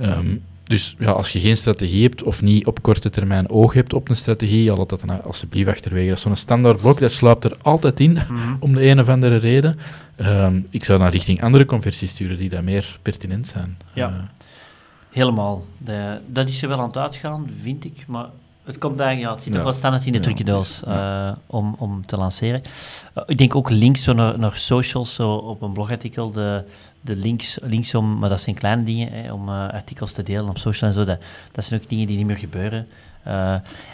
Um, 0.01 0.41
dus 0.69 0.95
ja, 0.99 1.11
als 1.11 1.31
je 1.31 1.39
geen 1.39 1.57
strategie 1.57 2.03
hebt 2.03 2.23
of 2.23 2.41
niet 2.41 2.65
op 2.65 2.81
korte 2.81 3.09
termijn 3.09 3.49
oog 3.49 3.73
hebt 3.73 3.93
op 3.93 4.09
een 4.09 4.15
strategie, 4.15 4.63
ja, 4.63 4.75
laat 4.75 4.89
dat 4.89 5.03
dan 5.05 5.23
alsjeblieft 5.23 5.69
achterwege. 5.69 6.07
Dat 6.07 6.17
is 6.17 6.23
zo'n 6.23 6.35
standaard 6.35 6.81
blok, 6.81 6.99
dat 6.99 7.11
sluipt 7.11 7.43
er 7.43 7.57
altijd 7.61 7.99
in, 7.99 8.11
mm 8.11 8.57
om 8.65 8.73
de 8.73 8.85
een 8.85 8.99
of 8.99 9.09
andere 9.09 9.35
reden. 9.35 9.79
Um, 10.17 10.65
ik 10.69 10.83
zou 10.83 10.99
dan 10.99 11.07
richting 11.07 11.41
andere 11.41 11.65
conversies 11.65 12.11
sturen 12.11 12.37
die 12.37 12.49
daar 12.49 12.63
meer 12.63 12.99
pertinent 13.01 13.47
zijn. 13.47 13.77
Ja, 13.93 14.09
uh, 14.09 14.15
helemaal. 15.19 15.65
De, 15.77 16.19
dat 16.27 16.47
is 16.47 16.61
er 16.61 16.67
wel 16.67 16.79
aan 16.79 16.87
het 16.87 16.97
uitgaan, 16.97 17.49
vind 17.61 17.85
ik, 17.85 18.03
maar 18.07 18.25
het 18.63 18.77
komt 18.77 18.99
eigenlijk, 18.99 19.29
ja, 19.29 19.35
het 19.35 19.43
zit 19.43 19.53
ja. 19.53 19.63
wel 19.63 19.73
standaard 19.73 20.05
in 20.05 20.11
de 20.11 20.19
trucendoos 20.19 20.81
ja. 20.85 21.27
uh, 21.27 21.35
om, 21.45 21.75
om 21.77 22.05
te 22.05 22.17
lanceren. 22.17 22.61
Uh, 23.17 23.23
ik 23.25 23.37
denk 23.37 23.55
ook 23.55 23.69
links 23.69 24.03
zo 24.03 24.13
naar, 24.13 24.39
naar 24.39 24.55
socials, 24.55 25.13
zo 25.13 25.33
op 25.33 25.61
een 25.61 25.73
blogartikel, 25.73 26.31
de 26.31 26.63
de 27.01 27.15
links, 27.15 27.57
linksom, 27.61 28.17
maar 28.17 28.29
dat 28.29 28.41
zijn 28.41 28.55
kleine 28.55 28.83
dingen, 28.83 29.11
hè, 29.11 29.33
om 29.33 29.49
uh, 29.49 29.69
artikels 29.69 30.11
te 30.11 30.23
delen 30.23 30.49
op 30.49 30.57
social 30.57 30.89
en 30.89 30.95
zo, 30.95 31.03
dat, 31.03 31.19
dat 31.51 31.63
zijn 31.63 31.81
ook 31.81 31.89
dingen 31.89 32.07
die 32.07 32.17
niet 32.17 32.25
meer 32.25 32.37
gebeuren. 32.37 32.87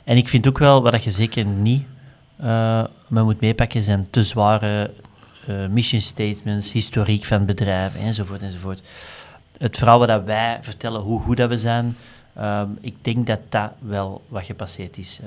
En 0.03 0.17
ik 0.17 0.27
vind 0.27 0.47
ook 0.47 0.57
wel, 0.57 0.81
wat 0.81 1.03
je 1.03 1.11
zeker 1.11 1.45
niet 1.45 1.83
uh, 2.43 2.83
moet 3.07 3.41
meepakken, 3.41 3.81
zijn 3.81 4.07
te 4.09 4.23
zware 4.23 4.91
mission 5.69 6.01
statements, 6.01 6.71
historiek 6.71 7.25
van 7.25 7.45
bedrijven, 7.45 7.99
enzovoort, 7.99 8.41
enzovoort. 8.41 8.81
Het 9.57 9.77
verhaal 9.77 9.99
wat 9.99 10.23
wij 10.23 10.57
vertellen, 10.61 11.01
hoe 11.01 11.21
goed 11.21 11.37
dat 11.37 11.49
we 11.49 11.57
zijn, 11.57 11.97
um, 12.39 12.77
ik 12.81 12.95
denk 13.01 13.27
dat 13.27 13.39
dat 13.49 13.71
wel 13.79 14.23
wat 14.27 14.45
gepasseerd 14.45 14.97
is. 14.97 15.19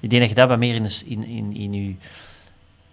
ik 0.00 0.10
denk 0.10 0.20
dat 0.20 0.30
je 0.30 0.36
dat 0.36 0.48
wat 0.48 0.58
meer 0.58 0.74
in, 0.74 0.88
in, 1.06 1.24
in, 1.24 1.56
in 1.56 1.72
je 1.72 1.94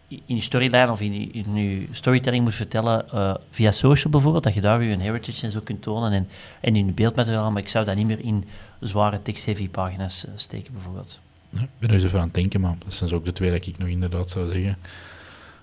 in 0.07 0.35
je 0.35 0.41
storyline 0.41 0.91
of 0.91 1.01
in 1.01 1.13
je, 1.13 1.27
in 1.31 1.55
je 1.55 1.87
storytelling 1.91 2.43
moet 2.43 2.55
vertellen 2.55 3.05
uh, 3.13 3.33
via 3.51 3.71
social 3.71 4.11
bijvoorbeeld, 4.11 4.43
dat 4.43 4.53
je 4.53 4.61
daar 4.61 4.83
je 4.83 4.97
heritage 4.97 5.45
en 5.45 5.51
zo 5.51 5.59
kunt 5.59 5.81
tonen 5.81 6.11
en, 6.11 6.27
en 6.59 6.75
in 6.75 6.85
je 6.85 6.91
beeldmateriaal, 6.91 7.51
maar 7.51 7.61
ik 7.61 7.69
zou 7.69 7.85
dat 7.85 7.95
niet 7.95 8.07
meer 8.07 8.19
in 8.19 8.45
zware 8.79 9.21
text-heavy 9.21 9.69
pagina's 9.69 10.25
uh, 10.25 10.31
steken 10.35 10.73
bijvoorbeeld. 10.73 11.19
Ja, 11.49 11.61
ik 11.61 11.69
ben 11.79 11.89
er 11.89 11.95
eens 11.95 12.03
even 12.03 12.19
aan 12.19 12.25
het 12.25 12.33
denken, 12.33 12.61
maar 12.61 12.75
dat 12.83 12.93
zijn 12.93 13.09
zo 13.09 13.15
ook 13.15 13.25
de 13.25 13.33
twee 13.33 13.51
dat 13.51 13.65
ik 13.65 13.77
nog 13.77 13.87
inderdaad 13.87 14.29
zou 14.29 14.47
zeggen. 14.47 14.77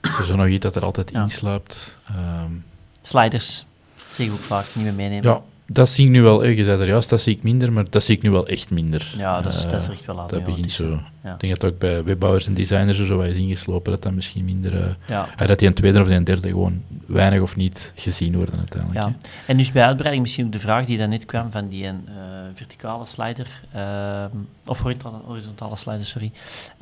Is 0.03 0.19
er 0.19 0.25
zo 0.25 0.37
nog 0.37 0.47
iets 0.47 0.63
dat 0.63 0.77
er 0.77 0.85
altijd 0.85 1.11
ja. 1.11 1.23
inslaapt? 1.23 1.97
Um, 2.11 2.65
Sliders, 3.03 3.65
zeg 4.13 4.27
ik 4.27 4.33
ook 4.33 4.39
vaak, 4.39 4.67
niet 4.75 4.85
meer 4.85 4.95
meenemen. 4.95 5.25
Ja, 5.25 5.43
dat 5.73 5.89
zie 5.89 6.05
ik 6.05 6.11
nu 6.11 6.23
wel, 6.23 6.45
je 6.45 6.65
zei 6.65 6.81
er 6.81 6.89
juist, 6.89 7.11
dat 7.11 7.21
zie 7.21 7.37
ik 7.37 7.43
minder, 7.43 7.73
maar 7.73 7.91
dat 7.91 8.03
zie 8.03 8.17
ik 8.17 8.23
nu 8.23 8.31
wel 8.31 8.47
echt 8.47 8.71
minder. 8.71 9.15
Ja, 9.17 9.41
dat 9.41 9.55
is, 9.55 9.65
uh, 9.65 9.71
dat 9.71 9.83
is 9.83 9.89
echt 9.89 10.07
wel 10.07 10.21
aan. 10.21 10.29
Dat 10.29 10.45
begint 10.45 10.71
zo. 10.71 11.01
Ja. 11.25 11.33
Ik 11.33 11.41
denk 11.41 11.61
dat 11.61 11.73
ook 11.73 11.79
bij 11.79 12.05
webbouwers 12.05 12.47
en 12.47 12.55
designers 12.55 12.99
er 12.99 13.07
zo 13.07 13.17
wat 13.17 13.27
is 13.27 13.37
ingeslopen, 13.37 13.93
dat 13.93 14.03
dat 14.03 14.13
misschien 14.13 14.45
minder... 14.45 14.75
Uh, 14.75 14.89
ja. 15.07 15.29
uh, 15.41 15.47
dat 15.47 15.59
die 15.59 15.69
een 15.69 15.75
tweede 15.75 16.01
of 16.01 16.09
een 16.09 16.25
derde 16.25 16.49
gewoon 16.49 16.83
weinig 17.07 17.41
of 17.41 17.57
niet 17.57 17.93
gezien 17.97 18.37
worden 18.37 18.59
uiteindelijk. 18.59 19.01
Ja. 19.01 19.15
En 19.47 19.57
dus 19.57 19.73
bij 19.73 19.85
uitbreiding 19.85 20.23
misschien 20.23 20.47
ook 20.47 20.53
de 20.53 20.59
vraag 20.59 20.87
die 20.87 20.99
dan 20.99 21.09
net 21.09 21.27
kwam 21.27 21.51
van 21.51 21.69
die 21.69 21.87
een, 21.87 22.09
verticale 22.55 23.07
slider, 23.07 23.47
ehm, 23.73 24.37
of 24.65 24.83
horizontale 25.25 25.77
slider, 25.77 26.07
sorry. 26.07 26.33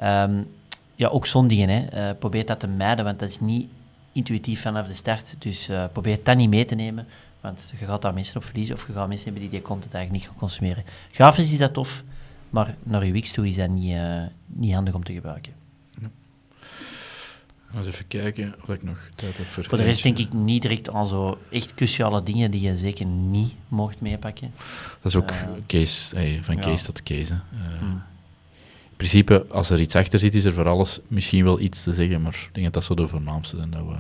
Um, 0.03 0.47
ja, 0.95 1.09
ook 1.09 1.27
zo'n 1.27 1.49
dingen, 1.49 1.69
hè. 1.69 2.15
probeer 2.15 2.47
dat 2.47 2.61
te 2.61 2.67
mijden, 2.67 3.05
want 3.05 3.19
dat 3.19 3.29
is 3.29 3.41
niet 3.41 3.67
intuïtief 4.13 4.61
vanaf 4.61 4.87
de 4.87 4.95
start. 4.95 5.35
Dus 5.39 5.71
probeer 5.93 6.19
dat 6.23 6.37
niet 6.37 6.51
mee 6.51 6.65
te 6.65 6.75
nemen 6.75 7.07
want 7.41 7.73
je 7.79 7.87
gaat 7.87 8.03
daar 8.03 8.15
mensen 8.15 8.37
op 8.37 8.45
verliezen 8.45 8.75
of 8.75 8.87
je 8.87 8.93
gaat 8.93 9.09
mensen 9.09 9.25
hebben 9.25 9.43
die 9.43 9.51
die 9.51 9.69
content 9.69 9.95
eigenlijk 9.95 10.25
niet 10.25 10.33
gaan 10.33 10.41
consumeren. 10.41 10.85
Grafisch 11.11 11.53
is 11.53 11.59
dat 11.59 11.73
tof, 11.73 12.05
maar 12.51 12.75
naar 12.83 13.07
UX 13.07 13.33
toe 13.33 13.49
is 13.49 13.57
dat 13.57 13.69
niet, 13.69 13.95
uh, 13.95 14.23
niet 14.47 14.75
handig 14.75 14.95
om 14.95 15.05
te 15.05 15.13
gebruiken. 15.13 15.53
Ja. 17.73 17.81
even 17.85 18.07
kijken 18.07 18.55
of 18.63 18.69
ik 18.69 18.83
nog 18.83 19.09
tijd 19.15 19.37
heb 19.37 19.47
voor 19.47 19.65
Voor 19.65 19.79
de 19.79 19.85
rest 19.85 20.03
denk 20.03 20.19
ik 20.19 20.33
niet 20.33 20.63
direct 20.63 20.91
aan 20.91 21.07
zo 21.07 21.39
echt 21.51 21.75
cruciale 21.75 22.23
dingen 22.23 22.51
die 22.51 22.61
je 22.61 22.77
zeker 22.77 23.07
niet 23.07 23.55
mocht 23.69 24.01
meepakken. 24.01 24.53
Dat 25.03 25.13
is 25.13 25.17
ook 25.17 25.31
uh, 25.31 25.37
case, 25.67 26.17
hey, 26.17 26.41
van 26.43 26.57
case 26.61 26.71
ja. 26.71 26.85
tot 26.85 27.03
case. 27.03 27.33
Uh, 27.33 27.79
hmm. 27.79 28.03
In 28.99 29.07
principe, 29.07 29.47
als 29.51 29.71
er 29.71 29.81
iets 29.81 29.97
achter 29.97 30.19
zit, 30.19 30.35
is 30.35 30.45
er 30.45 30.53
voor 30.53 30.69
alles 30.69 31.01
misschien 31.09 31.45
wel 31.45 31.61
iets 31.61 31.83
te 31.83 31.93
zeggen, 31.93 32.23
maar 32.23 32.35
ik 32.35 32.49
denk 32.53 32.65
dat 32.65 32.75
dat 32.75 32.85
zo 32.85 32.95
de 32.95 33.09
voornaamste 33.09 33.57
zijn 33.57 33.71
dat 33.71 33.85
we 33.87 33.97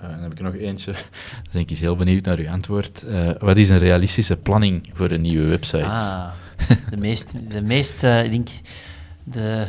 uh, 0.00 0.10
dan 0.10 0.20
heb 0.20 0.32
ik 0.32 0.38
er 0.38 0.44
nog 0.44 0.54
eentje. 0.54 0.92
Dan 1.42 1.52
ben 1.52 1.60
ik 1.60 1.70
eens 1.70 1.80
heel 1.80 1.96
benieuwd 1.96 2.24
naar 2.24 2.38
uw 2.38 2.50
antwoord. 2.50 3.04
Uh, 3.06 3.30
wat 3.38 3.56
is 3.56 3.68
een 3.68 3.78
realistische 3.78 4.36
planning 4.36 4.90
voor 4.92 5.10
een 5.10 5.20
nieuwe 5.20 5.46
website? 5.46 5.84
Ah, 5.84 6.28
de 6.90 6.96
meest, 6.96 7.32
de 7.48 7.60
meest 7.60 8.02
uh, 8.02 8.24
ik 8.24 8.30
denk, 8.30 8.48
de 9.24 9.66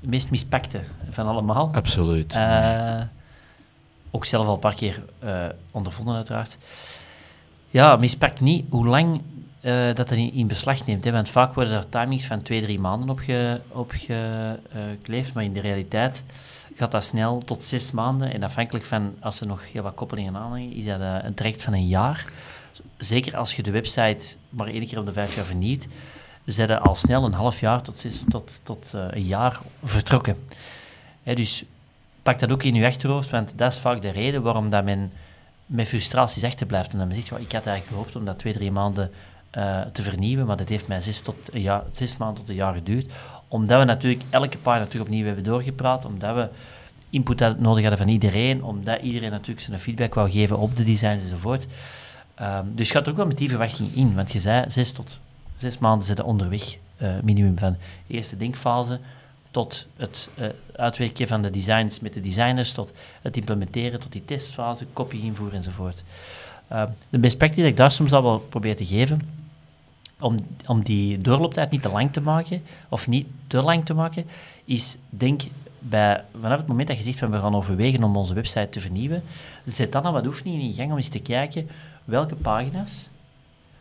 meest 0.00 0.30
mispakte 0.30 0.80
van 1.10 1.26
allemaal. 1.26 1.70
Absoluut. 1.72 2.38
ook 4.10 4.24
zelf 4.24 4.46
al 4.46 4.54
een 4.54 4.60
paar 4.60 4.74
keer 4.74 5.02
ondervonden, 5.70 6.14
uiteraard. 6.14 6.58
Ja, 7.70 7.96
mispakt 7.96 8.40
niet 8.40 8.64
hoe 8.70 8.86
lang 8.86 9.20
dat 9.60 9.96
dat 9.96 10.10
in, 10.10 10.46
beslag 10.46 10.86
neemt. 10.86 11.04
Hè? 11.04 11.12
Want 11.12 11.28
vaak 11.28 11.54
worden 11.54 11.74
er 11.74 11.88
timings 11.88 12.26
van 12.26 12.42
twee, 12.42 12.62
drie 12.62 12.78
maanden 12.78 13.10
opgekleefd, 13.10 13.60
op 13.70 13.92
ge, 15.02 15.30
maar 15.34 15.44
in 15.44 15.52
de 15.52 15.60
realiteit 15.60 16.22
gaat 16.74 16.90
dat 16.90 17.04
snel 17.04 17.38
tot 17.44 17.64
zes 17.64 17.90
maanden. 17.90 18.32
En 18.32 18.42
afhankelijk 18.42 18.84
van, 18.84 19.14
als 19.20 19.40
er 19.40 19.46
nog 19.46 19.72
heel 19.72 19.82
wat 19.82 19.94
koppelingen 19.94 20.36
aanhangen, 20.36 20.72
is 20.72 20.84
dat 20.84 21.00
uh, 21.00 21.16
een 21.22 21.34
traject 21.34 21.62
van 21.62 21.72
een 21.72 21.86
jaar. 21.86 22.32
Zeker 22.98 23.36
als 23.36 23.56
je 23.56 23.62
de 23.62 23.70
website 23.70 24.36
maar 24.48 24.66
één 24.66 24.86
keer 24.86 24.98
op 24.98 25.06
de 25.06 25.12
vijf 25.12 25.34
jaar 25.34 25.44
vernieuwt, 25.44 25.88
zijn 26.44 26.78
al 26.78 26.94
snel 26.94 27.24
een 27.24 27.32
half 27.32 27.60
jaar 27.60 27.82
tot, 27.82 27.98
zes, 27.98 28.24
tot, 28.28 28.60
tot 28.62 28.92
uh, 28.94 29.04
een 29.10 29.26
jaar 29.26 29.60
vertrokken. 29.84 30.36
Hè, 31.22 31.34
dus 31.34 31.64
pak 32.22 32.38
dat 32.38 32.52
ook 32.52 32.62
in 32.62 32.74
je 32.74 32.86
achterhoofd, 32.86 33.30
want 33.30 33.58
dat 33.58 33.72
is 33.72 33.78
vaak 33.78 34.02
de 34.02 34.10
reden 34.10 34.42
waarom 34.42 34.70
dat 34.70 34.84
men 34.84 35.12
met 35.66 35.88
frustraties 35.88 36.44
achterblijft. 36.44 36.92
En 36.92 36.98
dan 36.98 37.12
zegt, 37.12 37.30
ik 37.30 37.52
had 37.52 37.66
eigenlijk 37.66 37.86
gehoopt 37.86 38.16
om 38.16 38.24
dat 38.24 38.38
twee, 38.38 38.52
drie 38.52 38.70
maanden 38.70 39.10
uh, 39.58 39.80
te 39.80 40.02
vernieuwen, 40.02 40.46
maar 40.46 40.56
dat 40.56 40.68
heeft 40.68 40.86
mij 40.86 41.00
zes, 41.00 41.20
tot 41.20 41.36
een 41.52 41.80
zes 41.90 42.16
maanden 42.16 42.38
tot 42.38 42.48
een 42.48 42.54
jaar 42.54 42.74
geduurd. 42.74 43.12
Omdat 43.48 43.78
we 43.78 43.84
natuurlijk 43.84 44.22
elke 44.30 44.58
paar 44.58 44.78
natuurlijk 44.78 45.10
opnieuw 45.10 45.26
hebben 45.26 45.44
doorgepraat, 45.44 46.04
omdat 46.04 46.34
we 46.34 46.48
input 47.10 47.58
nodig 47.58 47.80
hadden 47.80 47.98
van 47.98 48.08
iedereen, 48.08 48.64
omdat 48.64 49.02
iedereen 49.02 49.30
natuurlijk 49.30 49.60
zijn 49.60 49.78
feedback 49.78 50.14
wou 50.14 50.30
geven 50.30 50.58
op 50.58 50.76
de 50.76 50.84
designs 50.84 51.22
enzovoort. 51.22 51.66
Um, 52.42 52.72
dus 52.74 52.90
gaat 52.90 53.04
er 53.04 53.10
ook 53.10 53.16
wel 53.16 53.26
met 53.26 53.38
die 53.38 53.48
verwachting 53.48 53.96
in, 53.96 54.14
want 54.14 54.32
je 54.32 54.40
zei 54.40 54.70
zes 54.70 54.92
tot 54.92 55.20
zes 55.56 55.78
maanden 55.78 56.06
zitten 56.06 56.24
onderweg, 56.24 56.76
uh, 57.02 57.08
minimum 57.22 57.58
van 57.58 57.76
de 58.06 58.14
eerste 58.14 58.36
denkfase 58.36 59.00
tot 59.50 59.86
het 59.96 60.30
uh, 60.38 60.46
uitwerken 60.76 61.28
van 61.28 61.42
de 61.42 61.50
designs 61.50 62.00
met 62.00 62.14
de 62.14 62.20
designers, 62.20 62.72
tot 62.72 62.92
het 63.22 63.36
implementeren, 63.36 64.00
tot 64.00 64.12
die 64.12 64.24
testfase, 64.24 64.86
kopie 64.92 65.22
invoeren 65.22 65.56
enzovoort. 65.56 66.04
Uh, 66.72 66.82
de 67.08 67.18
best 67.18 67.36
practice 67.36 67.62
dat 67.62 67.70
ik 67.70 67.76
daar 67.76 67.90
soms 67.90 68.12
al 68.12 68.22
wel 68.22 68.38
probeer 68.38 68.76
te 68.76 68.86
geven, 68.86 69.20
om, 70.20 70.46
om 70.66 70.82
die 70.82 71.18
doorlooptijd 71.18 71.70
niet 71.70 71.82
te 71.82 71.88
lang 71.88 72.12
te 72.12 72.20
maken, 72.20 72.62
of 72.88 73.08
niet 73.08 73.26
te 73.46 73.62
lang 73.62 73.84
te 73.84 73.94
maken, 73.94 74.26
is 74.64 74.96
denk 75.08 75.42
bij, 75.78 76.24
vanaf 76.40 76.58
het 76.58 76.66
moment 76.66 76.88
dat 76.88 76.96
je 76.96 77.02
zegt 77.02 77.18
van 77.18 77.30
we 77.30 77.38
gaan 77.38 77.54
overwegen 77.54 78.02
om 78.02 78.16
onze 78.16 78.34
website 78.34 78.68
te 78.68 78.80
vernieuwen, 78.80 79.22
zet 79.64 79.92
dan 79.92 80.02
al 80.02 80.12
wat 80.12 80.26
oefeningen 80.26 80.60
in 80.60 80.72
gang 80.72 80.90
om 80.90 80.96
eens 80.96 81.08
te 81.08 81.18
kijken 81.18 81.68
welke 82.04 82.34
pagina's 82.34 83.08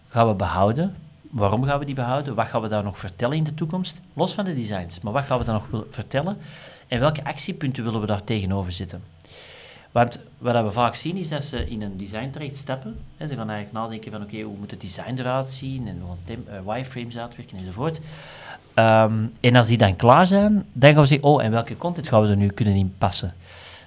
gaan 0.10 0.28
we 0.28 0.34
behouden, 0.34 0.96
waarom 1.30 1.64
gaan 1.64 1.80
we 1.80 1.86
die 1.86 1.96
behouden, 1.96 2.36
wat 2.36 2.48
gaan 2.48 2.62
we 2.62 2.68
daar 2.68 2.84
nog 2.84 3.00
vertellen 3.00 3.38
in 3.38 3.44
de 3.44 3.54
toekomst, 3.54 4.02
los 4.14 4.34
van 4.34 4.46
de 4.46 4.56
designs, 4.56 5.02
maar 5.02 5.14
wat 5.14 5.24
gaan 5.24 5.40
we 5.40 5.44
daar 5.44 5.62
nog 5.72 5.84
vertellen? 5.92 6.38
En 6.88 7.00
welke 7.00 7.24
actiepunten 7.24 7.84
willen 7.84 8.02
we 8.02 8.08
daar 8.08 8.24
tegenover 8.24 8.72
zetten. 8.72 9.04
Want 9.92 10.20
wat 10.38 10.64
we 10.64 10.72
vaak 10.72 10.96
zien 10.96 11.18
is 11.18 11.30
dat 11.30 11.44
ze 11.44 11.70
in 11.70 11.82
een 11.82 11.98
design 11.98 12.30
terecht 12.30 12.58
stappen. 12.58 12.98
Hè, 13.18 13.28
ze 13.28 13.36
gaan 13.36 13.50
eigenlijk 13.50 13.80
nadenken 13.80 14.12
van 14.12 14.22
oké, 14.22 14.42
hoe 14.42 14.58
moet 14.58 14.72
het 14.72 14.82
design 14.82 15.16
eruit 15.18 15.52
zien 15.52 15.88
en 15.88 16.02
hoe 16.02 16.16
uh, 16.28 16.74
wireframes 16.74 17.18
uitwerken 17.18 17.58
enzovoort. 17.58 18.00
Um, 18.76 19.34
en 19.40 19.56
als 19.56 19.68
die 19.68 19.78
dan 19.78 19.96
klaar 19.96 20.28
zijn, 20.28 20.66
dan 20.74 20.92
gaan 20.94 21.02
we 21.02 21.08
zeggen, 21.08 21.28
oh, 21.28 21.44
en 21.44 21.52
welke 21.52 21.78
content 21.78 22.08
gaan 22.08 22.22
we 22.22 22.28
er 22.28 22.38
nu 22.38 22.48
kunnen 22.48 22.76
inpassen? 22.76 23.34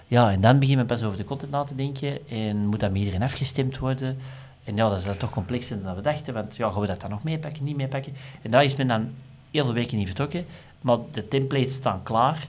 Ja, 0.07 0.31
en 0.31 0.41
dan 0.41 0.59
beginnen 0.59 0.87
we 0.87 0.93
pas 0.93 1.03
over 1.03 1.19
de 1.19 1.25
content 1.25 1.51
na 1.51 1.65
te 1.65 1.75
denken 1.75 2.29
en 2.29 2.57
moet 2.57 2.81
dat 2.81 2.91
met 2.91 2.99
iedereen 2.99 3.23
afgestemd 3.23 3.79
worden. 3.79 4.19
En 4.65 4.77
ja, 4.77 4.89
dat 4.89 4.99
is 4.99 5.05
dan 5.05 5.17
toch 5.17 5.31
complexer 5.31 5.83
dan 5.83 5.95
we 5.95 6.01
dachten, 6.01 6.35
want 6.35 6.57
ja, 6.57 6.71
gaan 6.71 6.81
we 6.81 6.87
dat 6.87 7.01
dan 7.01 7.11
nog 7.11 7.23
meepakken, 7.23 7.65
niet 7.65 7.77
meepakken? 7.77 8.13
En 8.43 8.51
daar 8.51 8.65
is 8.65 8.77
men 8.77 8.87
dan 8.87 9.11
heel 9.51 9.65
veel 9.65 9.73
weken 9.73 9.97
niet 9.97 10.07
vertrokken, 10.07 10.45
maar 10.81 10.99
de 11.13 11.29
templates 11.29 11.75
staan 11.75 12.03
klaar. 12.03 12.47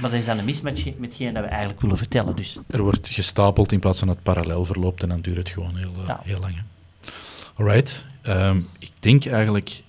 Maar 0.00 0.10
dat 0.10 0.18
is 0.18 0.26
dan 0.26 0.38
een 0.38 0.44
mismatch 0.44 0.84
met 0.84 0.94
hetgeen 1.00 1.34
dat 1.34 1.42
we 1.42 1.48
eigenlijk 1.48 1.80
willen 1.80 1.96
vertellen. 1.96 2.36
Dus. 2.36 2.58
Er 2.66 2.82
wordt 2.82 3.08
gestapeld 3.08 3.72
in 3.72 3.78
plaats 3.78 3.98
van 3.98 4.08
dat 4.08 4.16
het 4.16 4.24
parallel 4.24 4.64
verloopt 4.64 5.02
en 5.02 5.08
dan 5.08 5.20
duurt 5.20 5.36
het 5.36 5.48
gewoon 5.48 5.76
heel, 5.76 5.92
uh, 5.98 6.06
ja. 6.06 6.20
heel 6.24 6.40
lang. 6.40 6.54
Alright. 7.56 8.06
Um, 8.26 8.68
ik 8.78 8.90
denk 8.98 9.26
eigenlijk 9.26 9.82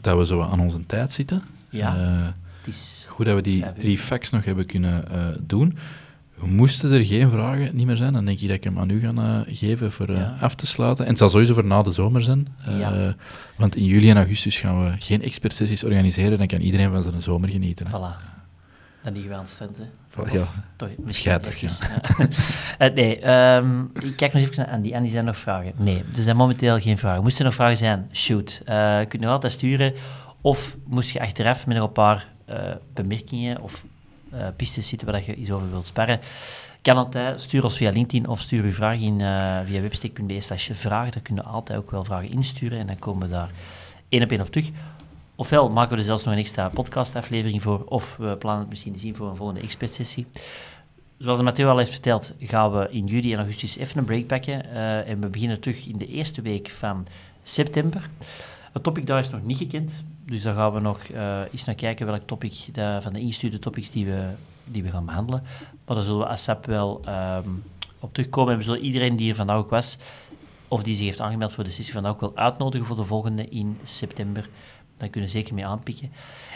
dat 0.00 0.18
we 0.18 0.26
zo 0.26 0.42
aan 0.42 0.60
onze 0.60 0.86
tijd 0.86 1.12
zitten. 1.12 1.42
Ja. 1.68 1.96
Uh, 1.96 2.26
het 2.58 2.74
is 2.74 3.06
goed 3.08 3.26
dat 3.26 3.34
we 3.34 3.42
die 3.42 3.64
drie 3.78 3.98
facts 3.98 4.30
nog 4.30 4.44
hebben 4.44 4.66
kunnen 4.66 5.04
uh, 5.12 5.26
doen. 5.40 5.78
Moesten 6.38 6.92
er 6.92 7.06
geen 7.06 7.30
vragen 7.30 7.76
niet 7.76 7.86
meer 7.86 7.96
zijn, 7.96 8.12
dan 8.12 8.24
denk 8.24 8.40
ik 8.40 8.48
dat 8.48 8.56
ik 8.56 8.64
hem 8.64 8.78
aan 8.78 8.90
u 8.90 9.00
ga 9.00 9.12
uh, 9.12 9.56
geven 9.56 9.92
voor 9.92 10.12
ja. 10.12 10.36
af 10.40 10.54
te 10.54 10.66
sluiten. 10.66 11.04
En 11.04 11.10
het 11.10 11.18
zal 11.18 11.28
sowieso 11.28 11.54
voor 11.54 11.64
na 11.64 11.82
de 11.82 11.90
zomer 11.90 12.22
zijn. 12.22 12.48
Ja. 12.68 13.14
Want 13.56 13.76
in 13.76 13.84
juli 13.84 14.10
en 14.10 14.16
augustus 14.16 14.58
gaan 14.58 14.84
we 14.84 14.94
geen 14.98 15.22
expertsessies 15.22 15.84
organiseren. 15.84 16.38
Dan 16.38 16.46
kan 16.46 16.60
iedereen 16.60 16.90
van 16.90 17.02
zijn 17.02 17.22
zomer 17.22 17.48
genieten. 17.48 17.86
Voilà. 17.86 18.35
Dan 19.14 19.38
het 19.38 19.48
strand, 19.48 19.78
Ja, 20.32 20.46
toch, 20.76 20.88
misschien 20.98 21.40
toch, 21.40 21.54
ja. 21.54 21.68
uh, 22.78 22.94
nee, 22.94 23.30
um, 23.30 23.90
ik 24.00 24.16
kijk 24.16 24.32
nog 24.32 24.42
even 24.42 24.54
naar 24.56 24.74
Andy. 24.74 24.94
Andy, 24.94 25.08
zijn 25.08 25.24
nog 25.24 25.36
vragen? 25.36 25.72
Nee, 25.76 26.04
er 26.16 26.22
zijn 26.22 26.36
momenteel 26.36 26.80
geen 26.80 26.98
vragen. 26.98 27.22
Moesten 27.22 27.38
er 27.38 27.44
nog 27.44 27.54
vragen 27.54 27.76
zijn? 27.76 28.08
Shoot. 28.12 28.62
Uh, 28.68 29.00
je 29.00 29.06
kunt 29.06 29.22
nog 29.22 29.30
altijd 29.30 29.52
sturen. 29.52 29.94
Of 30.40 30.76
moest 30.86 31.10
je 31.10 31.20
achteraf 31.20 31.66
met 31.66 31.76
nog 31.76 31.86
een 31.86 31.92
paar 31.92 32.28
uh, 32.50 32.56
bemerkingen 32.94 33.60
of 33.60 33.84
pistes 34.56 34.88
zitten 34.88 35.10
waar 35.10 35.22
je 35.24 35.34
iets 35.34 35.50
over 35.50 35.70
wilt 35.70 35.86
sparren, 35.86 36.20
kan 36.82 36.96
altijd. 36.96 37.40
Stuur 37.40 37.64
ons 37.64 37.76
via 37.76 37.90
LinkedIn 37.90 38.28
of 38.28 38.40
stuur 38.40 38.64
uw 38.64 38.72
vraag 38.72 39.00
in 39.00 39.18
via 39.64 39.80
webstick.be 39.80 40.40
slash 40.40 40.70
vragen. 40.72 41.12
Daar 41.12 41.22
kunnen 41.22 41.44
we 41.44 41.50
altijd 41.50 41.78
ook 41.78 41.90
wel 41.90 42.04
vragen 42.04 42.30
insturen 42.30 42.78
en 42.78 42.86
dan 42.86 42.98
komen 42.98 43.28
we 43.28 43.34
daar 43.34 43.50
één 44.08 44.22
op 44.22 44.30
één 44.30 44.40
op 44.40 44.50
terug. 44.50 44.70
Ofwel 45.38 45.70
maken 45.70 45.92
we 45.92 45.98
er 45.98 46.04
zelfs 46.04 46.24
nog 46.24 46.32
een 46.32 46.40
extra 46.40 46.68
podcastaflevering 46.68 47.62
voor, 47.62 47.84
of 47.84 48.16
we 48.16 48.36
plannen 48.36 48.60
het 48.60 48.68
misschien 48.68 48.92
te 48.92 48.98
zien 48.98 49.14
voor 49.14 49.28
een 49.28 49.36
volgende 49.36 49.60
expertsessie. 49.60 50.26
Zoals 51.18 51.42
Matteo 51.42 51.68
al 51.68 51.78
heeft 51.78 51.90
verteld, 51.90 52.34
gaan 52.40 52.72
we 52.72 52.88
in 52.90 53.06
juli 53.06 53.32
en 53.32 53.38
augustus 53.38 53.76
even 53.76 53.98
een 53.98 54.04
break 54.04 54.26
pakken. 54.26 54.66
Uh, 54.66 55.08
en 55.08 55.20
we 55.20 55.28
beginnen 55.28 55.60
terug 55.60 55.86
in 55.86 55.98
de 55.98 56.06
eerste 56.06 56.42
week 56.42 56.68
van 56.68 57.06
september. 57.42 58.08
Het 58.72 58.82
topic 58.82 59.06
daar 59.06 59.18
is 59.18 59.30
nog 59.30 59.42
niet 59.42 59.56
gekend, 59.56 60.04
dus 60.24 60.42
daar 60.42 60.54
gaan 60.54 60.72
we 60.72 60.80
nog 60.80 61.08
uh, 61.08 61.40
eens 61.52 61.64
naar 61.64 61.74
kijken 61.74 62.06
welk 62.06 62.26
topic 62.26 62.68
van 63.00 63.12
de 63.12 63.20
ingestuurde 63.20 63.58
topics 63.58 63.90
die 63.90 64.06
we, 64.06 64.30
die 64.64 64.82
we 64.82 64.90
gaan 64.90 65.06
behandelen. 65.06 65.42
Maar 65.84 65.96
daar 65.96 66.04
zullen 66.04 66.20
we 66.20 66.26
ASAP 66.26 66.66
wel 66.66 67.00
um, 67.08 67.62
op 68.00 68.14
terugkomen. 68.14 68.52
En 68.52 68.58
we 68.58 68.64
zullen 68.64 68.80
iedereen 68.80 69.16
die 69.16 69.30
er 69.30 69.36
vandaag 69.36 69.56
ook 69.56 69.70
was, 69.70 69.98
of 70.68 70.82
die 70.82 70.94
zich 70.94 71.04
heeft 71.04 71.20
aangemeld 71.20 71.52
voor 71.52 71.64
de 71.64 71.70
sessie 71.70 71.92
vandaag 71.92 72.12
ook 72.12 72.20
wel 72.20 72.36
uitnodigen 72.36 72.86
voor 72.86 72.96
de 72.96 73.04
volgende 73.04 73.48
in 73.48 73.78
september. 73.82 74.48
Dan 74.96 75.10
kunnen 75.10 75.30
we 75.30 75.36
zeker 75.36 75.54
mee 75.54 75.66
aanpikken. 75.66 76.12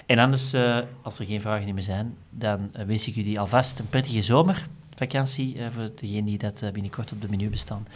En 0.07 0.19
anders, 0.19 0.55
uh, 0.55 0.79
als 1.03 1.19
er 1.19 1.27
geen 1.27 1.41
vragen 1.41 1.75
meer 1.75 1.83
zijn, 1.83 2.17
dan 2.31 2.71
uh, 2.77 2.85
wens 2.85 3.09
ik 3.09 3.15
jullie 3.15 3.41
alvast 3.41 3.79
een 3.79 3.89
prettige 3.89 4.23
zomervakantie 4.23 5.57
uh, 5.57 5.67
voor 5.71 5.91
degenen 5.95 6.25
die 6.25 6.39
dat 6.39 6.65
binnenkort 6.73 7.13
op 7.13 7.21
de 7.21 7.29
menu 7.29 7.51
bestaan. 7.51 7.87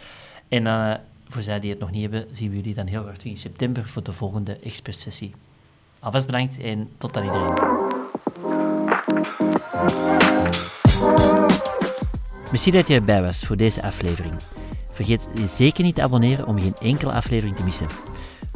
En 0.49 1.01
voor 1.29 1.43
zij 1.43 1.61
die 1.61 1.71
het 1.71 1.79
nog 1.79 1.91
niet 1.91 2.03
hebben, 2.03 2.27
zien 2.31 2.51
we 2.51 2.57
jullie 2.57 2.75
dan 2.75 2.87
heel 2.87 3.03
graag 3.03 3.25
in 3.25 3.37
september 3.37 3.89
voor 3.89 4.03
de 4.03 4.13
volgende 4.13 4.59
expertsessie. 4.59 5.35
Alvast 5.99 6.27
bedankt 6.27 6.61
en 6.61 6.89
tot 6.99 7.15
dan 7.15 7.25
iedereen. 7.25 7.55
Misschien 12.51 12.73
dat 12.73 12.89
je 12.89 12.95
erbij 12.95 13.23
was 13.23 13.47
voor 13.47 13.57
deze 13.57 13.83
aflevering. 13.83 14.35
Vergeet 14.93 15.27
je 15.35 15.47
zeker 15.47 15.85
niet 15.85 15.95
te 15.95 16.03
abonneren 16.03 16.47
om 16.47 16.61
geen 16.61 16.77
enkele 16.81 17.13
aflevering 17.13 17.57
te 17.57 17.65
missen. 17.65 17.87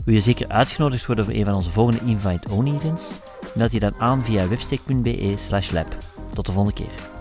Wil 0.09 0.17
je 0.17 0.23
zeker 0.23 0.49
uitgenodigd 0.49 1.07
worden 1.07 1.25
voor 1.25 1.35
een 1.35 1.45
van 1.45 1.55
onze 1.55 1.71
volgende 1.71 2.05
invite-only 2.05 2.75
events? 2.75 3.13
Meld 3.55 3.73
je 3.73 3.79
dan 3.79 3.95
aan 3.99 4.25
via 4.25 4.49
webstack.be 4.49 5.35
slash 5.37 5.71
lab. 5.71 5.97
Tot 6.33 6.47
de 6.47 6.53
volgende 6.53 6.83
keer. 6.83 7.18